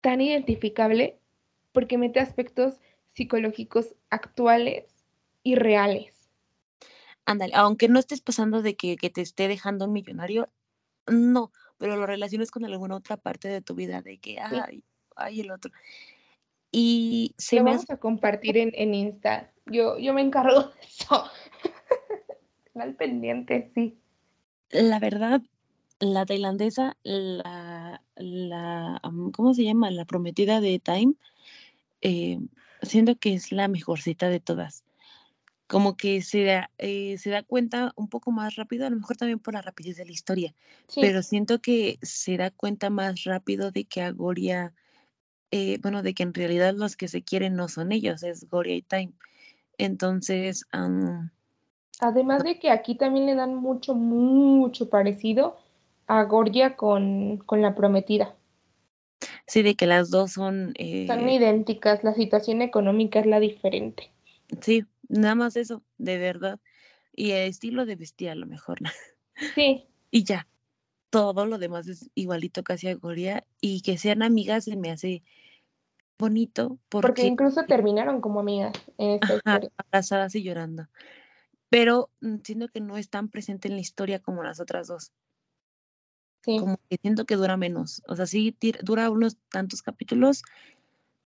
tan 0.00 0.20
identificable 0.20 1.18
porque 1.72 1.98
mete 1.98 2.20
aspectos 2.20 2.80
psicológicos 3.14 3.94
actuales 4.10 4.84
y 5.42 5.54
reales. 5.54 6.12
Ándale, 7.24 7.54
aunque 7.54 7.88
no 7.88 7.98
estés 7.98 8.20
pasando 8.20 8.60
de 8.60 8.76
que, 8.76 8.96
te 8.96 9.20
esté 9.20 9.48
dejando 9.48 9.86
un 9.86 9.92
millonario, 9.92 10.50
no, 11.06 11.52
pero 11.78 11.96
lo 11.96 12.06
relaciones 12.06 12.50
con 12.50 12.64
alguna 12.64 12.96
otra 12.96 13.16
parte 13.16 13.48
de 13.48 13.62
tu 13.62 13.74
vida, 13.74 14.02
de 14.02 14.18
que, 14.18 14.38
ay, 14.38 14.84
ay, 15.16 15.40
el 15.40 15.50
otro. 15.50 15.72
Y 16.70 17.34
se 17.38 17.56
lo 17.56 17.64
vamos 17.64 17.88
a 17.88 17.96
compartir 17.98 18.58
en, 18.58 18.72
en 18.74 18.94
Insta. 18.94 19.52
Yo, 19.66 19.98
yo 19.98 20.12
me 20.12 20.20
encargo 20.20 20.64
de 20.64 20.80
eso. 20.86 21.24
Al 22.74 22.94
pendiente, 22.96 23.70
sí. 23.74 23.96
La 24.70 24.98
verdad, 24.98 25.40
la 26.00 26.26
tailandesa, 26.26 26.96
la, 27.04 28.02
la, 28.16 29.00
¿cómo 29.32 29.54
se 29.54 29.64
llama? 29.64 29.90
La 29.90 30.04
prometida 30.04 30.60
de 30.60 30.80
Time, 30.80 31.14
eh, 32.00 32.40
siento 32.84 33.16
que 33.16 33.34
es 33.34 33.52
la 33.52 33.68
mejorcita 33.68 34.28
de 34.28 34.40
todas. 34.40 34.84
Como 35.66 35.96
que 35.96 36.20
se 36.22 36.44
da, 36.44 36.70
eh, 36.78 37.16
se 37.18 37.30
da 37.30 37.42
cuenta 37.42 37.92
un 37.96 38.08
poco 38.08 38.30
más 38.30 38.56
rápido, 38.56 38.86
a 38.86 38.90
lo 38.90 38.96
mejor 38.96 39.16
también 39.16 39.38
por 39.38 39.54
la 39.54 39.62
rapidez 39.62 39.96
de 39.96 40.04
la 40.04 40.12
historia, 40.12 40.54
pero 40.94 41.22
siento 41.22 41.60
que 41.60 41.98
se 42.02 42.36
da 42.36 42.50
cuenta 42.50 42.90
más 42.90 43.24
rápido 43.24 43.70
de 43.70 43.84
que 43.84 44.02
Agoria, 44.02 44.74
eh, 45.50 45.78
bueno, 45.80 46.02
de 46.02 46.14
que 46.14 46.22
en 46.22 46.34
realidad 46.34 46.74
los 46.74 46.96
que 46.96 47.08
se 47.08 47.22
quieren 47.22 47.56
no 47.56 47.68
son 47.68 47.92
ellos, 47.92 48.22
es 48.22 48.48
Goria 48.48 48.76
y 48.76 48.82
Time. 48.82 49.12
Entonces, 49.78 50.66
además 52.00 52.44
de 52.44 52.58
que 52.58 52.70
aquí 52.70 52.94
también 52.94 53.26
le 53.26 53.34
dan 53.34 53.54
mucho, 53.54 53.94
mucho 53.94 54.90
parecido 54.90 55.56
a 56.06 56.24
Goria 56.24 56.76
con, 56.76 57.38
con 57.38 57.62
la 57.62 57.74
prometida. 57.74 58.34
Sí, 59.54 59.62
de 59.62 59.76
que 59.76 59.86
las 59.86 60.10
dos 60.10 60.32
son... 60.32 60.72
Eh, 60.78 61.06
son 61.06 61.28
idénticas, 61.28 62.02
la 62.02 62.12
situación 62.12 62.60
económica 62.60 63.20
es 63.20 63.26
la 63.26 63.38
diferente. 63.38 64.10
Sí, 64.60 64.84
nada 65.08 65.36
más 65.36 65.54
eso, 65.54 65.80
de 65.96 66.18
verdad. 66.18 66.58
Y 67.14 67.30
el 67.30 67.50
estilo 67.50 67.86
de 67.86 67.94
vestir 67.94 68.30
a 68.30 68.34
lo 68.34 68.46
mejor. 68.46 68.80
Sí. 69.54 69.86
y 70.10 70.24
ya, 70.24 70.48
todo 71.08 71.46
lo 71.46 71.58
demás 71.58 71.86
es 71.86 72.10
igualito 72.16 72.64
casi 72.64 72.88
a 72.88 72.96
Goria 72.96 73.46
y 73.60 73.82
que 73.82 73.96
sean 73.96 74.24
amigas 74.24 74.64
se 74.64 74.74
me 74.74 74.90
hace 74.90 75.22
bonito 76.18 76.80
porque, 76.88 77.24
incluso 77.24 77.62
terminaron 77.62 78.20
como 78.20 78.40
amigas 78.40 78.72
en 78.98 79.10
esta 79.10 79.36
historia. 79.36 79.70
abrazadas 79.76 80.34
y 80.34 80.42
llorando 80.42 80.88
pero 81.68 82.10
mm, 82.20 82.36
siento 82.44 82.68
que 82.68 82.80
no 82.80 82.96
es 82.96 83.08
tan 83.08 83.28
presente 83.28 83.68
en 83.68 83.74
la 83.74 83.80
historia 83.80 84.20
como 84.20 84.42
las 84.42 84.60
otras 84.60 84.86
dos 84.86 85.12
como 86.44 86.78
que 86.88 86.98
siento 87.00 87.24
que 87.24 87.36
dura 87.36 87.56
menos. 87.56 88.02
O 88.06 88.16
sea, 88.16 88.26
sí 88.26 88.56
dura 88.82 89.10
unos 89.10 89.36
tantos 89.50 89.82
capítulos, 89.82 90.42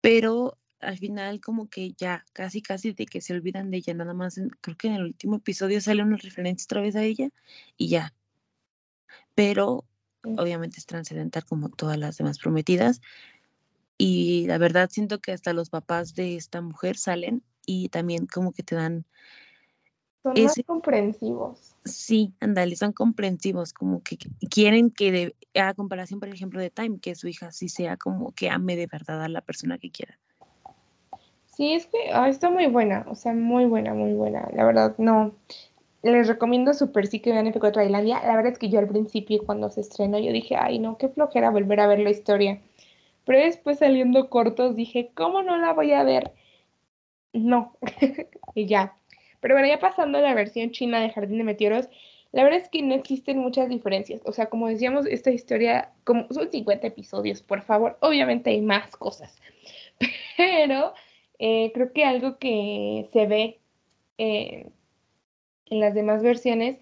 pero 0.00 0.58
al 0.80 0.98
final 0.98 1.40
como 1.40 1.68
que 1.68 1.92
ya 1.92 2.24
casi 2.32 2.62
casi 2.62 2.92
de 2.92 3.06
que 3.06 3.20
se 3.20 3.32
olvidan 3.32 3.70
de 3.70 3.78
ella, 3.78 3.94
nada 3.94 4.14
más 4.14 4.40
creo 4.60 4.76
que 4.76 4.88
en 4.88 4.94
el 4.94 5.04
último 5.04 5.36
episodio 5.36 5.80
sale 5.80 6.02
una 6.02 6.16
referencia 6.16 6.66
otra 6.66 6.82
vez 6.82 6.96
a 6.96 7.02
ella 7.02 7.30
y 7.76 7.88
ya. 7.88 8.14
Pero 9.34 9.84
obviamente 10.22 10.78
es 10.78 10.86
trascendental 10.86 11.44
como 11.44 11.68
todas 11.70 11.98
las 11.98 12.18
demás 12.18 12.38
prometidas. 12.38 13.00
Y 13.98 14.46
la 14.46 14.58
verdad 14.58 14.90
siento 14.90 15.20
que 15.20 15.32
hasta 15.32 15.52
los 15.52 15.70
papás 15.70 16.14
de 16.14 16.36
esta 16.36 16.60
mujer 16.60 16.98
salen 16.98 17.42
y 17.64 17.88
también 17.88 18.26
como 18.26 18.52
que 18.52 18.62
te 18.62 18.74
dan 18.74 19.06
son 20.34 20.42
más 20.42 20.60
comprensivos. 20.66 21.76
Sí, 21.84 22.32
andale, 22.40 22.74
son 22.74 22.92
comprensivos, 22.92 23.72
como 23.72 24.02
que 24.02 24.18
quieren 24.50 24.90
que, 24.90 25.12
de, 25.12 25.60
a 25.60 25.72
comparación, 25.74 26.18
por 26.18 26.28
ejemplo, 26.28 26.60
de 26.60 26.70
Time, 26.70 26.98
que 26.98 27.14
su 27.14 27.28
hija 27.28 27.52
sí 27.52 27.68
sea 27.68 27.96
como 27.96 28.32
que 28.32 28.50
ame 28.50 28.74
de 28.74 28.88
verdad 28.88 29.22
a 29.22 29.28
la 29.28 29.40
persona 29.40 29.78
que 29.78 29.90
quiera. 29.90 30.18
Sí, 31.46 31.74
es 31.74 31.86
que 31.86 32.10
ah, 32.12 32.28
está 32.28 32.50
muy 32.50 32.66
buena, 32.66 33.06
o 33.08 33.14
sea, 33.14 33.32
muy 33.32 33.66
buena, 33.66 33.94
muy 33.94 34.14
buena. 34.14 34.48
La 34.52 34.64
verdad, 34.64 34.96
no. 34.98 35.32
Les 36.02 36.26
recomiendo 36.26 36.74
súper 36.74 37.06
sí 37.06 37.20
que 37.20 37.30
vean 37.30 37.46
F4 37.46 37.72
Tailandia. 37.72 38.20
La 38.22 38.36
verdad 38.36 38.52
es 38.52 38.58
que 38.58 38.68
yo 38.68 38.78
al 38.78 38.88
principio, 38.88 39.44
cuando 39.46 39.70
se 39.70 39.80
estrenó, 39.80 40.18
yo 40.18 40.32
dije, 40.32 40.56
ay, 40.56 40.78
no, 40.78 40.98
qué 40.98 41.08
flojera 41.08 41.50
volver 41.50 41.80
a 41.80 41.86
ver 41.86 42.00
la 42.00 42.10
historia. 42.10 42.60
Pero 43.24 43.38
después 43.38 43.78
saliendo 43.78 44.28
cortos, 44.28 44.76
dije, 44.76 45.10
¿cómo 45.14 45.42
no 45.42 45.56
la 45.56 45.72
voy 45.72 45.92
a 45.92 46.02
ver? 46.02 46.32
No. 47.32 47.76
y 48.54 48.66
ya, 48.66 48.96
pero 49.47 49.55
bueno, 49.55 49.68
ya 49.68 49.78
pasando 49.78 50.18
a 50.18 50.22
la 50.22 50.34
versión 50.34 50.72
china 50.72 51.01
de 51.01 51.11
Jardín 51.11 51.38
de 51.38 51.44
Meteoros, 51.44 51.88
la 52.32 52.42
verdad 52.42 52.59
es 52.59 52.68
que 52.68 52.82
no 52.82 52.97
existen 52.97 53.38
muchas 53.38 53.68
diferencias. 53.68 54.20
O 54.24 54.32
sea, 54.32 54.47
como 54.47 54.66
decíamos, 54.66 55.07
esta 55.07 55.30
historia, 55.30 55.92
como 56.03 56.26
son 56.32 56.51
50 56.51 56.84
episodios, 56.88 57.42
por 57.42 57.62
favor, 57.62 57.97
obviamente 58.01 58.51
hay 58.51 58.61
más 58.61 58.97
cosas. 58.97 59.40
Pero 60.36 60.94
eh, 61.38 61.70
creo 61.72 61.92
que 61.92 62.05
algo 62.05 62.38
que 62.38 63.09
se 63.12 63.26
ve 63.28 63.61
eh, 64.18 64.66
en 65.66 65.78
las 65.78 65.94
demás 65.94 66.24
versiones 66.24 66.78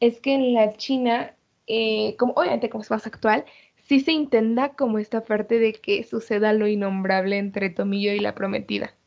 es 0.00 0.20
que 0.20 0.34
en 0.34 0.54
la 0.54 0.72
China, 0.72 1.36
eh, 1.68 2.16
como 2.18 2.32
obviamente 2.32 2.68
como 2.68 2.82
es 2.82 2.90
más 2.90 3.06
actual, 3.06 3.44
sí 3.76 4.00
se 4.00 4.10
intenta 4.10 4.70
como 4.70 4.98
esta 4.98 5.22
parte 5.22 5.60
de 5.60 5.72
que 5.72 6.02
suceda 6.02 6.52
lo 6.52 6.66
innombrable 6.66 7.38
entre 7.38 7.70
Tomillo 7.70 8.10
y 8.10 8.18
la 8.18 8.34
prometida. 8.34 8.97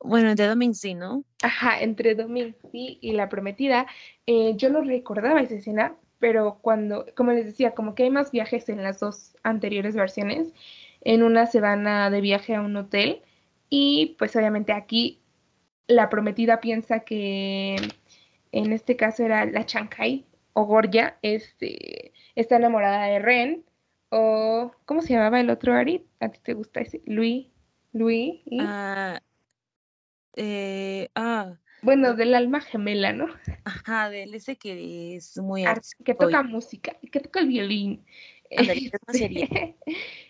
Bueno, 0.00 0.30
entre 0.30 0.46
Doming 0.46 0.74
sí, 0.74 0.94
¿no? 0.94 1.24
Ajá, 1.42 1.80
entre 1.80 2.14
Doming 2.14 2.54
sí 2.70 2.98
y 3.00 3.12
la 3.12 3.28
prometida. 3.28 3.86
Eh, 4.26 4.54
yo 4.56 4.68
no 4.70 4.82
recordaba 4.82 5.40
esa 5.40 5.54
escena, 5.54 5.96
pero 6.18 6.58
cuando, 6.60 7.06
como 7.14 7.32
les 7.32 7.46
decía, 7.46 7.72
como 7.72 7.94
que 7.94 8.04
hay 8.04 8.10
más 8.10 8.30
viajes 8.30 8.68
en 8.68 8.82
las 8.82 9.00
dos 9.00 9.36
anteriores 9.42 9.94
versiones. 9.94 10.52
En 11.02 11.22
una 11.22 11.46
se 11.46 11.60
van 11.60 11.86
a, 11.86 12.10
de 12.10 12.20
viaje 12.20 12.54
a 12.54 12.60
un 12.60 12.76
hotel 12.76 13.22
y 13.70 14.16
pues 14.18 14.34
obviamente 14.36 14.72
aquí 14.72 15.20
la 15.86 16.08
prometida 16.08 16.60
piensa 16.60 17.00
que 17.00 17.76
en 18.52 18.72
este 18.72 18.96
caso 18.96 19.24
era 19.24 19.44
la 19.44 19.66
Chancay 19.66 20.24
o 20.52 20.64
Gorya, 20.64 21.18
este, 21.22 22.12
está 22.34 22.56
enamorada 22.56 23.06
de 23.06 23.18
Ren 23.18 23.64
o 24.08 24.72
¿cómo 24.84 25.02
se 25.02 25.12
llamaba 25.14 25.40
el 25.40 25.50
otro 25.50 25.74
Ari? 25.74 26.06
¿A 26.20 26.28
ti 26.28 26.40
te 26.42 26.54
gusta 26.54 26.80
ese? 26.80 27.02
Luis, 27.06 27.48
Luis. 27.92 28.40
Ah, 28.60 29.20
eh, 30.36 31.08
ah. 31.14 31.56
Bueno, 31.82 32.14
del 32.14 32.34
alma 32.34 32.60
gemela, 32.60 33.12
¿no? 33.12 33.26
Ajá, 33.64 34.10
del 34.10 34.34
ese 34.34 34.56
que 34.56 35.16
es 35.16 35.36
muy 35.38 35.64
que 36.04 36.14
toca 36.14 36.42
música, 36.42 36.96
que 37.10 37.20
toca 37.20 37.40
el 37.40 37.48
violín. 37.48 38.04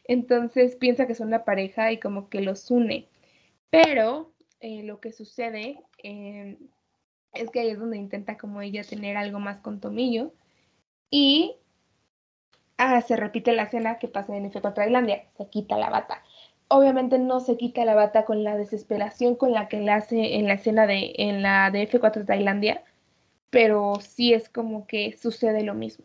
Entonces 0.04 0.76
piensa 0.76 1.06
que 1.06 1.14
son 1.14 1.28
una 1.28 1.44
pareja 1.44 1.92
y 1.92 2.00
como 2.00 2.28
que 2.28 2.40
los 2.40 2.70
une. 2.70 3.08
Pero 3.70 4.32
eh, 4.60 4.82
lo 4.82 5.00
que 5.00 5.12
sucede 5.12 5.80
em, 6.02 6.56
es 7.32 7.50
que 7.50 7.60
ahí 7.60 7.70
es 7.70 7.78
donde 7.78 7.98
intenta 7.98 8.38
como 8.38 8.62
ella 8.62 8.82
tener 8.84 9.16
algo 9.16 9.38
más 9.38 9.58
con 9.58 9.80
Tomillo. 9.80 10.32
Y 11.10 11.56
ah, 12.78 13.00
se 13.02 13.16
repite 13.16 13.52
la 13.52 13.64
escena 13.64 13.98
que 13.98 14.08
pasa 14.08 14.36
en 14.36 14.50
F4 14.50 14.74
Tailandia, 14.74 15.28
se 15.36 15.48
quita 15.48 15.76
la 15.76 15.90
bata 15.90 16.22
obviamente 16.68 17.18
no 17.18 17.40
se 17.40 17.56
quita 17.56 17.84
la 17.84 17.94
bata 17.94 18.24
con 18.24 18.44
la 18.44 18.56
desesperación 18.56 19.36
con 19.36 19.52
la 19.52 19.68
que 19.68 19.80
le 19.80 19.90
hace 19.92 20.36
en 20.36 20.46
la 20.46 20.54
escena 20.54 20.86
de 20.86 21.14
en 21.16 21.42
la 21.42 21.70
de 21.70 21.88
F4 21.88 22.26
Tailandia, 22.26 22.84
pero 23.50 23.98
sí 24.00 24.32
es 24.34 24.48
como 24.48 24.86
que 24.86 25.16
sucede 25.16 25.62
lo 25.62 25.74
mismo. 25.74 26.04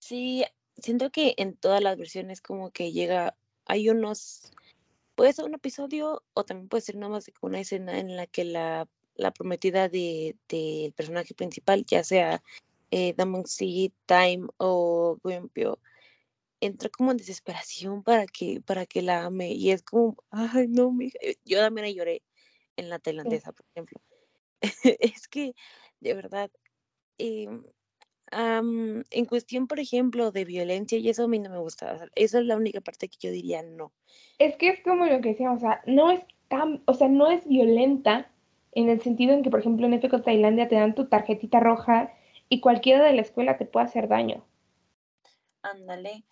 Sí, 0.00 0.44
siento 0.78 1.10
que 1.10 1.34
en 1.36 1.56
todas 1.56 1.82
las 1.82 1.96
versiones 1.96 2.40
como 2.40 2.70
que 2.70 2.92
llega, 2.92 3.36
hay 3.66 3.88
unos, 3.90 4.52
puede 5.14 5.32
ser 5.32 5.44
un 5.44 5.54
episodio 5.54 6.22
o 6.34 6.44
también 6.44 6.68
puede 6.68 6.80
ser 6.82 6.96
nada 6.96 7.12
más 7.12 7.30
una 7.42 7.60
escena 7.60 7.98
en 7.98 8.16
la 8.16 8.26
que 8.26 8.44
la, 8.44 8.88
la 9.14 9.30
prometida 9.30 9.88
del 9.88 10.36
de, 10.48 10.92
personaje 10.96 11.34
principal, 11.34 11.84
ya 11.86 12.02
sea 12.02 12.42
eh, 12.90 13.14
Damon 13.16 13.44
Time 14.06 14.48
o 14.56 15.18
Gwimpio, 15.22 15.78
entra 16.60 16.88
como 16.90 17.10
en 17.10 17.16
desesperación 17.16 18.02
para 18.02 18.26
que, 18.26 18.60
para 18.60 18.86
que 18.86 19.02
la 19.02 19.24
ame. 19.24 19.52
Y 19.52 19.70
es 19.70 19.82
como, 19.82 20.16
ay, 20.30 20.68
no, 20.68 20.92
mi 20.92 21.06
eh, 21.20 21.36
yo 21.44 21.58
también 21.58 21.94
lloré 21.94 22.22
en 22.76 22.88
la 22.88 22.98
tailandesa, 22.98 23.52
por 23.52 23.66
ejemplo. 23.70 24.00
es 25.00 25.28
que, 25.28 25.54
de 26.00 26.14
verdad, 26.14 26.50
em, 27.18 27.62
en 28.32 29.24
cuestión, 29.26 29.66
por 29.66 29.80
ejemplo, 29.80 30.30
de 30.30 30.44
violencia, 30.44 30.98
y 30.98 31.08
eso 31.08 31.24
a 31.24 31.28
mí 31.28 31.38
no 31.38 31.50
me 31.50 31.58
gusta. 31.58 32.08
esa 32.14 32.38
es 32.38 32.44
la 32.44 32.56
única 32.56 32.80
parte 32.80 33.08
que 33.08 33.18
yo 33.20 33.32
diría 33.32 33.62
no. 33.62 33.92
Es 34.38 34.56
que 34.56 34.68
es 34.68 34.80
como 34.82 35.06
lo 35.06 35.20
que 35.20 35.30
decíamos, 35.30 35.58
o 35.58 35.60
sea, 35.60 35.82
no 35.86 36.10
es 36.10 36.20
tan, 36.48 36.82
o 36.86 36.94
sea, 36.94 37.08
no 37.08 37.30
es 37.30 37.46
violenta 37.46 38.30
en 38.72 38.88
el 38.88 39.00
sentido 39.00 39.32
en 39.32 39.42
que, 39.42 39.50
por 39.50 39.60
ejemplo, 39.60 39.86
en 39.86 39.94
F 39.94 40.08
Tailandia 40.20 40.68
te 40.68 40.76
dan 40.76 40.94
tu 40.94 41.08
tarjetita 41.08 41.60
roja 41.60 42.12
y 42.48 42.60
cualquiera 42.60 43.04
de 43.04 43.12
la 43.14 43.22
escuela 43.22 43.58
te 43.58 43.66
puede 43.66 43.86
hacer 43.86 44.08
daño. 44.08 44.44
Ándale. 45.62 46.24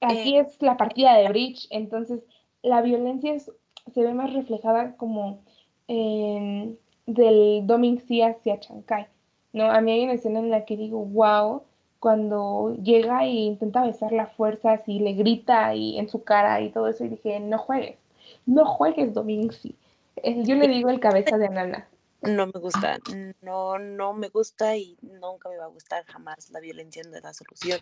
Aquí 0.00 0.36
es 0.36 0.60
la 0.62 0.76
partida 0.76 1.14
de 1.16 1.28
bridge, 1.28 1.66
entonces 1.70 2.20
la 2.62 2.82
violencia 2.82 3.38
se 3.38 4.02
ve 4.02 4.14
más 4.14 4.32
reflejada 4.32 4.96
como 4.96 5.42
del 5.86 7.66
Doming 7.66 8.02
hacia 8.24 8.60
Chancay. 8.60 9.06
¿no? 9.52 9.70
A 9.70 9.80
mí 9.80 9.92
hay 9.92 10.04
una 10.04 10.14
escena 10.14 10.40
en 10.40 10.50
la 10.50 10.64
que 10.64 10.76
digo, 10.76 11.04
wow, 11.04 11.62
cuando 11.98 12.76
llega 12.82 13.24
e 13.24 13.30
intenta 13.30 13.82
besar 13.84 14.12
la 14.12 14.26
fuerza, 14.26 14.82
y 14.86 15.00
le 15.00 15.14
grita 15.14 15.74
y 15.74 15.98
en 15.98 16.08
su 16.08 16.22
cara 16.24 16.60
y 16.60 16.70
todo 16.70 16.88
eso, 16.88 17.04
y 17.04 17.08
dije, 17.08 17.40
no 17.40 17.58
juegues, 17.58 17.98
no 18.44 18.66
juegues 18.66 19.14
Domingsi. 19.14 19.74
Yo 20.22 20.54
le 20.56 20.68
digo 20.68 20.90
el 20.90 21.00
cabeza 21.00 21.38
de 21.38 21.46
Anana. 21.46 21.88
No 22.22 22.46
me 22.46 22.58
gusta, 22.58 22.98
no, 23.42 23.78
no 23.78 24.12
me 24.14 24.28
gusta 24.28 24.76
y 24.76 24.96
nunca 25.02 25.48
me 25.48 25.58
va 25.58 25.66
a 25.66 25.68
gustar 25.68 26.04
jamás 26.06 26.50
la 26.50 26.60
violencia 26.60 27.02
no 27.04 27.16
es 27.16 27.22
la 27.22 27.32
solución. 27.32 27.80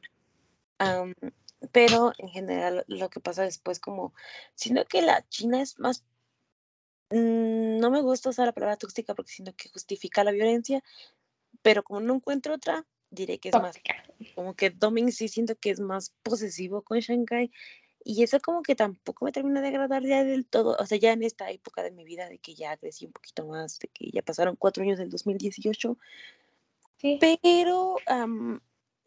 Pero 1.73 2.13
en 2.19 2.29
general 2.29 2.85
lo 2.89 3.11
que 3.11 3.21
pasa 3.21 3.43
después 3.43 3.81
como, 3.81 4.15
siento 4.55 4.85
que 4.87 5.03
la 5.03 5.27
China 5.29 5.61
es 5.61 5.79
más, 5.79 6.05
mm, 7.11 7.79
no 7.79 7.91
me 7.91 8.01
gusta 8.01 8.31
usar 8.31 8.47
la 8.47 8.53
palabra 8.53 8.77
tóxica 8.77 9.15
porque 9.15 9.33
siento 9.33 9.55
que 9.57 9.69
justifica 9.69 10.25
la 10.25 10.33
violencia, 10.33 10.83
pero 11.63 11.83
como 11.83 12.01
no 12.01 12.15
encuentro 12.15 12.55
otra, 12.55 12.87
diré 13.11 13.39
que 13.39 13.51
es 13.51 13.55
más, 13.55 13.77
como 14.35 14.55
que 14.55 14.71
Doming 14.71 15.13
sí 15.13 15.29
siento 15.29 15.57
que 15.57 15.71
es 15.71 15.81
más 15.81 16.13
posesivo 16.23 16.83
con 16.83 16.99
Shanghai 16.99 17.51
y 18.05 18.23
eso 18.23 18.39
como 18.41 18.63
que 18.63 18.75
tampoco 18.75 19.25
me 19.25 19.33
termina 19.33 19.63
de 19.63 19.69
agradar 19.69 20.03
ya 20.05 20.23
del 20.25 20.47
todo, 20.47 20.77
o 20.79 20.87
sea, 20.87 20.99
ya 20.99 21.13
en 21.13 21.23
esta 21.23 21.51
época 21.51 21.83
de 21.83 21.91
mi 21.91 22.05
vida 22.05 22.29
de 22.29 22.39
que 22.39 22.55
ya 22.55 22.77
crecí 22.77 23.07
un 23.07 23.13
poquito 23.13 23.47
más, 23.47 23.79
de 23.79 23.89
que 23.89 24.11
ya 24.11 24.21
pasaron 24.21 24.57
cuatro 24.57 24.83
años 24.83 24.99
del 24.99 25.09
2018, 25.09 25.97
sí. 26.99 27.19
pero 27.21 27.97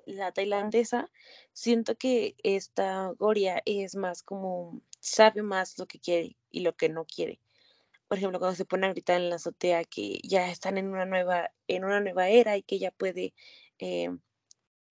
la 0.07 0.31
tailandesa, 0.31 1.11
siento 1.53 1.95
que 1.97 2.35
esta 2.43 3.11
Goria 3.19 3.61
es 3.65 3.95
más 3.95 4.23
como, 4.23 4.81
sabe 4.99 5.43
más 5.43 5.77
lo 5.77 5.85
que 5.85 5.99
quiere 5.99 6.37
y 6.49 6.61
lo 6.61 6.75
que 6.75 6.89
no 6.89 7.05
quiere. 7.05 7.39
Por 8.07 8.17
ejemplo, 8.17 8.39
cuando 8.39 8.55
se 8.55 8.65
pone 8.65 8.87
a 8.87 8.91
gritar 8.91 9.21
en 9.21 9.29
la 9.29 9.35
azotea 9.35 9.83
que 9.83 10.19
ya 10.23 10.49
están 10.49 10.77
en 10.77 10.87
una 10.87 11.05
nueva, 11.05 11.51
en 11.67 11.83
una 11.83 11.99
nueva 11.99 12.29
era 12.29 12.57
y 12.57 12.63
que 12.63 12.79
ya 12.79 12.91
puede 12.91 13.33
eh, 13.79 14.09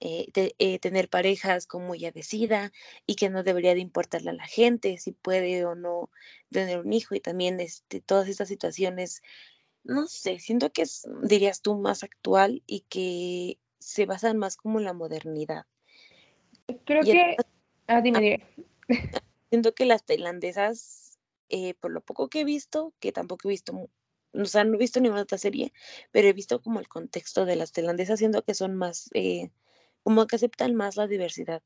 eh, 0.00 0.54
eh, 0.58 0.78
tener 0.78 1.08
parejas 1.08 1.66
como 1.66 1.94
ella 1.94 2.12
decida 2.12 2.72
y 3.06 3.14
que 3.16 3.30
no 3.30 3.42
debería 3.42 3.74
de 3.74 3.80
importarle 3.80 4.30
a 4.30 4.34
la 4.34 4.46
gente 4.46 4.98
si 4.98 5.12
puede 5.12 5.64
o 5.64 5.74
no 5.74 6.10
tener 6.50 6.80
un 6.80 6.92
hijo 6.92 7.14
y 7.14 7.20
también 7.20 7.58
este, 7.60 8.02
todas 8.02 8.28
estas 8.28 8.48
situaciones, 8.48 9.22
no 9.84 10.06
sé, 10.08 10.38
siento 10.40 10.70
que 10.70 10.82
es, 10.82 11.08
dirías 11.22 11.62
tú, 11.62 11.76
más 11.78 12.04
actual 12.04 12.62
y 12.66 12.80
que 12.82 13.58
se 13.86 14.04
basan 14.04 14.36
más 14.36 14.56
como 14.56 14.80
en 14.80 14.84
la 14.84 14.92
modernidad. 14.92 15.64
Creo 16.84 17.02
que... 17.02 17.36
ah, 17.86 18.00
dime, 18.00 18.42
Siento 19.50 19.74
que 19.76 19.86
las 19.86 20.04
tailandesas, 20.04 21.20
eh, 21.48 21.74
por 21.74 21.92
lo 21.92 22.00
poco 22.00 22.28
que 22.28 22.40
he 22.40 22.44
visto, 22.44 22.92
que 22.98 23.12
tampoco 23.12 23.48
he 23.48 23.52
visto 23.52 23.88
o 24.32 24.44
sea, 24.44 24.64
no 24.64 24.74
he 24.74 24.78
visto 24.78 25.00
ninguna 25.00 25.22
otra 25.22 25.38
serie, 25.38 25.72
pero 26.10 26.28
he 26.28 26.32
visto 26.32 26.60
como 26.60 26.80
el 26.80 26.88
contexto 26.88 27.46
de 27.46 27.56
las 27.56 27.72
tailandesas, 27.72 28.18
siendo 28.18 28.42
que 28.42 28.54
son 28.54 28.74
más 28.74 29.08
como 30.02 30.26
que 30.26 30.36
aceptan 30.36 30.74
más 30.74 30.96
la 30.96 31.06
diversidad. 31.06 31.62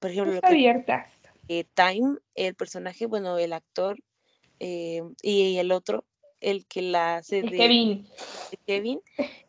Por 0.00 0.10
ejemplo, 0.10 0.40
abiertas. 0.42 1.10
Eh, 1.48 1.64
Time, 1.74 2.18
el 2.34 2.56
personaje, 2.56 3.06
bueno, 3.06 3.38
el 3.38 3.52
actor 3.52 4.02
eh, 4.58 5.02
y 5.22 5.56
el 5.56 5.72
otro, 5.72 6.04
el 6.40 6.66
que 6.66 6.82
la 6.82 7.16
hace 7.16 7.42
de 7.42 7.56
Kevin. 7.56 8.08
Kevin, 8.66 9.00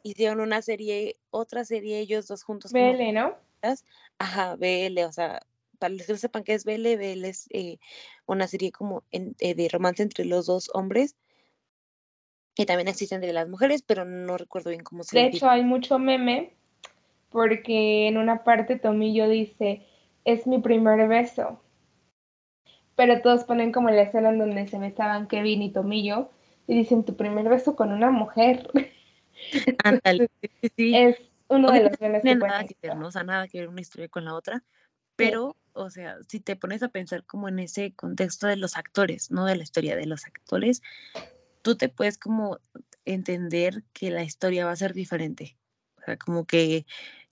hicieron 0.03 0.41
una 0.41 0.61
serie, 0.61 1.17
otra 1.29 1.65
serie 1.65 1.99
ellos 1.99 2.27
dos 2.27 2.43
juntos. 2.43 2.71
BL, 2.71 3.13
¿no? 3.13 3.35
Ajá, 4.19 4.55
BL, 4.55 4.99
o 5.05 5.11
sea, 5.11 5.41
para 5.79 5.93
los 5.93 6.05
que 6.05 6.13
no 6.13 6.19
sepan 6.19 6.43
qué 6.43 6.53
es 6.53 6.65
BL, 6.65 6.95
BL 6.95 7.25
es 7.25 7.47
eh, 7.51 7.77
una 8.25 8.47
serie 8.47 8.71
como 8.71 9.03
de 9.11 9.69
romance 9.71 10.03
entre 10.03 10.25
los 10.25 10.45
dos 10.45 10.69
hombres. 10.73 11.15
Y 12.55 12.65
también 12.65 12.89
existen 12.89 13.21
de 13.21 13.33
las 13.33 13.47
mujeres, 13.47 13.81
pero 13.81 14.03
no 14.03 14.37
recuerdo 14.37 14.69
bien 14.71 14.83
cómo 14.83 15.03
se 15.03 15.17
De 15.17 15.25
hecho, 15.25 15.49
hay 15.49 15.63
mucho 15.63 15.97
meme 15.97 16.53
porque 17.29 18.07
en 18.07 18.17
una 18.17 18.43
parte 18.43 18.77
Tomillo 18.77 19.29
dice, 19.29 19.87
es 20.25 20.45
mi 20.45 20.59
primer 20.59 21.07
beso. 21.07 21.61
Pero 22.95 23.21
todos 23.21 23.45
ponen 23.45 23.71
como 23.71 23.89
la 23.89 24.01
escena 24.01 24.29
en 24.29 24.37
donde 24.37 24.67
se 24.67 24.77
besaban 24.77 25.27
Kevin 25.27 25.61
y 25.61 25.71
Tomillo 25.71 26.29
y 26.67 26.77
dicen, 26.77 27.03
tu 27.03 27.15
primer 27.15 27.49
beso 27.49 27.75
con 27.75 27.91
una 27.91 28.11
mujer. 28.11 28.69
sí. 30.77 30.95
Es 30.95 31.17
uno 31.47 31.71
de 31.71 31.83
los 31.83 31.99
memes 31.99 32.23
que 32.23 32.35
nada 32.35 32.65
que 32.65 32.75
ver, 32.81 32.95
¿no? 32.95 33.07
O 33.07 33.11
sea, 33.11 33.23
nada 33.23 33.47
que 33.47 33.59
ver 33.59 33.69
una 33.69 33.81
historia 33.81 34.07
con 34.07 34.25
la 34.25 34.35
otra. 34.35 34.63
Pero, 35.15 35.57
o 35.73 35.89
sea, 35.89 36.17
si 36.27 36.39
te 36.39 36.55
pones 36.55 36.81
a 36.81 36.89
pensar 36.89 37.25
como 37.25 37.49
en 37.49 37.59
ese 37.59 37.93
contexto 37.93 38.47
de 38.47 38.55
los 38.55 38.77
actores, 38.77 39.29
no 39.29 39.45
de 39.45 39.55
la 39.55 39.63
historia 39.63 39.95
de 39.95 40.05
los 40.05 40.25
actores, 40.25 40.81
tú 41.61 41.75
te 41.75 41.89
puedes 41.89 42.17
como 42.17 42.59
entender 43.05 43.83
que 43.93 44.09
la 44.09 44.23
historia 44.23 44.65
va 44.65 44.71
a 44.71 44.77
ser 44.77 44.93
diferente. 44.93 45.57
O 45.97 46.05
sea, 46.05 46.17
como 46.17 46.45
que 46.45 46.85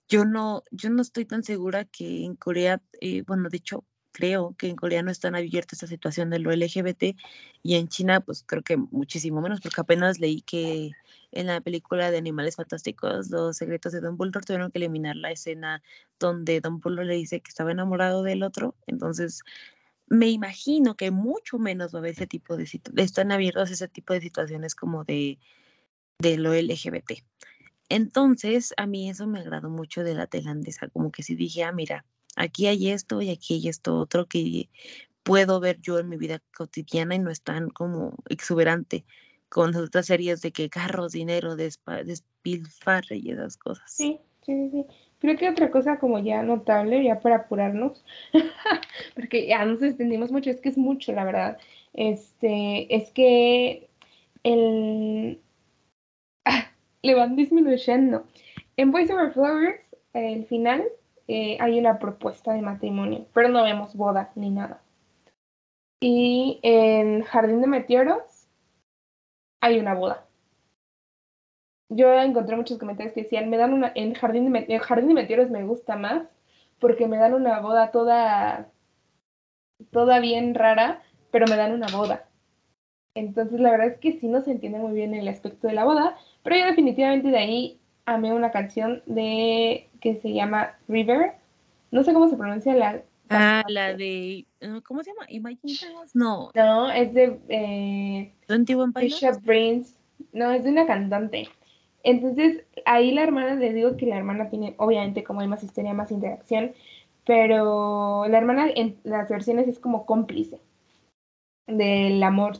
yo 0.08 0.24
no, 0.24 0.62
yo 0.70 0.90
no 0.90 1.02
estoy 1.02 1.24
tan 1.24 1.42
segura 1.42 1.84
que 1.84 2.24
en 2.24 2.36
Corea, 2.36 2.80
eh, 3.00 3.22
bueno, 3.26 3.48
de 3.48 3.56
hecho, 3.56 3.84
creo 4.12 4.54
que 4.58 4.68
en 4.68 4.76
Corea 4.76 5.02
no 5.02 5.10
están 5.10 5.34
abierta 5.34 5.74
esta 5.74 5.86
situación 5.86 6.30
de 6.30 6.38
lo 6.38 6.52
LGBT 6.52 7.16
y 7.62 7.76
en 7.76 7.88
China, 7.88 8.20
pues 8.20 8.44
creo 8.46 8.62
que 8.62 8.76
muchísimo 8.76 9.40
menos, 9.40 9.60
porque 9.60 9.80
apenas 9.80 10.18
leí 10.18 10.42
que 10.42 10.92
en 11.32 11.46
la 11.46 11.60
película 11.60 12.10
de 12.10 12.18
Animales 12.18 12.56
Fantásticos, 12.56 13.30
Los 13.30 13.56
Secretos 13.56 13.92
de 13.92 14.00
Dumbledore, 14.00 14.44
tuvieron 14.44 14.70
que 14.70 14.78
eliminar 14.78 15.16
la 15.16 15.30
escena 15.30 15.82
donde 16.18 16.60
Dumbledore 16.60 17.06
le 17.06 17.14
dice 17.14 17.40
que 17.40 17.48
estaba 17.48 17.70
enamorado 17.70 18.22
del 18.22 18.42
otro. 18.42 18.74
Entonces, 18.86 19.42
me 20.08 20.28
imagino 20.28 20.96
que 20.96 21.10
mucho 21.10 21.58
menos 21.58 21.94
va 21.94 21.98
a 21.98 22.00
haber 22.00 22.12
ese 22.12 22.26
tipo 22.26 22.56
de 22.56 22.66
situaciones, 22.66 23.04
están 23.06 23.32
abiertos 23.32 23.70
ese 23.70 23.88
tipo 23.88 24.12
de 24.12 24.20
situaciones 24.20 24.74
como 24.74 25.04
de, 25.04 25.38
de 26.18 26.36
lo 26.36 26.52
LGBT. 26.52 27.22
Entonces, 27.88 28.74
a 28.76 28.86
mí 28.86 29.08
eso 29.08 29.26
me 29.26 29.40
agradó 29.40 29.70
mucho 29.70 30.02
de 30.04 30.14
la 30.14 30.26
tailandesa, 30.26 30.88
como 30.88 31.12
que 31.12 31.22
si 31.22 31.34
dije, 31.36 31.64
ah, 31.64 31.72
mira, 31.72 32.04
aquí 32.36 32.66
hay 32.66 32.90
esto 32.90 33.22
y 33.22 33.30
aquí 33.30 33.54
hay 33.54 33.68
esto 33.68 33.96
otro 33.96 34.26
que 34.26 34.68
puedo 35.22 35.60
ver 35.60 35.80
yo 35.80 35.98
en 35.98 36.08
mi 36.08 36.16
vida 36.16 36.40
cotidiana 36.56 37.14
y 37.14 37.18
no 37.18 37.30
es 37.30 37.42
tan 37.42 37.70
como 37.70 38.16
exuberante 38.28 39.04
con 39.48 39.74
otras 39.74 40.06
series 40.06 40.40
de 40.42 40.52
que 40.52 40.70
carros, 40.70 41.12
dinero, 41.12 41.56
despilfarre 41.56 43.16
y 43.16 43.32
esas 43.32 43.56
cosas. 43.56 43.92
Sí, 43.92 44.20
sí, 44.46 44.70
sí. 44.70 44.86
Creo 45.18 45.36
que 45.36 45.50
otra 45.50 45.70
cosa 45.70 45.98
como 45.98 46.18
ya 46.20 46.42
notable, 46.42 47.04
ya 47.04 47.20
para 47.20 47.36
apurarnos, 47.36 48.02
porque 49.14 49.46
ya 49.46 49.64
nos 49.64 49.82
extendimos 49.82 50.30
mucho, 50.30 50.50
es 50.50 50.60
que 50.60 50.70
es 50.70 50.78
mucho, 50.78 51.12
la 51.12 51.24
verdad, 51.24 51.58
este, 51.92 52.94
es 52.94 53.10
que 53.10 53.90
el, 54.44 55.40
le 57.02 57.14
van 57.14 57.36
disminuyendo. 57.36 58.24
En 58.76 58.92
Voice 58.92 59.12
Over 59.12 59.32
Flowers, 59.32 59.80
el 60.14 60.46
final, 60.46 60.84
eh, 61.32 61.56
hay 61.60 61.78
una 61.78 62.00
propuesta 62.00 62.52
de 62.52 62.60
matrimonio, 62.60 63.24
pero 63.32 63.48
no 63.48 63.62
vemos 63.62 63.94
boda 63.94 64.32
ni 64.34 64.50
nada. 64.50 64.82
Y 66.00 66.58
en 66.64 67.22
Jardín 67.22 67.60
de 67.60 67.68
Meteoros 67.68 68.48
hay 69.60 69.78
una 69.78 69.94
boda. 69.94 70.26
Yo 71.88 72.12
encontré 72.20 72.56
muchos 72.56 72.78
comentarios 72.78 73.14
que 73.14 73.22
decían, 73.22 73.48
me 73.48 73.58
dan 73.58 73.72
una, 73.72 73.92
en 73.94 74.14
Jardín 74.14 74.52
de, 74.52 74.78
Jardín 74.80 75.06
de 75.06 75.14
Meteoros 75.14 75.50
me 75.50 75.62
gusta 75.62 75.94
más 75.94 76.26
porque 76.80 77.06
me 77.06 77.16
dan 77.16 77.34
una 77.34 77.60
boda 77.60 77.92
toda, 77.92 78.72
toda 79.92 80.18
bien 80.18 80.56
rara, 80.56 81.00
pero 81.30 81.46
me 81.46 81.54
dan 81.54 81.70
una 81.70 81.86
boda. 81.96 82.28
Entonces 83.14 83.60
la 83.60 83.70
verdad 83.70 83.86
es 83.86 83.98
que 83.98 84.18
sí 84.18 84.26
no 84.26 84.40
se 84.40 84.50
entiende 84.50 84.80
muy 84.80 84.94
bien 84.94 85.14
el 85.14 85.28
aspecto 85.28 85.68
de 85.68 85.74
la 85.74 85.84
boda, 85.84 86.16
pero 86.42 86.56
yo 86.56 86.66
definitivamente 86.66 87.28
de 87.28 87.38
ahí 87.38 87.80
amé 88.06 88.32
una 88.32 88.50
canción 88.50 89.02
de 89.06 89.88
que 90.00 90.16
se 90.16 90.32
llama 90.32 90.76
River. 90.88 91.34
No 91.90 92.02
sé 92.02 92.12
cómo 92.12 92.28
se 92.28 92.36
pronuncia 92.36 92.74
la. 92.74 93.02
Ah, 93.28 93.64
la 93.68 93.94
de. 93.94 94.46
¿Cómo 94.84 95.02
se 95.02 95.10
llama? 95.10 95.26
Imagine 95.28 95.74
No. 96.14 96.50
No, 96.54 96.90
es 96.90 97.12
de. 97.14 97.38
Eh, 97.48 98.32
Bishop 98.96 99.42
Brains. 99.42 99.96
No, 100.32 100.50
es 100.50 100.64
de 100.64 100.70
una 100.70 100.86
cantante. 100.86 101.48
Entonces, 102.02 102.64
ahí 102.86 103.12
la 103.12 103.22
hermana, 103.22 103.54
les 103.54 103.74
digo 103.74 103.96
que 103.96 104.06
la 104.06 104.16
hermana 104.16 104.48
tiene, 104.48 104.74
obviamente, 104.78 105.22
como 105.22 105.40
hay 105.40 105.48
más 105.48 105.62
historia, 105.62 105.92
más 105.92 106.10
interacción, 106.10 106.72
pero 107.26 108.26
la 108.26 108.38
hermana 108.38 108.70
en 108.74 108.98
las 109.04 109.28
versiones 109.28 109.68
es 109.68 109.78
como 109.78 110.06
cómplice 110.06 110.60
del 111.66 112.22
amor. 112.22 112.56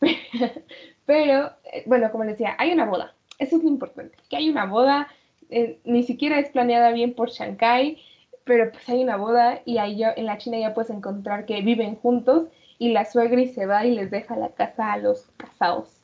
Pero, 1.06 1.52
eh, 1.72 1.84
bueno, 1.86 2.10
como 2.10 2.24
les 2.24 2.34
decía, 2.34 2.56
hay 2.58 2.72
una 2.72 2.84
boda. 2.84 3.15
Eso 3.38 3.56
es 3.56 3.62
lo 3.62 3.68
importante, 3.68 4.16
que 4.28 4.36
hay 4.36 4.48
una 4.48 4.66
boda. 4.66 5.08
Eh, 5.48 5.78
ni 5.84 6.02
siquiera 6.02 6.38
es 6.38 6.50
planeada 6.50 6.90
bien 6.92 7.14
por 7.14 7.30
Shanghai, 7.30 7.98
pero 8.44 8.70
pues 8.70 8.88
hay 8.88 9.02
una 9.02 9.16
boda 9.16 9.60
y 9.64 9.78
ahí 9.78 10.02
en 10.02 10.26
la 10.26 10.38
China 10.38 10.58
ya 10.58 10.74
puedes 10.74 10.90
encontrar 10.90 11.46
que 11.46 11.62
viven 11.62 11.96
juntos 11.96 12.48
y 12.78 12.92
la 12.92 13.04
suegra 13.04 13.44
se 13.46 13.66
va 13.66 13.84
y 13.84 13.94
les 13.94 14.10
deja 14.10 14.36
la 14.36 14.50
casa 14.50 14.92
a 14.92 14.98
los 14.98 15.28
casados. 15.36 16.02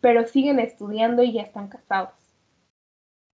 Pero 0.00 0.26
siguen 0.26 0.60
estudiando 0.60 1.22
y 1.22 1.32
ya 1.32 1.42
están 1.42 1.68
casados. 1.68 2.10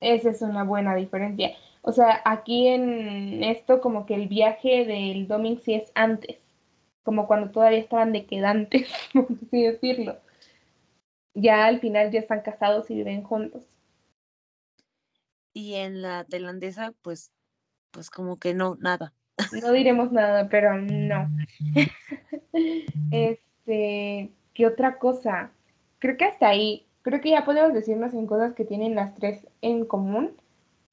Esa 0.01 0.30
es 0.30 0.42
una 0.42 0.64
buena 0.64 0.94
diferencia. 0.94 1.53
O 1.82 1.92
sea, 1.92 2.20
aquí 2.24 2.68
en 2.68 3.42
esto 3.42 3.80
como 3.80 4.07
que 4.07 4.14
el 4.14 4.28
viaje 4.28 4.84
del 4.84 5.26
Doming 5.28 5.59
sí 5.61 5.74
es 5.74 5.90
antes, 5.94 6.38
como 7.03 7.26
cuando 7.26 7.51
todavía 7.51 7.78
estaban 7.78 8.12
dequedantes, 8.12 8.88
por 9.12 9.26
así 9.46 9.62
decirlo. 9.62 10.16
Ya 11.35 11.66
al 11.66 11.81
final 11.81 12.11
ya 12.11 12.20
están 12.20 12.41
casados 12.41 12.91
y 12.91 12.95
viven 12.95 13.22
juntos. 13.22 13.68
Y 15.53 15.74
en 15.74 16.03
la 16.03 16.24
tailandesa, 16.24 16.93
pues, 17.03 17.33
pues 17.91 18.11
como 18.11 18.39
que 18.39 18.55
no, 18.55 18.76
nada. 18.81 19.12
No 19.62 19.72
diremos 19.72 20.12
nada, 20.12 20.49
pero 20.49 20.76
no. 20.76 21.31
este, 23.11 24.31
¿qué 24.55 24.66
otra 24.66 24.99
cosa? 24.99 25.51
Creo 25.99 26.16
que 26.16 26.24
hasta 26.24 26.49
ahí, 26.49 26.87
creo 27.03 27.20
que 27.20 27.31
ya 27.31 27.45
podemos 27.45 27.72
decirnos 27.72 28.14
en 28.14 28.26
cosas 28.26 28.55
que 28.55 28.64
tienen 28.64 28.95
las 28.95 29.14
tres 29.14 29.47
en 29.62 29.85
común. 29.85 30.37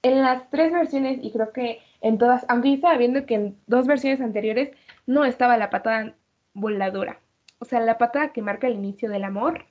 En 0.03 0.21
las 0.21 0.49
tres 0.49 0.71
versiones, 0.71 1.19
y 1.21 1.31
creo 1.31 1.51
que 1.51 1.79
en 2.01 2.17
todas, 2.17 2.45
aunque 2.47 2.69
yo 2.69 2.75
estaba 2.75 2.97
viendo 2.97 3.25
que 3.25 3.35
en 3.35 3.57
dos 3.67 3.87
versiones 3.87 4.21
anteriores 4.21 4.71
no 5.05 5.25
estaba 5.25 5.57
la 5.57 5.69
patada 5.69 6.15
voladora. 6.53 7.19
O 7.59 7.65
sea, 7.65 7.79
la 7.79 7.97
patada 7.97 8.31
que 8.31 8.41
marca 8.41 8.67
el 8.67 8.75
inicio 8.75 9.09
del 9.09 9.23
amor 9.23 9.65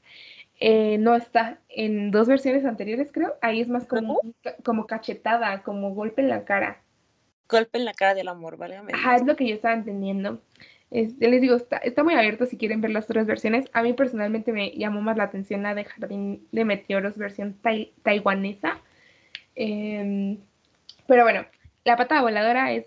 eh, 0.59 0.99
no 0.99 1.15
está 1.15 1.61
en 1.69 2.11
dos 2.11 2.29
versiones 2.29 2.65
anteriores, 2.65 3.11
creo. 3.13 3.35
Ahí 3.43 3.61
es 3.61 3.69
más 3.69 3.87
como, 3.87 4.21
como 4.65 4.87
cachetada, 4.87 5.63
como 5.63 5.95
golpe 5.95 6.23
en 6.23 6.29
la 6.29 6.45
cara. 6.45 6.83
Golpe 7.49 7.79
en 7.79 7.85
la 7.85 7.93
cara 7.93 8.15
del 8.15 8.29
amor, 8.29 8.57
¿vale? 8.57 8.77
Ajá, 8.93 9.17
es 9.17 9.25
lo 9.25 9.37
que 9.37 9.47
yo 9.47 9.55
estaba 9.55 9.75
entendiendo. 9.75 10.41
Este, 10.91 11.29
les 11.29 11.41
digo, 11.41 11.57
está, 11.57 11.79
está, 11.79 12.05
muy 12.05 12.15
abierto 12.15 12.47
si 12.47 12.57
quieren 12.57 12.81
ver 12.81 12.91
las 12.93 13.05
otras 13.05 13.27
versiones. 13.27 13.67
A 13.73 13.83
mí 13.83 13.93
personalmente 13.93 14.53
me 14.53 14.71
llamó 14.71 15.03
más 15.03 15.17
la 15.17 15.25
atención 15.25 15.63
la 15.63 15.75
de 15.75 15.85
Jardín 15.85 16.47
de 16.53 16.65
Meteoros 16.65 17.19
versión 17.19 17.59
taiwanesa. 18.03 18.81
Em, 19.55 20.39
pero 21.07 21.25
bueno, 21.25 21.47
la 21.85 21.97
pata 21.97 22.23
voladora 22.23 22.73
es, 22.73 22.87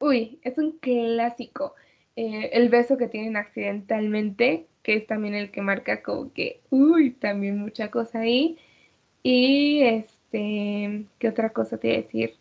uy, 0.00 0.40
es 0.42 0.58
un 0.58 0.78
clásico. 0.78 1.74
Eh, 2.16 2.50
el 2.52 2.68
beso 2.68 2.96
que 2.98 3.08
tienen 3.08 3.36
accidentalmente, 3.36 4.68
que 4.88 4.96
es 4.96 5.06
también 5.06 5.34
el 5.34 5.50
que 5.50 5.60
marca 5.60 6.02
como 6.02 6.32
que, 6.32 6.62
uy, 6.70 7.10
también 7.10 7.58
mucha 7.58 7.90
cosa 7.90 8.20
ahí. 8.20 8.56
Y 9.22 9.82
este, 9.82 11.04
¿qué 11.18 11.28
otra 11.28 11.50
cosa 11.50 11.76
te 11.76 11.88
voy 11.88 11.96
a 11.98 12.00
decir? 12.00 12.34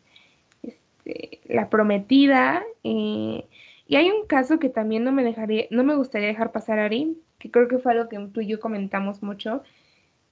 Este, 0.63 1.41
la 1.49 1.69
prometida. 1.69 2.63
Y 2.83 3.43
hay 3.91 4.09
un 4.11 4.27
caso 4.27 4.59
que 4.59 4.69
también 4.69 5.03
no 5.03 5.11
me 5.11 5.25
dejaría, 5.25 5.65
no 5.71 5.83
me 5.83 5.95
gustaría 5.95 6.29
dejar 6.29 6.53
pasar, 6.53 6.79
Ari, 6.79 7.17
que 7.37 7.51
creo 7.51 7.67
que 7.67 7.79
fue 7.79 7.91
algo 7.91 8.07
que 8.07 8.17
tú 8.31 8.39
y 8.39 8.47
yo 8.47 8.61
comentamos 8.61 9.21
mucho, 9.21 9.61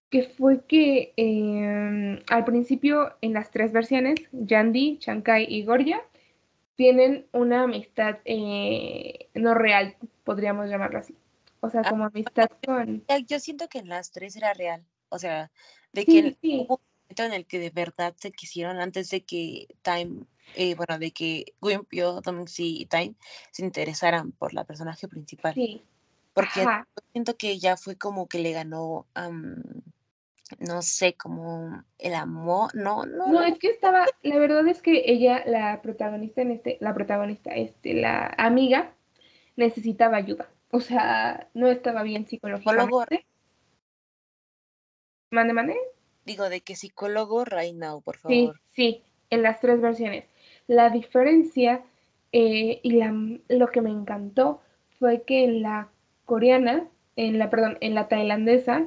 que 0.09 0.23
fue 0.23 0.61
que 0.65 1.11
em, 1.17 2.21
al 2.29 2.45
principio 2.45 3.11
en 3.19 3.33
las 3.33 3.51
tres 3.51 3.73
versiones, 3.73 4.21
Yandy, 4.31 4.99
Chankai 4.99 5.53
y 5.53 5.65
Gorya, 5.65 6.01
tienen 6.77 7.25
una 7.33 7.63
amistad 7.63 8.19
eh, 8.23 9.27
no 9.33 9.53
real, 9.53 9.95
podríamos 10.23 10.69
llamarlo 10.69 10.99
así. 10.99 11.13
O 11.65 11.69
sea, 11.69 11.83
como 11.83 12.05
amistad 12.05 12.49
con... 12.65 13.03
Yo 13.27 13.39
siento 13.39 13.67
que 13.67 13.79
en 13.79 13.89
las 13.89 14.11
tres 14.11 14.35
era 14.35 14.53
real. 14.53 14.83
O 15.09 15.19
sea, 15.19 15.51
de 15.93 16.05
que 16.05 16.37
hubo 16.41 16.75
un 16.75 16.81
momento 17.03 17.23
en 17.23 17.33
el 17.33 17.45
que 17.45 17.59
de 17.59 17.69
verdad 17.69 18.13
se 18.17 18.31
quisieron 18.31 18.79
antes 18.79 19.09
de 19.09 19.23
que 19.23 19.67
Time 19.81 20.25
eh, 20.53 20.75
bueno, 20.75 20.99
de 20.99 21.11
que 21.11 21.53
Wimpio, 21.61 22.21
Domixi 22.21 22.81
y 22.81 22.85
Time 22.85 23.15
se 23.51 23.63
interesaran 23.65 24.31
por 24.31 24.53
la 24.53 24.63
personaje 24.63 25.07
principal. 25.07 25.53
Sí. 25.53 25.81
Porque 26.33 26.65
siento 27.13 27.37
que 27.37 27.57
ya 27.57 27.77
fue 27.77 27.97
como 27.97 28.27
que 28.27 28.39
le 28.39 28.51
ganó, 28.51 29.07
no 30.59 30.81
sé, 30.81 31.13
como 31.13 31.83
el 31.97 32.13
amor, 32.13 32.75
no, 32.75 33.05
no. 33.05 33.27
No, 33.27 33.41
es 33.41 33.57
que 33.57 33.69
estaba, 33.69 34.05
la 34.21 34.37
verdad 34.37 34.67
es 34.67 34.81
que 34.81 35.03
ella, 35.05 35.43
la 35.45 35.81
protagonista 35.81 36.41
en 36.41 36.51
este, 36.51 36.77
la 36.81 36.93
protagonista, 36.93 37.51
este, 37.51 37.93
la 37.93 38.33
amiga, 38.37 38.93
necesitaba 39.55 40.17
ayuda. 40.17 40.49
O 40.75 40.81
sea, 40.81 41.47
no 41.53 41.69
estaba 41.69 42.03
bien 42.03 42.27
psicológicamente. 42.27 43.25
¿Mande, 45.31 45.53
mande? 45.53 45.77
Digo, 46.25 46.49
de 46.49 46.59
que 46.59 46.75
psicólogo 46.75 47.45
right 47.45 47.73
now, 47.73 48.01
por 48.01 48.17
favor. 48.17 48.35
Sí, 48.35 48.51
sí, 48.71 49.03
en 49.29 49.41
las 49.41 49.61
tres 49.61 49.79
versiones. 49.79 50.25
La 50.67 50.89
diferencia 50.89 51.81
eh, 52.33 52.81
y 52.83 52.91
la, 52.91 53.13
lo 53.47 53.67
que 53.67 53.79
me 53.79 53.89
encantó 53.89 54.59
fue 54.99 55.21
que 55.21 55.45
en 55.45 55.61
la 55.61 55.87
coreana, 56.25 56.89
en 57.15 57.39
la, 57.39 57.49
perdón, 57.49 57.77
en 57.79 57.95
la 57.95 58.09
tailandesa, 58.09 58.85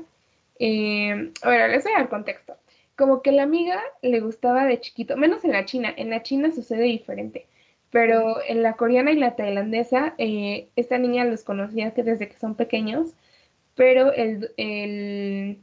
eh, 0.58 1.32
bueno, 1.42 1.68
les 1.68 1.84
voy 1.84 1.92
a 1.94 2.00
dar 2.00 2.10
contexto. 2.10 2.58
Como 2.96 3.22
que 3.22 3.32
la 3.32 3.44
amiga 3.44 3.82
le 4.02 4.20
gustaba 4.20 4.66
de 4.66 4.78
chiquito, 4.78 5.16
menos 5.16 5.42
en 5.42 5.52
la 5.52 5.64
china, 5.64 5.94
en 5.96 6.10
la 6.10 6.22
china 6.22 6.52
sucede 6.52 6.82
diferente, 6.82 7.46
pero 7.90 8.36
en 8.46 8.62
la 8.62 8.74
coreana 8.74 9.12
y 9.12 9.16
la 9.16 9.36
tailandesa, 9.36 10.14
eh, 10.18 10.68
esta 10.76 10.98
niña 10.98 11.24
los 11.24 11.44
conocía 11.44 11.92
que 11.94 12.02
desde 12.02 12.28
que 12.28 12.38
son 12.38 12.54
pequeños, 12.54 13.14
pero 13.74 14.12
el, 14.12 14.50
el 14.56 15.60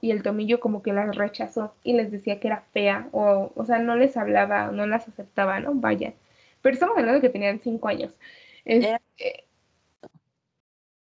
y 0.00 0.10
el 0.10 0.22
Tomillo 0.22 0.60
como 0.60 0.82
que 0.82 0.92
las 0.92 1.16
rechazó 1.16 1.74
y 1.82 1.94
les 1.94 2.10
decía 2.12 2.40
que 2.40 2.48
era 2.48 2.62
fea 2.72 3.08
o, 3.12 3.52
o 3.56 3.64
sea, 3.66 3.78
no 3.80 3.96
les 3.96 4.16
hablaba, 4.16 4.70
no 4.70 4.86
las 4.86 5.08
aceptaba, 5.08 5.60
¿no? 5.60 5.74
Vaya. 5.74 6.14
Pero 6.62 6.74
estamos 6.74 6.96
hablando 6.96 7.20
de 7.20 7.26
que 7.26 7.32
tenían 7.32 7.60
cinco 7.60 7.88
años. 7.88 8.16
Este, 8.64 9.00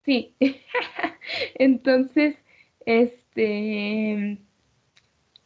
sí. 0.05 0.35
Entonces, 1.55 2.35
este, 2.85 4.38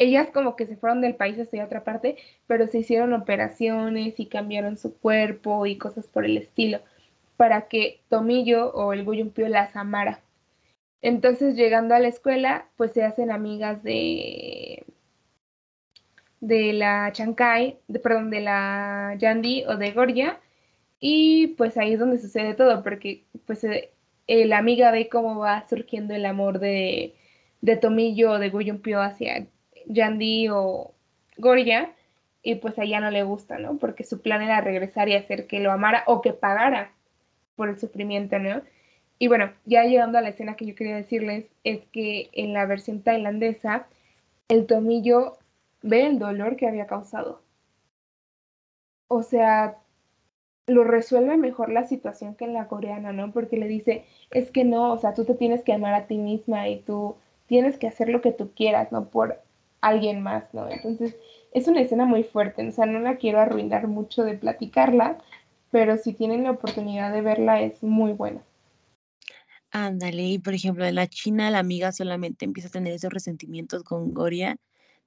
ellas 0.02 0.30
como 0.34 0.56
que 0.56 0.68
se 0.68 0.78
fueron 0.78 1.02
del 1.02 1.16
país 1.16 1.40
hacia 1.40 1.66
otra 1.66 1.84
parte, 1.84 2.18
pero 2.48 2.68
se 2.68 2.80
hicieron 2.80 3.14
operaciones 3.14 4.20
y 4.20 4.26
cambiaron 4.28 4.78
su 4.78 4.98
cuerpo 4.98 5.66
y 5.66 5.78
cosas 5.78 6.08
por 6.08 6.26
el 6.26 6.38
estilo 6.38 6.80
para 7.38 7.68
que 7.68 8.02
Tomillo 8.10 8.72
o 8.72 8.94
el 8.94 9.04
Pyo 9.32 9.48
las 9.48 9.76
amara. 9.76 10.22
Entonces, 11.02 11.56
llegando 11.56 11.96
a 11.96 12.00
la 12.00 12.08
escuela, 12.08 12.68
pues 12.78 12.92
se 12.94 13.04
hacen 13.04 13.32
amigas 13.32 13.84
de, 13.84 14.86
de 16.40 16.74
la 16.74 17.12
Chancay, 17.12 17.80
de, 17.88 18.00
perdón, 18.00 18.30
de 18.30 18.42
la 18.42 19.16
Yandy 19.20 19.66
o 19.66 19.78
de 19.78 19.92
Gorya, 19.92 20.40
y 21.00 21.48
pues 21.58 21.78
ahí 21.78 21.94
es 21.94 22.00
donde 22.00 22.20
sucede 22.20 22.54
todo, 22.54 22.84
porque 22.84 23.24
pues 23.48 23.64
eh, 23.64 23.92
la 24.28 24.60
amiga 24.60 24.92
ve 24.92 25.10
cómo 25.10 25.40
va 25.40 25.68
surgiendo 25.68 26.14
el 26.14 26.26
amor 26.26 26.60
de, 26.60 27.16
de 27.62 27.78
Tomillo 27.78 28.34
o 28.34 28.40
de 28.40 28.52
Pyo 28.52 29.02
hacia 29.02 29.48
Yandy 29.88 30.50
o 30.50 30.94
Gorya, 31.38 31.94
y 32.44 32.56
pues 32.56 32.78
a 32.80 32.84
ella 32.84 33.00
no 33.00 33.12
le 33.12 33.24
gusta, 33.24 33.60
¿no? 33.60 33.78
Porque 33.78 34.04
su 34.04 34.22
plan 34.22 34.42
era 34.42 34.62
regresar 34.62 35.10
y 35.10 35.16
hacer 35.16 35.48
que 35.48 35.60
lo 35.60 35.72
amara 35.72 36.04
o 36.08 36.22
que 36.22 36.34
pagara 36.34 36.92
por 37.56 37.70
el 37.70 37.80
sufrimiento, 37.80 38.40
¿no? 38.40 38.62
Y 39.20 39.28
bueno, 39.28 39.52
ya 39.66 39.84
llegando 39.84 40.18
a 40.18 40.22
la 40.22 40.30
escena 40.30 40.56
que 40.56 40.66
yo 40.66 40.76
quería 40.76 40.96
decirles, 40.96 41.46
es 41.64 41.86
que 41.92 42.30
en 42.34 42.54
la 42.54 42.66
versión 42.66 43.04
tailandesa, 43.04 43.88
el 44.48 44.66
tomillo 44.66 45.38
ve 45.84 46.08
el 46.08 46.20
dolor 46.20 46.56
que 46.56 46.68
había 46.68 46.88
causado. 46.88 47.42
O 49.08 49.22
sea, 49.22 49.78
lo 50.66 50.84
resuelve 50.84 51.38
mejor 51.38 51.72
la 51.72 51.84
situación 51.84 52.36
que 52.36 52.46
en 52.46 52.54
la 52.54 52.68
coreana, 52.68 53.14
¿no? 53.14 53.32
Porque 53.32 53.58
le 53.58 53.68
dice, 53.68 54.06
es 54.32 54.50
que 54.52 54.64
no, 54.64 54.92
o 54.94 54.98
sea, 54.98 55.14
tú 55.14 55.26
te 55.26 55.36
tienes 55.36 55.64
que 55.64 55.74
amar 55.74 55.94
a 55.94 56.08
ti 56.08 56.18
misma 56.18 56.68
y 56.70 56.80
tú 56.80 57.16
tienes 57.46 57.78
que 57.78 57.88
hacer 57.88 58.10
lo 58.10 58.22
que 58.22 58.32
tú 58.32 58.52
quieras, 58.56 58.92
no 58.92 59.10
por 59.10 59.40
alguien 59.82 60.22
más, 60.22 60.54
¿no? 60.54 60.70
Entonces, 60.70 61.16
es 61.52 61.68
una 61.68 61.82
escena 61.82 62.06
muy 62.06 62.24
fuerte, 62.24 62.68
o 62.68 62.72
sea, 62.72 62.86
no 62.86 63.00
la 63.00 63.18
quiero 63.18 63.40
arruinar 63.40 63.88
mucho 63.88 64.24
de 64.24 64.38
platicarla, 64.38 65.18
pero 65.72 65.98
si 65.98 66.14
tienen 66.14 66.44
la 66.44 66.52
oportunidad 66.52 67.12
de 67.12 67.22
verla 67.22 67.62
es 67.62 67.84
muy 67.84 68.14
buena. 68.14 68.42
Ándale, 69.72 70.24
y 70.24 70.40
por 70.40 70.54
ejemplo, 70.54 70.84
de 70.84 70.92
la 70.92 71.08
China, 71.08 71.50
la 71.50 71.60
amiga 71.60 71.92
solamente 71.92 72.46
empieza 72.46 72.68
a 72.68 72.72
tener 72.72 72.94
esos 72.94 73.12
resentimientos 73.12 73.84
con 73.84 74.14
Goria, 74.14 74.58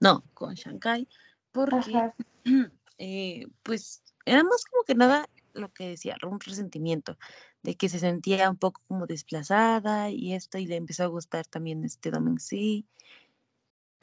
no, 0.00 0.24
con 0.34 0.54
Shanghai, 0.54 1.06
porque 1.52 2.10
eh, 2.98 3.46
pues 3.62 4.02
era 4.24 4.42
más 4.42 4.64
como 4.64 4.84
que 4.84 4.94
nada 4.94 5.28
lo 5.54 5.72
que 5.72 5.88
decía, 5.90 6.16
un 6.26 6.40
resentimiento, 6.40 7.16
de 7.62 7.76
que 7.76 7.88
se 7.88 7.98
sentía 7.98 8.50
un 8.50 8.56
poco 8.56 8.82
como 8.88 9.06
desplazada 9.06 10.10
y 10.10 10.34
esto, 10.34 10.58
y 10.58 10.66
le 10.66 10.76
empezó 10.76 11.04
a 11.04 11.08
gustar 11.08 11.46
también 11.46 11.84
este 11.84 12.10
Domin 12.10 12.40
sí. 12.40 12.86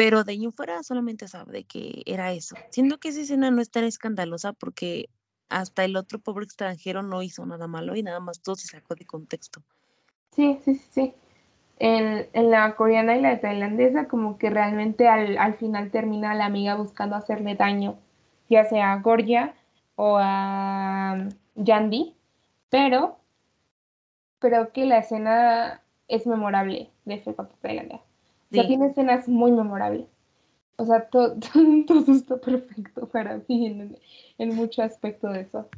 Pero 0.02 0.24
de 0.24 0.32
ahí 0.32 0.49
fuera 0.49 0.82
solamente 0.82 1.28
sabe 1.28 1.54
de 1.54 1.64
que 1.64 2.02
era 2.08 2.32
eso. 2.32 2.56
Siendo 2.72 2.97
que 2.97 3.10
esa 3.10 3.22
escena 3.22 3.52
no 3.52 3.62
es 3.62 3.70
tan 3.70 3.84
escandalosa 3.84 4.52
porque 4.52 5.10
hasta 5.47 5.86
el 5.86 5.95
otro 5.95 6.18
pobre 6.18 6.43
extranjero 6.43 7.04
no 7.04 7.22
hizo 7.22 7.45
nada 7.45 7.68
malo 7.68 7.95
y 7.95 8.02
nada 8.02 8.20
más 8.20 8.41
todo 8.41 8.56
se 8.56 8.66
sacó 8.66 8.95
de 8.95 9.06
contexto. 9.06 9.62
Sí, 10.32 10.58
sí, 10.66 10.74
sí. 10.89 11.14
En, 11.78 12.28
en, 12.34 12.49
la 12.49 12.76
coreana 12.76 13.16
y 13.16 13.22
la 13.22 13.39
tailandesa, 13.41 14.08
como 14.08 14.39
que 14.39 14.49
realmente 14.49 15.08
al, 15.08 15.38
al, 15.38 15.54
final 15.54 15.91
termina 15.91 16.34
la 16.34 16.45
amiga 16.45 16.74
buscando 16.74 17.16
hacerle 17.16 17.54
daño, 17.54 17.99
ya 18.49 18.66
sea 18.66 18.93
a 18.93 19.02
Gorgia 19.02 19.54
o 19.97 20.18
a 20.20 21.30
Yandy, 21.54 22.16
pero 22.72 23.20
creo 24.39 24.72
que 24.74 24.88
la 24.88 24.97
escena 24.97 25.84
es 26.08 26.26
memorable 26.26 26.89
de 27.06 27.20
Fake 27.20 27.60
Tailandia. 27.62 28.02
O 28.52 28.56
sea, 28.56 28.68
tiene 28.68 28.88
escenas 28.88 29.28
muy 29.30 29.52
memorables. 29.52 30.08
O 30.76 30.86
sea, 30.86 31.08
todo, 31.12 31.38
todo 31.88 32.14
está 32.14 32.38
perfecto 32.38 33.08
para 33.08 33.41
mí 33.47 33.68
en, 33.68 33.97
en 34.38 34.56
mucho 34.56 34.84
aspecto 34.84 35.30
de 35.30 35.41
eso. 35.41 35.70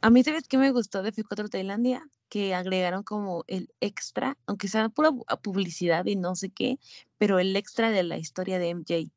A 0.00 0.10
mí, 0.10 0.24
¿sabes 0.24 0.48
qué 0.48 0.58
me 0.58 0.72
gustó 0.72 1.02
de 1.02 1.12
F4 1.12 1.48
Tailandia? 1.48 2.02
Que 2.28 2.54
agregaron 2.54 3.02
como 3.02 3.44
el 3.46 3.70
extra, 3.80 4.36
aunque 4.46 4.66
sea 4.66 4.88
pura 4.88 5.12
publicidad 5.42 6.06
y 6.06 6.16
no 6.16 6.34
sé 6.34 6.50
qué, 6.50 6.78
pero 7.18 7.38
el 7.38 7.54
extra 7.54 7.90
de 7.90 8.02
la 8.02 8.16
historia 8.16 8.58
de 8.58 8.70
MJ. 8.74 9.12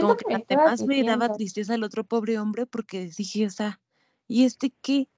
Como 0.00 0.16
que 0.16 0.34
además 0.34 0.82
me 0.82 1.04
daba 1.04 1.32
tristeza 1.32 1.74
el 1.74 1.84
otro 1.84 2.04
pobre 2.04 2.38
hombre 2.38 2.66
porque 2.66 3.08
dije, 3.16 3.46
o 3.46 3.50
sea, 3.50 3.80
¿y 4.26 4.44
este 4.44 4.72
qué? 4.82 5.08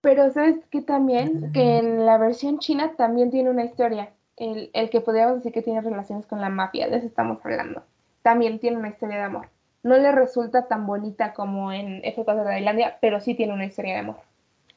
Pero 0.00 0.32
sabes 0.32 0.64
que 0.70 0.80
también, 0.80 1.52
que 1.52 1.78
en 1.78 2.06
la 2.06 2.16
versión 2.16 2.58
china 2.58 2.96
también 2.96 3.30
tiene 3.30 3.50
una 3.50 3.64
historia. 3.64 4.15
El, 4.36 4.70
el 4.74 4.90
que 4.90 5.00
podríamos 5.00 5.36
decir 5.36 5.52
que 5.52 5.62
tiene 5.62 5.80
relaciones 5.80 6.26
con 6.26 6.40
la 6.40 6.50
mafia, 6.50 6.88
de 6.88 6.98
eso 6.98 7.06
estamos 7.06 7.38
hablando. 7.44 7.82
También 8.22 8.58
tiene 8.58 8.76
una 8.76 8.88
historia 8.88 9.16
de 9.16 9.22
amor. 9.22 9.48
No 9.82 9.96
le 9.96 10.10
resulta 10.12 10.66
tan 10.66 10.86
bonita 10.86 11.32
como 11.32 11.72
en 11.72 12.02
F4 12.02 12.38
de 12.38 12.44
Tailandia, 12.44 12.98
pero 13.00 13.20
sí 13.20 13.34
tiene 13.34 13.54
una 13.54 13.66
historia 13.66 13.94
de 13.94 14.00
amor. 14.00 14.16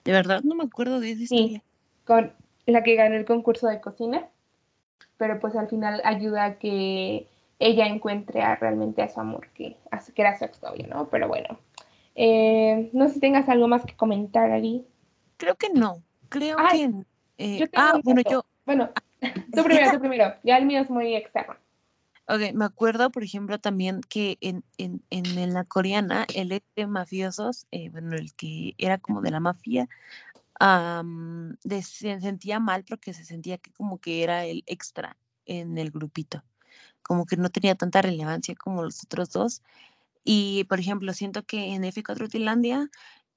De 0.05 0.12
verdad, 0.12 0.41
no 0.43 0.55
me 0.55 0.64
acuerdo 0.64 0.99
de 0.99 1.12
esa 1.12 1.24
historia. 1.24 1.62
con 2.05 2.32
la 2.66 2.84
que 2.84 2.95
ganó 2.95 3.16
el 3.16 3.26
concurso 3.26 3.68
de 3.68 3.82
cocina, 3.82 4.28
pero 5.18 5.39
pues 5.39 5.55
al 5.55 5.68
final 5.68 6.01
ayuda 6.05 6.45
a 6.45 6.53
que 6.60 7.28
ella 7.60 7.88
encuentre 7.88 8.41
a, 8.41 8.55
realmente 8.55 9.01
a 9.01 9.10
su 9.10 9.20
amor, 9.20 9.49
que, 9.53 9.76
que 10.16 10.22
era 10.22 10.38
su 10.38 10.45
exnovio, 10.45 10.88
¿no? 10.88 11.10
Pero 11.10 11.28
bueno, 11.28 11.60
eh, 12.16 12.89
no 12.93 13.07
sé 13.07 13.16
si 13.16 13.20
tengas 13.20 13.49
algo 13.49 13.68
más 13.68 13.86
que 13.86 13.95
comentar, 13.95 14.51
Ari. 14.51 14.86
Creo 15.38 15.55
que 15.55 15.70
no, 15.70 16.01
creo 16.30 16.57
que... 16.72 16.91
Eh, 17.38 17.70
ah, 17.76 17.99
bueno, 18.03 18.22
yo... 18.30 18.45
Bueno, 18.66 18.89
tú 19.55 19.63
primero, 19.63 19.91
tú 19.91 19.99
primero, 19.99 20.36
ya 20.43 20.57
el 20.57 20.65
mío 20.65 20.82
es 20.82 20.89
muy 20.89 21.15
externo. 21.15 21.55
Ok, 22.28 22.53
me 22.53 22.65
acuerdo, 22.65 23.09
por 23.09 23.24
ejemplo, 23.24 23.59
también 23.59 24.01
que 24.01 24.38
en, 24.41 24.63
en, 24.78 25.01
en, 25.09 25.53
la 25.53 25.63
coreana, 25.63 26.28
el 26.36 26.49
de 26.49 26.88
mafiosos, 26.88 27.65
eh, 27.72 27.89
bueno, 27.89 28.15
el 28.15 28.36
que 28.36 28.76
era 28.78 28.99
como 28.99 29.22
de 29.22 29.32
la 29.32 29.39
mafia, 29.39 29.89
se 30.59 32.22
sentía 32.22 32.59
mal 32.59 32.84
porque 32.84 33.13
se 33.13 33.26
sentía 33.26 33.57
que 33.57 33.72
como 33.72 33.97
que 33.97 34.24
era 34.24 34.45
el 34.45 34.63
extra 34.67 35.17
en 35.45 35.78
el 35.80 35.89
grupito 35.89 36.43
como 37.09 37.26
que 37.26 37.38
no 37.38 37.49
tenía 37.49 37.74
tanta 37.74 38.03
relevancia 38.03 38.53
como 38.55 38.84
los 38.84 39.03
otros 39.03 39.32
dos. 39.32 39.63
Y, 40.24 40.65
por 40.65 40.80
ejemplo, 40.80 41.11
siento 41.13 41.43
que 41.43 41.74
en 41.74 41.84
F4 41.84 42.30
Finlandia, 42.30 42.89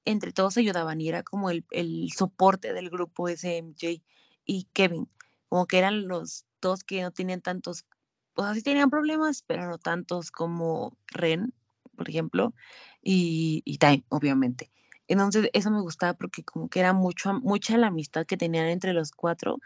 entre 0.05 0.31
todos 0.31 0.57
ayudaban 0.57 1.01
y 1.01 1.09
era 1.09 1.23
como 1.23 1.49
el, 1.49 1.65
el 1.71 2.11
soporte 2.15 2.73
del 2.73 2.91
grupo 2.91 3.27
SMJ 3.29 4.03
y 4.45 4.67
Kevin, 4.73 5.09
como 5.53 5.67
que 5.67 5.77
eran 5.77 6.07
los 6.07 6.47
dos 6.61 6.83
que 6.83 7.03
no 7.03 7.11
tenían 7.11 7.39
tantos, 7.39 7.85
o 8.33 8.43
sea, 8.43 8.55
sí 8.55 8.63
tenían 8.63 8.89
problemas, 8.89 9.43
pero 9.45 9.69
no 9.69 9.77
tantos 9.77 10.31
como 10.31 10.97
Ren, 11.05 11.53
por 11.95 12.09
ejemplo, 12.09 12.55
y, 13.03 13.61
y 13.63 13.77
Time, 13.77 14.03
obviamente. 14.09 14.71
Entonces, 15.07 15.51
eso 15.53 15.69
me 15.69 15.81
gustaba 15.81 16.15
porque 16.15 16.43
como 16.43 16.69
que 16.69 16.79
era 16.79 16.93
mucho, 16.93 17.35
mucha 17.35 17.77
la 17.77 17.85
amistad 17.89 18.25
que 18.25 18.35
tenían 18.35 18.65
entre 18.65 18.93
los 18.93 19.11
cuatro 19.11 19.59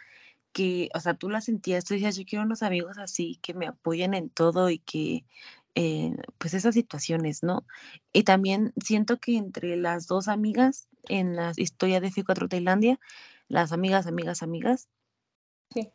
que, 0.52 0.90
o 0.94 1.00
sea, 1.00 1.14
tú 1.14 1.30
la 1.30 1.40
sentías, 1.40 1.86
tú 1.86 1.94
decías, 1.94 2.18
yo 2.18 2.26
quiero 2.26 2.44
unos 2.44 2.64
amigos 2.64 2.98
así, 2.98 3.40
que 3.42 3.54
me 3.54 3.68
apoyen 3.68 4.14
en 4.14 4.30
todo 4.30 4.70
y 4.70 4.80
que, 4.80 5.24
eh, 5.76 6.18
pues 6.38 6.54
esas 6.54 6.76
situaciones, 6.76 7.44
¿no? 7.44 7.66
Y 8.12 8.24
también 8.24 8.74
siento 8.84 9.22
que 9.22 9.38
entre 9.38 9.78
las 9.78 10.06
dos 10.06 10.28
amigas 10.28 10.90
en 11.08 11.38
la 11.38 11.54
historia 11.56 12.02
de 12.02 12.10
F4 12.10 12.50
Tailandia, 12.50 13.00
las 13.48 13.72
amigas, 13.72 14.06
amigas, 14.06 14.44
amigas, 14.44 14.90
sí. 15.70 15.90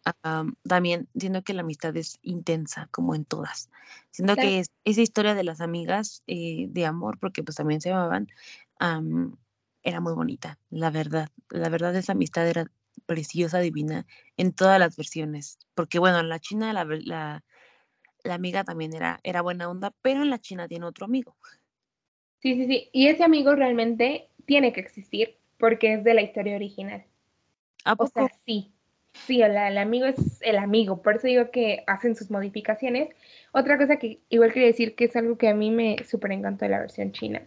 también 0.63 1.09
siento 1.17 1.43
que 1.43 1.55
la 1.55 1.63
amistad 1.63 1.97
es 1.97 2.19
intensa, 2.23 2.89
como 2.91 3.15
en 3.15 3.25
todas. 3.25 3.71
Siento 4.11 4.37
que 4.37 4.59
es, 4.61 4.71
esa 4.85 5.01
historia 5.01 5.35
de 5.35 5.45
las 5.45 5.61
amigas 5.61 6.23
eh, 6.27 6.67
de 6.69 6.87
amor, 6.87 7.19
porque 7.19 7.43
pues 7.43 7.57
también 7.57 7.81
se 7.81 7.91
llamaban, 7.91 8.29
era 9.83 10.01
muy 10.01 10.15
bonita, 10.15 10.59
la 10.71 10.91
verdad. 10.91 11.29
La 11.51 11.69
verdad, 11.69 11.95
esa 11.97 12.13
amistad 12.13 12.49
era 12.49 12.71
preciosa, 13.07 13.59
divina, 13.59 14.07
en 14.37 14.53
todas 14.53 14.79
las 14.79 14.97
versiones. 14.97 15.59
Porque 15.75 15.99
bueno, 15.99 16.21
en 16.21 16.29
la 16.29 16.39
China 16.39 16.73
la, 16.73 16.85
la, 16.85 17.45
la 18.23 18.35
amiga 18.35 18.65
también 18.65 18.95
era, 18.95 19.21
era 19.23 19.43
buena 19.43 19.69
onda, 19.69 19.95
pero 20.03 20.23
en 20.23 20.31
la 20.31 20.39
China 20.39 20.69
tiene 20.69 20.87
otro 20.87 21.07
amigo. 21.07 21.37
Sí, 22.41 22.55
sí, 22.55 22.67
sí. 22.67 22.91
Y 22.93 23.09
ese 23.09 23.25
amigo 23.25 23.55
realmente 23.55 24.29
tiene 24.47 24.73
que 24.73 24.81
existir 24.81 25.37
porque 25.59 25.95
es 25.95 26.05
de 26.05 26.15
la 26.15 26.23
historia 26.23 26.57
original. 26.57 27.05
¿A 27.85 27.97
poco? 27.97 28.11
O 28.25 28.29
sea, 28.29 28.39
sí. 28.45 28.73
Sí, 29.15 29.43
el, 29.43 29.57
el, 29.57 29.79
amigo 29.79 30.07
es 30.07 30.41
el 30.43 30.57
amigo, 30.57 31.03
por 31.03 31.17
eso 31.17 31.27
digo 31.27 31.51
que 31.51 31.85
hacen 31.87 32.17
sus 32.17 32.31
modificaciones. 32.31 33.11
Otra 33.53 33.79
cosa 33.79 33.97
que 33.97 34.21
igual 34.31 34.53
quería 34.53 34.69
decir 34.69 34.95
que 34.95 35.05
es 35.05 35.17
algo 35.17 35.39
que 35.39 35.49
a 35.49 35.55
mí 35.55 35.71
me 35.71 35.97
súper 36.05 36.33
encantó 36.33 36.65
de 36.65 36.71
la 36.71 36.81
versión 36.81 37.13
china, 37.13 37.43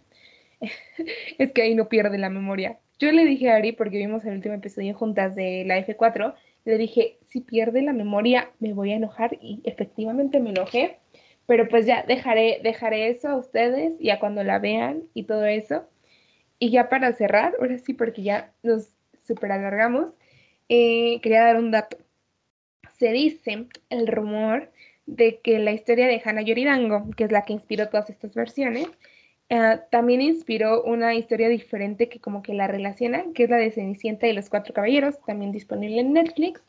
es 1.38 1.52
que 1.52 1.62
ahí 1.62 1.74
no 1.74 1.88
pierde 1.88 2.18
la 2.18 2.30
memoria. 2.30 2.78
Yo 2.98 3.12
le 3.12 3.24
dije 3.26 3.50
a 3.50 3.56
Ari, 3.56 3.72
porque 3.72 3.98
vimos 3.98 4.24
el 4.24 4.34
último 4.34 4.54
episodio 4.54 4.94
juntas 4.94 5.34
de 5.34 5.64
la 5.66 5.78
F4, 5.78 6.34
le 6.64 6.78
dije, 6.78 7.18
si 7.28 7.40
pierde 7.40 7.82
la 7.82 7.92
memoria 7.92 8.50
me 8.58 8.72
voy 8.72 8.92
a 8.92 8.96
enojar 8.96 9.38
y 9.40 9.60
efectivamente 9.64 10.40
me 10.40 10.50
enojé, 10.50 10.98
pero 11.46 11.68
pues 11.68 11.86
ya 11.86 12.02
dejaré, 12.02 12.60
dejaré 12.62 13.08
eso 13.08 13.28
a 13.28 13.36
ustedes 13.36 13.92
ya 14.00 14.18
cuando 14.18 14.42
la 14.44 14.58
vean 14.58 15.04
y 15.14 15.24
todo 15.24 15.44
eso. 15.44 15.84
Y 16.58 16.70
ya 16.70 16.88
para 16.88 17.12
cerrar, 17.12 17.54
ahora 17.60 17.78
sí, 17.78 17.92
porque 17.92 18.22
ya 18.22 18.52
nos 18.62 18.88
super 19.22 19.52
alargamos, 19.52 20.12
eh, 20.68 21.20
quería 21.22 21.44
dar 21.44 21.56
un 21.56 21.70
dato. 21.70 21.98
Se 22.98 23.12
dice 23.12 23.66
el 23.90 24.06
rumor 24.06 24.70
de 25.06 25.40
que 25.40 25.58
la 25.58 25.72
historia 25.72 26.06
de 26.06 26.20
Hannah 26.24 26.42
Yoridango, 26.42 27.10
que 27.16 27.24
es 27.24 27.32
la 27.32 27.42
que 27.42 27.52
inspiró 27.52 27.88
todas 27.88 28.10
estas 28.10 28.34
versiones, 28.34 28.88
Ah, 29.48 29.80
también 29.90 30.22
inspiró 30.22 30.82
una 30.82 31.14
historia 31.14 31.48
diferente 31.48 32.08
que 32.08 32.18
como 32.18 32.42
que 32.42 32.52
la 32.52 32.66
relaciona, 32.66 33.24
que 33.32 33.44
es 33.44 33.50
la 33.50 33.58
de 33.58 33.70
Cenicienta 33.70 34.26
y 34.26 34.32
los 34.32 34.50
Cuatro 34.50 34.74
Caballeros, 34.74 35.20
también 35.24 35.52
disponible 35.52 36.00
en 36.00 36.12
Netflix. 36.12 36.62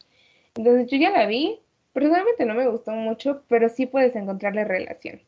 Entonces 0.55 0.87
yo 0.91 0.97
ya 0.97 1.09
la 1.11 1.25
vi, 1.25 1.59
personalmente 1.93 2.45
no 2.45 2.53
me 2.53 2.67
gustó 2.67 2.91
mucho, 2.91 3.43
pero 3.47 3.69
sí 3.69 3.87
puedes 3.87 4.15
encontrarle 4.15 4.63
relación. 4.63 5.21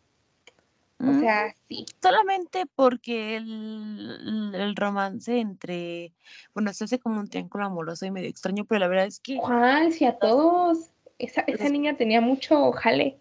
O 1.01 1.19
sea, 1.19 1.55
sí. 1.69 1.85
Solamente 2.01 2.65
porque 2.75 3.37
el, 3.37 4.51
el, 4.53 4.75
romance 4.75 5.39
entre, 5.39 6.11
bueno, 6.53 6.73
se 6.73 6.83
hace 6.83 6.99
como 6.99 7.21
un 7.21 7.29
triángulo 7.29 7.65
amoroso 7.65 8.05
y 8.05 8.11
medio 8.11 8.27
extraño, 8.27 8.65
pero 8.65 8.79
la 8.79 8.89
verdad 8.89 9.05
es 9.05 9.21
que... 9.21 9.37
Juan, 9.37 9.93
sí, 9.93 10.05
a 10.05 10.17
todos. 10.17 10.91
Esa, 11.17 11.41
esa 11.41 11.69
niña 11.69 11.95
tenía 11.95 12.19
mucho 12.19 12.71
jale. 12.73 13.17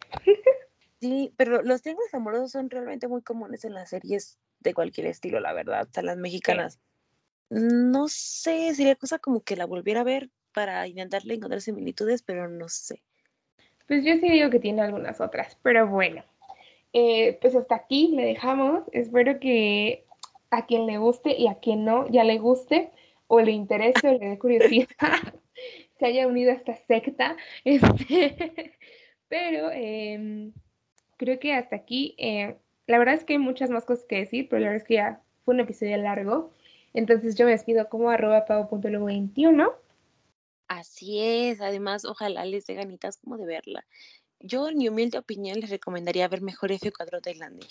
Sí, 1.00 1.32
pero 1.36 1.62
los 1.62 1.82
triángulos 1.82 2.12
amorosos 2.12 2.50
son 2.50 2.68
realmente 2.70 3.06
muy 3.06 3.22
comunes 3.22 3.64
en 3.64 3.74
las 3.74 3.90
series 3.90 4.38
de 4.58 4.74
cualquier 4.74 5.06
estilo, 5.06 5.38
la 5.38 5.52
verdad, 5.52 5.80
hasta 5.82 6.02
las 6.02 6.16
mexicanas. 6.16 6.80
No 7.50 8.08
sé, 8.08 8.74
sería 8.74 8.96
cosa 8.96 9.20
como 9.20 9.42
que 9.42 9.56
la 9.56 9.66
volviera 9.66 10.00
a 10.00 10.04
ver 10.04 10.30
para 10.52 10.86
intentarle 10.88 11.34
encontrar 11.34 11.60
similitudes, 11.60 12.22
pero 12.22 12.48
no 12.48 12.68
sé. 12.68 13.02
Pues 13.86 14.04
yo 14.04 14.14
sí 14.14 14.28
digo 14.28 14.50
que 14.50 14.58
tiene 14.58 14.82
algunas 14.82 15.20
otras, 15.20 15.56
pero 15.62 15.86
bueno. 15.86 16.24
Eh, 16.92 17.38
pues 17.40 17.54
hasta 17.54 17.74
aquí 17.74 18.08
le 18.08 18.24
dejamos. 18.24 18.84
Espero 18.92 19.40
que 19.40 20.06
a 20.50 20.66
quien 20.66 20.86
le 20.86 20.98
guste 20.98 21.36
y 21.36 21.46
a 21.46 21.56
quien 21.56 21.84
no 21.84 22.08
ya 22.08 22.24
le 22.24 22.38
guste 22.38 22.90
o 23.26 23.40
le 23.40 23.52
interese 23.52 24.08
o 24.08 24.12
le 24.12 24.30
dé 24.30 24.38
curiosidad 24.38 24.88
se 25.98 26.06
haya 26.06 26.26
unido 26.26 26.50
a 26.50 26.54
esta 26.54 26.74
secta. 26.74 27.36
Este, 27.64 28.78
pero 29.28 29.70
eh, 29.72 30.50
creo 31.18 31.38
que 31.38 31.52
hasta 31.52 31.76
aquí, 31.76 32.14
eh, 32.18 32.56
la 32.86 32.98
verdad 32.98 33.14
es 33.14 33.24
que 33.24 33.34
hay 33.34 33.38
muchas 33.38 33.68
más 33.68 33.84
cosas 33.84 34.06
que 34.06 34.16
decir, 34.16 34.48
pero 34.48 34.60
la 34.60 34.68
verdad 34.68 34.82
es 34.82 34.88
que 34.88 34.94
ya 34.94 35.22
fue 35.44 35.54
un 35.54 35.60
episodio 35.60 35.96
largo. 35.98 36.52
Entonces 36.94 37.36
yo 37.36 37.44
me 37.44 37.52
despido 37.52 37.88
como 37.88 38.08
arroba 38.10 38.46
pavo.luego21. 38.46 39.74
Así 40.68 41.20
es, 41.20 41.60
además 41.60 42.04
ojalá 42.04 42.44
les 42.44 42.66
dé 42.66 42.74
ganitas 42.74 43.18
como 43.18 43.36
de 43.36 43.46
verla. 43.46 43.86
Yo 44.40 44.68
en 44.68 44.78
mi 44.78 44.88
humilde 44.88 45.18
opinión 45.18 45.60
les 45.60 45.70
recomendaría 45.70 46.28
ver 46.28 46.42
mejor 46.42 46.70
F4 46.70 47.20
Tailandia. 47.20 47.66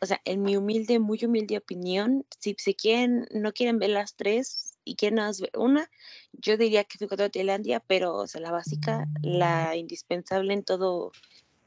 O 0.00 0.06
sea, 0.06 0.20
en 0.24 0.42
mi 0.42 0.56
humilde, 0.56 0.98
muy 0.98 1.22
humilde 1.24 1.58
opinión, 1.58 2.24
si 2.38 2.54
se 2.58 2.74
quieren, 2.74 3.26
no 3.32 3.52
quieren 3.52 3.78
ver 3.78 3.90
las 3.90 4.14
tres 4.14 4.78
y 4.84 4.96
quieren 4.96 5.18
ver 5.18 5.50
una, 5.58 5.90
yo 6.32 6.56
diría 6.56 6.84
que 6.84 6.98
F4 6.98 7.30
Tailandia, 7.30 7.80
pero 7.80 8.14
o 8.14 8.26
sea, 8.26 8.40
la 8.40 8.50
básica, 8.50 9.06
la 9.22 9.76
indispensable 9.76 10.54
en 10.54 10.64
todo 10.64 11.12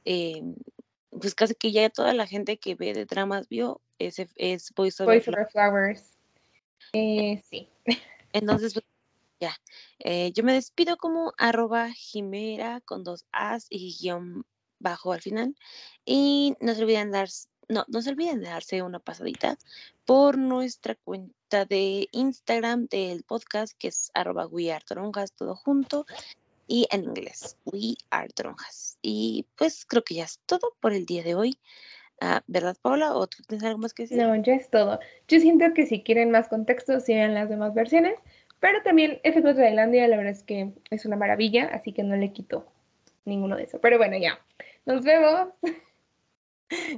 eh, 0.05 0.41
pues 1.19 1.35
casi 1.35 1.55
que 1.55 1.71
ya 1.71 1.89
toda 1.89 2.13
la 2.13 2.27
gente 2.27 2.57
que 2.57 2.75
ve 2.75 2.93
de 2.93 3.05
dramas 3.05 3.47
vio 3.47 3.81
es, 3.99 4.19
es 4.35 4.73
Voice 4.75 5.03
Over, 5.03 5.47
Flowers. 5.51 6.17
Eh, 6.93 7.41
sí. 7.49 7.69
Entonces, 8.33 8.73
pues, 8.73 8.85
Eh, 9.99 10.31
yo 10.33 10.43
me 10.43 10.53
despido 10.53 10.97
como 10.97 11.33
arroba 11.37 11.91
jimera 11.91 12.81
con 12.81 13.03
dos 13.03 13.25
as 13.31 13.67
y 13.69 13.97
guion 13.99 14.45
bajo 14.79 15.13
al 15.13 15.21
final. 15.21 15.55
Y 16.05 16.55
no 16.59 16.73
se 16.75 16.83
olviden 16.83 17.11
dar, 17.11 17.29
no, 17.69 17.85
no 17.87 18.01
se 18.01 18.09
olviden 18.09 18.41
de 18.41 18.49
darse 18.49 18.81
una 18.81 18.99
pasadita 18.99 19.57
por 20.05 20.37
nuestra 20.37 20.95
cuenta 20.95 21.65
de 21.65 22.07
Instagram 22.11 22.87
del 22.87 23.23
podcast, 23.23 23.73
que 23.77 23.87
es 23.89 24.11
arroba 24.13 24.49
todo 25.37 25.55
junto 25.55 26.05
y 26.67 26.87
en 26.91 27.03
inglés, 27.03 27.57
We 27.65 27.95
Are 28.09 28.29
Tronjas. 28.29 28.97
Y 29.01 29.45
pues 29.57 29.85
creo 29.85 30.03
que 30.03 30.15
ya 30.15 30.23
es 30.23 30.39
todo 30.45 30.75
por 30.79 30.93
el 30.93 31.05
día 31.05 31.23
de 31.23 31.35
hoy. 31.35 31.57
Ah, 32.21 32.41
¿verdad, 32.47 32.77
Paula? 32.81 33.15
¿O 33.15 33.27
tú 33.27 33.43
tienes 33.47 33.65
algo 33.65 33.79
más 33.79 33.93
que 33.93 34.03
decir? 34.03 34.17
No, 34.17 34.35
ya 34.41 34.53
es 34.53 34.69
todo. 34.69 34.99
Yo 35.27 35.39
siento 35.39 35.65
que 35.73 35.85
si 35.85 36.03
quieren 36.03 36.31
más 36.31 36.47
contexto, 36.47 36.99
sigan 36.99 37.33
las 37.33 37.49
demás 37.49 37.73
versiones. 37.73 38.17
Pero 38.63 38.81
también 38.81 39.19
Efecto 39.23 39.53
Tailandia, 39.53 40.07
la 40.07 40.15
verdad 40.15 40.31
es 40.31 40.41
que 40.41 40.71
es 40.89 41.05
una 41.05 41.17
maravilla, 41.17 41.65
así 41.65 41.91
que 41.91 42.01
no 42.01 42.15
le 42.15 42.31
quito 42.31 42.65
ninguno 43.25 43.57
de 43.57 43.63
eso. 43.63 43.81
Pero 43.81 43.97
bueno, 43.97 44.17
ya. 44.17 44.39
Nos 44.85 45.03
vemos. 45.03 45.49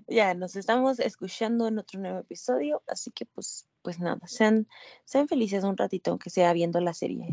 Ya, 0.07 0.36
nos 0.36 0.55
estamos 0.55 0.99
escuchando 0.99 1.68
en 1.68 1.80
otro 1.80 1.99
nuevo 1.99 2.20
episodio, 2.20 2.84
así 2.88 3.09
que 3.09 3.26
pues, 3.26 3.68
pues 3.82 3.99
nada, 3.99 4.22
sean, 4.28 4.68
sean 5.05 5.28
felices 5.28 5.63
un 5.63 5.76
ratito, 5.76 6.11
aunque 6.11 6.30
sea 6.30 6.53
viendo 6.53 6.80
la 6.80 6.93
serie. 6.93 7.30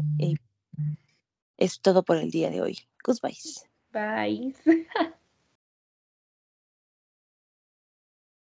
Es 1.58 1.80
todo 1.82 2.02
por 2.02 2.16
el 2.16 2.30
día 2.30 2.50
de 2.50 2.62
hoy. 2.62 2.78
Goodbye. 3.04 3.36
Bye. 3.92 4.54